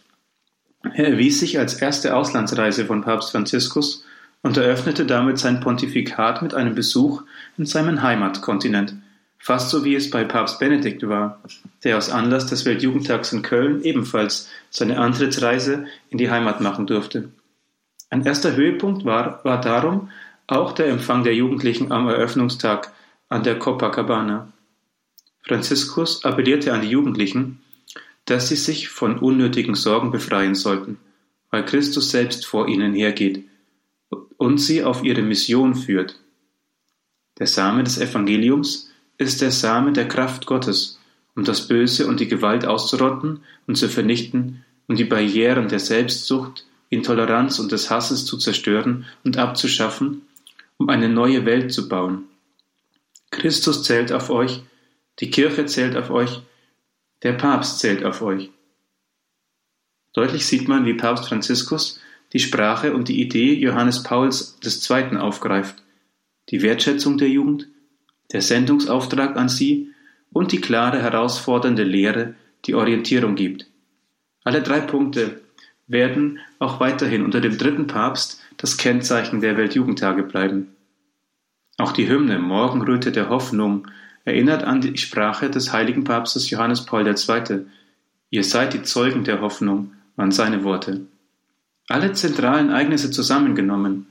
Er 0.82 1.08
erwies 1.08 1.40
sich 1.40 1.58
als 1.58 1.74
erste 1.74 2.14
Auslandsreise 2.14 2.84
von 2.84 3.02
Papst 3.02 3.32
Franziskus 3.32 4.04
und 4.42 4.56
eröffnete 4.56 5.06
damit 5.06 5.38
sein 5.38 5.60
Pontifikat 5.60 6.42
mit 6.42 6.54
einem 6.54 6.74
Besuch 6.74 7.22
in 7.56 7.64
seinem 7.64 8.02
Heimatkontinent, 8.02 8.94
fast 9.38 9.70
so 9.70 9.84
wie 9.84 9.94
es 9.94 10.10
bei 10.10 10.24
Papst 10.24 10.58
Benedikt 10.58 11.08
war, 11.08 11.40
der 11.82 11.96
aus 11.96 12.10
Anlass 12.10 12.46
des 12.46 12.66
Weltjugendtags 12.66 13.32
in 13.32 13.42
Köln 13.42 13.82
ebenfalls 13.82 14.50
seine 14.70 14.98
Antrittsreise 14.98 15.86
in 16.10 16.18
die 16.18 16.30
Heimat 16.30 16.60
machen 16.60 16.86
durfte. 16.86 17.30
Ein 18.10 18.26
erster 18.26 18.54
Höhepunkt 18.54 19.04
war, 19.04 19.44
war 19.44 19.60
darum 19.60 20.10
auch 20.46 20.72
der 20.72 20.88
Empfang 20.88 21.24
der 21.24 21.34
Jugendlichen 21.34 21.90
am 21.90 22.06
Eröffnungstag 22.08 22.92
an 23.34 23.42
der 23.42 23.58
Copacabana. 23.58 24.52
Franziskus 25.42 26.24
appellierte 26.24 26.72
an 26.72 26.82
die 26.82 26.90
Jugendlichen, 26.90 27.58
dass 28.26 28.48
sie 28.48 28.54
sich 28.54 28.90
von 28.90 29.18
unnötigen 29.18 29.74
Sorgen 29.74 30.12
befreien 30.12 30.54
sollten, 30.54 30.98
weil 31.50 31.64
Christus 31.64 32.12
selbst 32.12 32.46
vor 32.46 32.68
ihnen 32.68 32.94
hergeht 32.94 33.44
und 34.36 34.58
sie 34.58 34.84
auf 34.84 35.02
ihre 35.02 35.22
Mission 35.22 35.74
führt. 35.74 36.20
Der 37.40 37.48
Same 37.48 37.82
des 37.82 37.98
Evangeliums 37.98 38.92
ist 39.18 39.40
der 39.40 39.50
Same 39.50 39.92
der 39.92 40.06
Kraft 40.06 40.46
Gottes, 40.46 41.00
um 41.34 41.42
das 41.42 41.66
Böse 41.66 42.06
und 42.06 42.20
die 42.20 42.28
Gewalt 42.28 42.64
auszurotten 42.64 43.40
und 43.66 43.76
zu 43.76 43.88
vernichten, 43.88 44.64
um 44.86 44.94
die 44.94 45.06
Barrieren 45.06 45.66
der 45.66 45.80
Selbstsucht, 45.80 46.64
Intoleranz 46.88 47.58
und 47.58 47.72
des 47.72 47.90
Hasses 47.90 48.26
zu 48.26 48.38
zerstören 48.38 49.06
und 49.24 49.38
abzuschaffen, 49.38 50.22
um 50.76 50.88
eine 50.88 51.08
neue 51.08 51.44
Welt 51.44 51.72
zu 51.72 51.88
bauen. 51.88 52.28
Christus 53.34 53.82
zählt 53.82 54.12
auf 54.12 54.30
euch, 54.30 54.62
die 55.20 55.30
Kirche 55.30 55.66
zählt 55.66 55.96
auf 55.96 56.10
euch, 56.10 56.40
der 57.22 57.32
Papst 57.32 57.80
zählt 57.80 58.04
auf 58.04 58.22
euch. 58.22 58.50
Deutlich 60.12 60.46
sieht 60.46 60.68
man, 60.68 60.86
wie 60.86 60.94
Papst 60.94 61.28
Franziskus 61.28 62.00
die 62.32 62.38
Sprache 62.38 62.94
und 62.94 63.08
die 63.08 63.20
Idee 63.20 63.54
Johannes 63.54 64.02
Pauls 64.02 64.58
II. 64.64 65.16
aufgreift, 65.16 65.82
die 66.50 66.62
Wertschätzung 66.62 67.18
der 67.18 67.28
Jugend, 67.28 67.68
der 68.32 68.42
Sendungsauftrag 68.42 69.36
an 69.36 69.48
sie 69.48 69.92
und 70.32 70.52
die 70.52 70.60
klare, 70.60 71.00
herausfordernde 71.00 71.84
Lehre, 71.84 72.34
die 72.64 72.74
Orientierung 72.74 73.34
gibt. 73.34 73.66
Alle 74.42 74.62
drei 74.62 74.80
Punkte 74.80 75.40
werden 75.86 76.38
auch 76.58 76.80
weiterhin 76.80 77.24
unter 77.24 77.40
dem 77.40 77.58
dritten 77.58 77.86
Papst 77.86 78.40
das 78.56 78.76
Kennzeichen 78.76 79.40
der 79.40 79.56
Weltjugendtage 79.56 80.22
bleiben. 80.22 80.74
Auch 81.76 81.92
die 81.92 82.08
Hymne 82.08 82.38
Morgenröte 82.38 83.10
der 83.10 83.28
Hoffnung 83.28 83.88
erinnert 84.24 84.62
an 84.64 84.80
die 84.80 84.96
Sprache 84.96 85.50
des 85.50 85.72
heiligen 85.72 86.04
Papstes 86.04 86.50
Johannes 86.50 86.86
Paul 86.86 87.06
II. 87.06 87.66
Ihr 88.30 88.44
seid 88.44 88.74
die 88.74 88.82
Zeugen 88.82 89.24
der 89.24 89.40
Hoffnung, 89.40 89.92
waren 90.16 90.30
seine 90.30 90.64
Worte. 90.64 91.06
Alle 91.88 92.12
zentralen 92.12 92.70
Ereignisse 92.70 93.10
zusammengenommen 93.10 94.06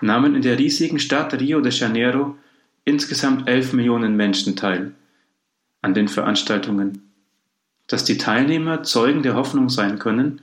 nahmen 0.00 0.34
in 0.34 0.42
der 0.42 0.58
riesigen 0.58 0.98
Stadt 0.98 1.32
Rio 1.34 1.60
de 1.60 1.72
Janeiro 1.72 2.36
insgesamt 2.84 3.48
elf 3.48 3.72
Millionen 3.72 4.16
Menschen 4.16 4.56
teil 4.56 4.92
an 5.82 5.94
den 5.94 6.08
Veranstaltungen. 6.08 7.12
Dass 7.86 8.04
die 8.04 8.18
Teilnehmer 8.18 8.82
Zeugen 8.82 9.22
der 9.22 9.34
Hoffnung 9.34 9.68
sein 9.68 9.98
können, 9.98 10.42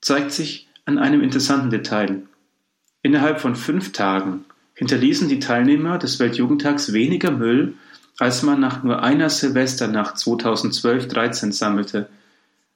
zeigt 0.00 0.32
sich 0.32 0.68
an 0.84 0.98
einem 0.98 1.20
interessanten 1.20 1.70
Detail. 1.70 2.22
Innerhalb 3.02 3.40
von 3.40 3.56
fünf 3.56 3.92
Tagen 3.92 4.44
hinterließen 4.82 5.28
die 5.28 5.38
Teilnehmer 5.38 5.96
des 5.96 6.18
Weltjugendtags 6.18 6.92
weniger 6.92 7.30
Müll, 7.30 7.74
als 8.18 8.42
man 8.42 8.58
nach 8.58 8.82
nur 8.82 9.00
einer 9.00 9.30
Silvesternacht 9.30 10.16
2012-13 10.16 11.52
sammelte, 11.52 12.08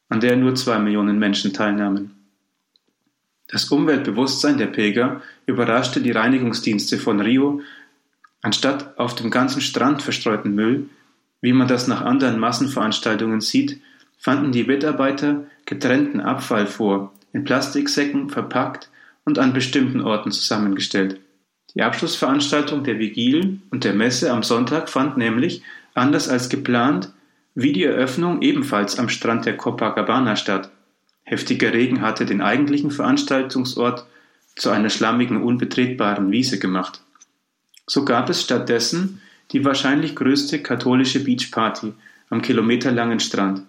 an 0.09 0.21
der 0.21 0.37
nur 0.37 0.55
zwei 0.55 0.79
Millionen 0.79 1.19
Menschen 1.19 1.53
teilnahmen. 1.53 2.13
Das 3.49 3.65
Umweltbewusstsein 3.73 4.57
der 4.57 4.69
Pilger 4.69 5.21
überraschte 5.47 6.01
die 6.01 6.13
Reinigungsdienste 6.13 6.97
von 6.99 7.21
Rio. 7.21 7.61
Anstatt 8.41 8.97
auf 9.01 9.17
dem 9.17 9.33
ganzen 9.33 9.61
Strand 9.61 10.01
verstreuten 10.01 10.55
Müll, 10.55 10.89
wie 11.41 11.53
man 11.53 11.67
das 11.67 11.89
nach 11.89 12.03
anderen 12.03 12.39
Massenveranstaltungen 12.39 13.41
sieht, 13.41 13.81
fanden 14.17 14.53
die 14.53 14.63
Mitarbeiter 14.63 15.45
getrennten 15.65 16.21
Abfall 16.21 16.69
vor, 16.69 17.13
in 17.33 17.43
Plastiksäcken 17.43 18.31
verpackt 18.31 18.91
und 19.25 19.41
an 19.41 19.53
bestimmten 19.53 20.01
Orten 20.01 20.31
zusammengestellt. 20.31 21.19
Die 21.77 21.83
Abschlussveranstaltung 21.83 22.85
der 22.85 22.99
Vigil 22.99 23.61
und 23.70 23.85
der 23.85 23.93
Messe 23.93 24.33
am 24.33 24.43
Sonntag 24.43 24.89
fand 24.89 25.18
nämlich, 25.18 25.62
anders 25.93 26.27
als 26.27 26.49
geplant, 26.49 27.12
wie 27.55 27.74
die 27.74 27.85
Eröffnung 27.85 28.41
ebenfalls 28.41 28.99
am 28.99 29.11
Strand 29.11 29.45
der 29.45 29.59
Copacabana 29.59 30.37
statt. 30.37 30.70
Heftiger 31.24 31.74
Regen 31.74 32.01
hatte 32.01 32.24
den 32.24 32.41
eigentlichen 32.41 32.91
Veranstaltungsort 32.91 34.07
zu 34.55 34.70
einer 34.70 34.89
schlammigen, 34.89 35.43
unbetretbaren 35.43 36.31
Wiese 36.31 36.59
gemacht. 36.59 37.03
So 37.87 38.07
gab 38.07 38.31
es 38.31 38.41
stattdessen 38.43 39.20
die 39.53 39.64
wahrscheinlich 39.64 40.16
größte 40.16 40.62
katholische 40.62 41.22
Beachparty 41.22 41.93
am 42.31 42.41
kilometerlangen 42.41 43.20
Strand. 43.20 43.62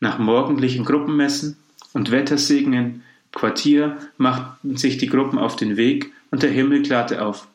Nach 0.00 0.18
morgendlichen 0.18 0.84
Gruppenmessen 0.84 1.58
und 1.92 2.10
Wettersegen 2.10 2.72
im 2.72 3.02
Quartier 3.30 3.98
machten 4.18 4.76
sich 4.76 4.98
die 4.98 5.06
Gruppen 5.06 5.38
auf 5.38 5.54
den 5.54 5.76
Weg 5.76 6.12
und 6.32 6.42
der 6.42 6.50
Himmel 6.50 6.82
klarte 6.82 7.24
auf. 7.24 7.46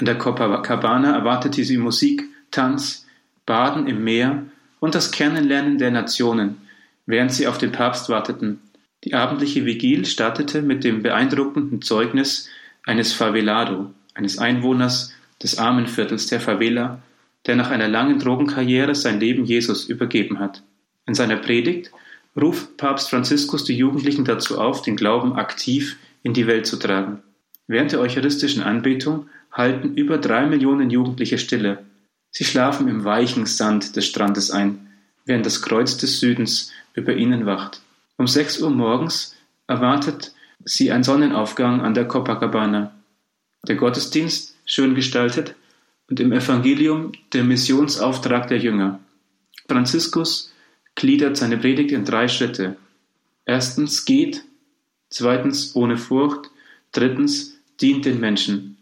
An 0.00 0.06
der 0.06 0.16
Copacabana 0.16 1.14
erwartete 1.14 1.62
sie 1.62 1.76
Musik, 1.76 2.24
Tanz, 2.50 3.06
Baden 3.44 3.86
im 3.86 4.02
Meer 4.02 4.44
und 4.80 4.94
das 4.94 5.10
Kennenlernen 5.10 5.76
der 5.76 5.90
Nationen, 5.90 6.56
während 7.04 7.34
sie 7.34 7.46
auf 7.46 7.58
den 7.58 7.70
Papst 7.70 8.08
warteten. 8.08 8.62
Die 9.04 9.12
abendliche 9.12 9.66
Vigil 9.66 10.06
startete 10.06 10.62
mit 10.62 10.84
dem 10.84 11.02
beeindruckenden 11.02 11.82
Zeugnis 11.82 12.48
eines 12.86 13.12
Favelado, 13.12 13.90
eines 14.14 14.38
Einwohners 14.38 15.12
des 15.42 15.58
Armenviertels 15.58 16.28
der 16.28 16.40
Favela, 16.40 17.02
der 17.46 17.56
nach 17.56 17.70
einer 17.70 17.88
langen 17.88 18.18
Drogenkarriere 18.18 18.94
sein 18.94 19.20
Leben 19.20 19.44
Jesus 19.44 19.84
übergeben 19.84 20.38
hat. 20.38 20.62
In 21.06 21.14
seiner 21.14 21.36
Predigt 21.36 21.90
ruft 22.34 22.78
Papst 22.78 23.10
Franziskus 23.10 23.64
die 23.64 23.76
Jugendlichen 23.76 24.24
dazu 24.24 24.58
auf, 24.58 24.80
den 24.80 24.96
Glauben 24.96 25.34
aktiv 25.34 25.98
in 26.22 26.32
die 26.32 26.46
Welt 26.46 26.66
zu 26.66 26.78
tragen. 26.78 27.22
Während 27.66 27.92
der 27.92 28.00
eucharistischen 28.00 28.62
Anbetung 28.62 29.26
halten 29.52 29.94
über 29.94 30.18
drei 30.18 30.46
Millionen 30.46 30.90
Jugendliche 30.90 31.38
Stille. 31.38 31.84
Sie 32.30 32.44
schlafen 32.44 32.88
im 32.88 33.04
weichen 33.04 33.46
Sand 33.46 33.96
des 33.96 34.06
Strandes 34.06 34.50
ein, 34.50 34.88
während 35.24 35.46
das 35.46 35.62
Kreuz 35.62 35.96
des 35.96 36.20
Südens 36.20 36.72
über 36.94 37.14
ihnen 37.14 37.46
wacht. 37.46 37.80
Um 38.16 38.26
sechs 38.26 38.60
Uhr 38.60 38.70
morgens 38.70 39.36
erwartet 39.66 40.32
sie 40.64 40.92
ein 40.92 41.02
Sonnenaufgang 41.02 41.80
an 41.80 41.94
der 41.94 42.06
Copacabana. 42.06 42.92
Der 43.66 43.76
Gottesdienst, 43.76 44.56
schön 44.64 44.94
gestaltet, 44.94 45.54
und 46.08 46.20
im 46.20 46.32
Evangelium 46.32 47.12
der 47.32 47.44
Missionsauftrag 47.44 48.48
der 48.48 48.58
Jünger. 48.58 49.00
Franziskus 49.68 50.52
gliedert 50.96 51.36
seine 51.36 51.56
Predigt 51.56 51.92
in 51.92 52.04
drei 52.04 52.26
Schritte. 52.26 52.76
Erstens 53.44 54.04
geht, 54.04 54.44
zweitens 55.08 55.76
ohne 55.76 55.96
Furcht, 55.96 56.50
drittens 56.92 57.54
dient 57.80 58.04
den 58.04 58.18
Menschen. 58.20 58.76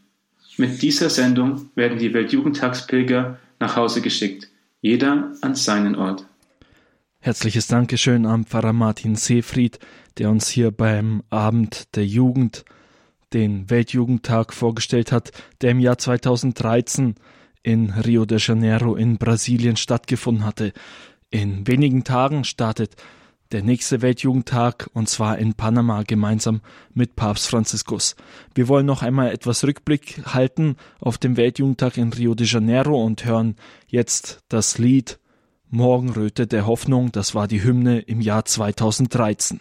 Mit 0.61 0.83
dieser 0.83 1.09
Sendung 1.09 1.71
werden 1.77 2.01
die 2.01 2.13
Weltjugendtagspilger 2.13 3.39
nach 3.61 3.77
Hause 3.77 4.01
geschickt, 4.03 4.51
jeder 4.81 5.33
an 5.41 5.55
seinen 5.55 5.95
Ort. 5.95 6.27
Herzliches 7.21 7.69
Dankeschön 7.69 8.27
an 8.27 8.45
Pfarrer 8.45 8.73
Martin 8.73 9.15
Seefried, 9.15 9.79
der 10.19 10.31
uns 10.31 10.49
hier 10.49 10.73
beim 10.73 11.23
Abend 11.31 11.95
der 11.95 12.05
Jugend 12.05 12.65
den 13.33 13.71
Weltjugendtag 13.71 14.53
vorgestellt 14.53 15.13
hat, 15.13 15.31
der 15.61 15.71
im 15.71 15.79
Jahr 15.79 15.97
2013 15.97 17.15
in 17.63 17.91
Rio 17.91 18.25
de 18.25 18.39
Janeiro 18.41 18.97
in 18.97 19.17
Brasilien 19.17 19.77
stattgefunden 19.77 20.45
hatte. 20.45 20.73
In 21.31 21.69
wenigen 21.69 22.03
Tagen 22.03 22.43
startet 22.43 22.97
der 23.53 23.63
nächste 23.63 24.03
Weltjugendtag 24.03 24.91
und 24.93 25.09
zwar 25.09 25.39
in 25.39 25.55
Panama 25.55 26.03
gemeinsam 26.03 26.61
mit 26.93 27.17
Papst 27.17 27.49
Franziskus. 27.49 28.17
Wir 28.55 28.69
wollen 28.69 28.87
noch 28.87 29.03
einmal 29.03 29.31
etwas 29.31 29.65
Rückblick 29.65 30.23
halten 30.27 30.77
auf 31.01 31.19
den 31.19 31.37
Weltjugendtag 31.37 31.97
in 31.97 32.13
Rio 32.13 32.35
de 32.35 32.47
Janeiro 32.47 33.03
und 33.03 33.25
hören 33.25 33.57
jetzt 33.87 34.41
das 34.49 34.79
Lied 34.79 35.19
Morgenröte 35.71 36.47
der 36.47 36.67
Hoffnung, 36.67 37.13
das 37.13 37.35
war 37.35 37.47
die 37.47 37.63
Hymne 37.63 38.01
im 38.01 38.21
Jahr 38.23 38.45
2013. 38.45 39.61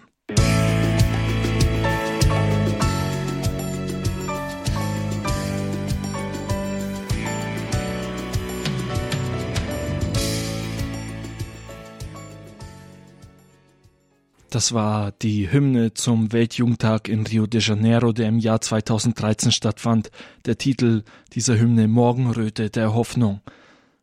Das 14.57 14.73
war 14.73 15.11
die 15.11 15.51
Hymne 15.51 15.93
zum 15.93 16.33
Weltjugendtag 16.33 17.09
in 17.09 17.27
Rio 17.27 17.45
de 17.45 17.61
Janeiro, 17.61 18.11
der 18.11 18.27
im 18.27 18.39
Jahr 18.39 18.59
2013 18.59 19.51
stattfand. 19.51 20.09
Der 20.47 20.57
Titel 20.57 21.03
dieser 21.33 21.59
Hymne 21.59 21.87
Morgenröte 21.87 22.71
der 22.71 22.95
Hoffnung. 22.95 23.41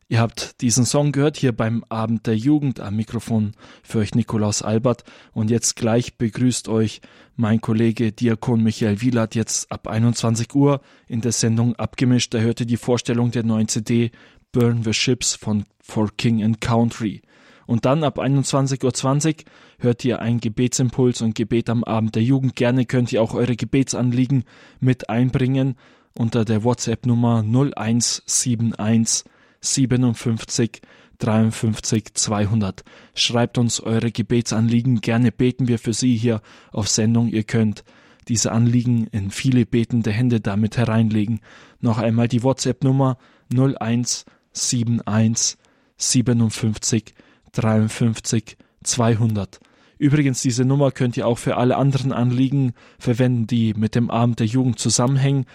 Ihr 0.07 0.21
habt 0.21 0.61
diesen 0.61 0.87
Song 0.87 1.11
gehört 1.11 1.37
hier 1.37 1.51
beim 1.51 1.85
Abend 1.89 2.29
der 2.29 2.37
Jugend 2.37 2.79
am 2.79 2.95
Mikrofon 2.95 3.55
für 3.83 3.99
euch 3.99 4.15
Nikolaus 4.15 4.63
Albert 4.63 5.03
und 5.33 5.51
jetzt 5.51 5.75
gleich 5.75 6.19
begrüßt 6.19 6.69
euch 6.69 7.01
mein 7.35 7.61
Kollege 7.61 8.13
Diakon 8.13 8.63
Michael 8.63 9.01
Wielert 9.01 9.35
jetzt 9.35 9.73
ab 9.73 9.89
21 9.89 10.55
Uhr 10.55 10.83
in 11.09 11.21
der 11.21 11.33
Sendung 11.33 11.75
abgemischt. 11.75 12.33
Da 12.33 12.39
hörte 12.39 12.65
die 12.65 12.77
Vorstellung 12.77 13.33
der 13.33 13.43
neuen 13.43 13.67
CD 13.67 14.13
Burn 14.53 14.85
the 14.85 14.93
Ships 14.93 15.35
von 15.35 15.65
For 15.81 16.11
King 16.17 16.45
and 16.45 16.61
Country. 16.61 17.23
Und 17.67 17.85
dann 17.85 18.05
ab 18.05 18.19
21.20 18.19 18.85
Uhr 18.85 19.45
hört 19.79 20.05
ihr 20.05 20.21
einen 20.21 20.41
Gebetsimpuls 20.41 21.23
und 21.23 21.35
Gebet 21.35 21.71
am 21.71 21.85
Abend 21.85 22.15
der 22.15 22.23
Jugend. 22.23 22.57
Gerne 22.57 22.85
könnt 22.85 23.13
ihr 23.13 23.23
auch 23.23 23.35
eure 23.35 23.57
Gebetsanliegen 23.57 24.45
mit 24.81 25.09
einbringen 25.09 25.77
unter 26.17 26.45
der 26.45 26.65
WhatsApp-Nummer 26.65 27.43
0171 27.43 29.25
57 29.61 30.83
53 31.19 32.15
200. 32.15 32.85
Schreibt 33.15 33.59
uns 33.59 33.81
eure 33.81 34.11
Gebetsanliegen. 34.11 35.01
Gerne 35.01 35.33
beten 35.33 35.69
wir 35.69 35.79
für 35.79 35.93
Sie 35.93 36.17
hier 36.17 36.41
auf 36.73 36.89
Sendung. 36.89 37.29
Ihr 37.29 37.45
könnt 37.45 37.85
diese 38.29 38.53
Anliegen 38.53 39.07
in 39.09 39.31
viele 39.31 39.67
betende 39.67 40.11
Hände 40.11 40.41
damit 40.41 40.77
hereinlegen. 40.77 41.41
Noch 41.81 41.99
einmal 41.99 42.29
die 42.29 42.43
WhatsApp-Nummer 42.43 43.19
0171 43.53 45.59
57 45.97 47.15
53 47.55 48.57
200. 48.83 49.61
Übrigens, 49.99 50.43
diese 50.43 50.65
Nummer 50.65 50.91
könnt 50.91 51.17
ihr 51.17 51.27
auch 51.27 51.39
für 51.39 51.57
alle 51.57 51.77
anderen 51.77 52.13
Anliegen 52.13 52.75
verwenden, 52.99 53.47
die 53.47 53.75
mit 53.75 53.95
dem 53.95 54.11
Abend 54.11 54.41
der 54.41 54.47
Jugend 54.47 54.79
zusammenhängen. 54.79 55.47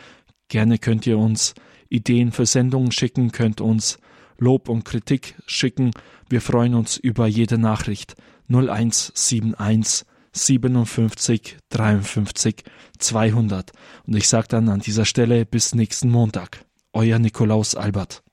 Gerne 0.47 0.79
könnt 0.79 1.05
ihr 1.05 1.17
uns 1.17 1.53
Ideen 1.89 2.31
für 2.31 2.45
Sendungen 2.45 2.91
schicken, 2.91 3.31
könnt 3.31 3.61
uns 3.61 3.99
Lob 4.37 4.69
und 4.69 4.85
Kritik 4.85 5.35
schicken. 5.45 5.91
Wir 6.29 6.41
freuen 6.41 6.73
uns 6.73 6.97
über 6.97 7.27
jede 7.27 7.57
Nachricht. 7.57 8.15
0171 8.47 10.05
57 10.31 11.57
53 11.69 12.63
200. 12.97 13.71
Und 14.07 14.15
ich 14.15 14.27
sage 14.27 14.47
dann 14.47 14.69
an 14.69 14.79
dieser 14.79 15.05
Stelle 15.05 15.45
bis 15.45 15.75
nächsten 15.75 16.09
Montag. 16.09 16.65
Euer 16.93 17.19
Nikolaus 17.19 17.75
Albert. 17.75 18.23